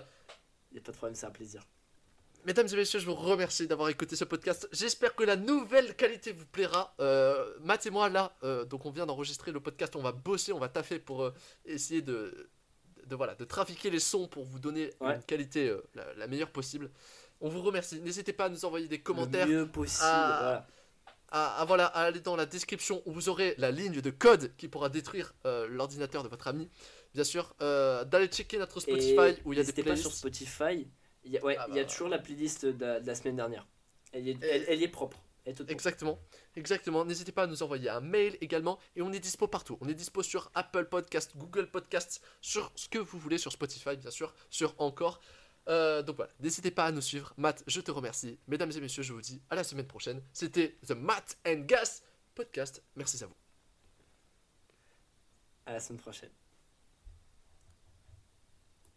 Y 0.73 0.77
a 0.77 0.81
pas 0.81 0.91
de 0.91 0.97
problème, 0.97 1.15
c'est 1.15 1.25
un 1.25 1.31
plaisir. 1.31 1.63
Mesdames 2.45 2.67
et 2.71 2.75
messieurs, 2.75 2.99
je 2.99 3.05
vous 3.05 3.15
remercie 3.15 3.67
d'avoir 3.67 3.89
écouté 3.89 4.15
ce 4.15 4.23
podcast. 4.25 4.67
J'espère 4.71 5.15
que 5.15 5.23
la 5.23 5.35
nouvelle 5.35 5.95
qualité 5.95 6.31
vous 6.31 6.45
plaira. 6.45 6.93
Euh, 6.99 7.53
Matt 7.61 7.85
et 7.85 7.89
moi, 7.89 8.09
là, 8.09 8.35
euh, 8.43 8.65
donc 8.65 8.85
on 8.85 8.91
vient 8.91 9.05
d'enregistrer 9.05 9.51
le 9.51 9.59
podcast, 9.59 9.95
on 9.95 10.01
va 10.01 10.11
bosser, 10.11 10.51
on 10.53 10.59
va 10.59 10.69
taffer 10.69 10.99
pour 10.99 11.23
euh, 11.23 11.33
essayer 11.65 12.01
de, 12.01 12.49
de, 13.05 13.15
voilà, 13.15 13.35
de 13.35 13.43
trafiquer 13.45 13.89
les 13.89 13.99
sons 13.99 14.27
pour 14.27 14.43
vous 14.45 14.59
donner 14.59 14.91
Ouais. 14.99 15.15
une 15.15 15.23
qualité 15.23 15.69
euh, 15.69 15.81
la, 15.95 16.13
la 16.15 16.27
meilleure 16.27 16.51
possible. 16.51 16.89
On 17.39 17.49
vous 17.49 17.61
remercie. 17.61 17.99
N'hésitez 18.01 18.33
pas 18.33 18.45
à 18.45 18.49
nous 18.49 18.65
envoyer 18.65 18.87
des 18.87 18.99
commentaires. 19.01 19.47
Le 19.47 19.53
mieux 19.61 19.67
possible. 19.67 20.03
Ah. 20.03 20.37
voilà. 20.41 20.67
à, 21.31 21.61
à, 21.61 21.65
voilà, 21.65 21.85
à 21.87 22.01
aller 22.03 22.19
dans 22.19 22.35
la 22.35 22.45
description 22.45 23.01
où 23.05 23.11
vous 23.13 23.29
aurez 23.29 23.55
la 23.57 23.71
ligne 23.71 23.99
de 24.01 24.09
code 24.11 24.55
qui 24.57 24.67
pourra 24.67 24.89
détruire 24.89 25.33
l'ordinateur 25.69 26.23
de 26.23 26.27
votre 26.27 26.47
ami. 26.47 26.69
Bien 27.15 27.23
sûr, 27.23 27.55
d'aller 27.59 28.27
checker 28.27 28.57
notre 28.57 28.79
Spotify 28.79 29.13
Et 29.13 29.37
où 29.43 29.53
il 29.53 29.57
y 29.57 29.59
a 29.59 29.63
des 29.63 29.71
n'hésitez 29.71 29.83
pas 29.83 29.95
sur 29.95 30.11
playlists. 30.11 30.17
Spotify. 30.45 30.87
Il 31.23 31.31
y 31.31 31.37
a, 31.37 31.43
ouais, 31.43 31.55
Ah 31.59 31.65
il 31.69 31.75
y 31.75 31.79
a 31.79 31.83
bah. 31.83 31.89
toujours 31.89 32.07
la 32.09 32.19
playlist 32.19 32.65
de, 32.65 32.83
la- 32.85 32.99
de 32.99 33.07
la 33.07 33.15
semaine 33.15 33.35
dernière. 33.35 33.67
Elle, 34.11 34.27
est, 34.27 34.43
elle, 34.43 34.65
elle 34.67 34.83
est 34.83 34.87
propre. 34.87 35.21
Exactement, 35.67 36.19
exactement. 36.55 37.03
N'hésitez 37.03 37.31
pas 37.31 37.43
à 37.43 37.47
nous 37.47 37.63
envoyer 37.63 37.89
un 37.89 37.99
mail 37.99 38.37
également. 38.41 38.77
Et 38.95 39.01
on 39.01 39.11
est 39.11 39.19
dispo 39.19 39.47
partout. 39.47 39.75
On 39.81 39.89
est 39.89 39.95
dispo 39.95 40.21
sur 40.21 40.51
Apple 40.53 40.85
Podcast, 40.85 41.31
Google 41.35 41.67
Podcast, 41.71 42.21
sur 42.41 42.71
ce 42.75 42.87
que 42.87 42.99
vous 42.99 43.17
voulez, 43.17 43.39
sur 43.39 43.51
Spotify 43.51 43.97
bien 43.97 44.11
sûr, 44.11 44.33
sur 44.51 44.75
encore. 44.79 45.19
Euh, 45.67 46.03
donc 46.03 46.17
voilà, 46.17 46.31
n'hésitez 46.39 46.69
pas 46.71 46.85
à 46.85 46.91
nous 46.91 47.01
suivre. 47.01 47.33
Matt, 47.37 47.63
je 47.65 47.81
te 47.81 47.89
remercie. 47.91 48.37
Mesdames 48.47 48.71
et 48.71 48.79
messieurs, 48.81 49.01
je 49.03 49.13
vous 49.13 49.21
dis 49.21 49.41
à 49.49 49.55
la 49.55 49.63
semaine 49.63 49.87
prochaine. 49.87 50.21
C'était 50.31 50.77
The 50.85 50.91
Matt 50.91 51.37
and 51.47 51.61
Gas 51.65 52.01
Podcast. 52.35 52.83
Merci 52.95 53.23
à 53.23 53.27
vous. 53.27 53.35
À 55.65 55.73
la 55.73 55.79
semaine 55.79 55.99
prochaine. 56.01 56.29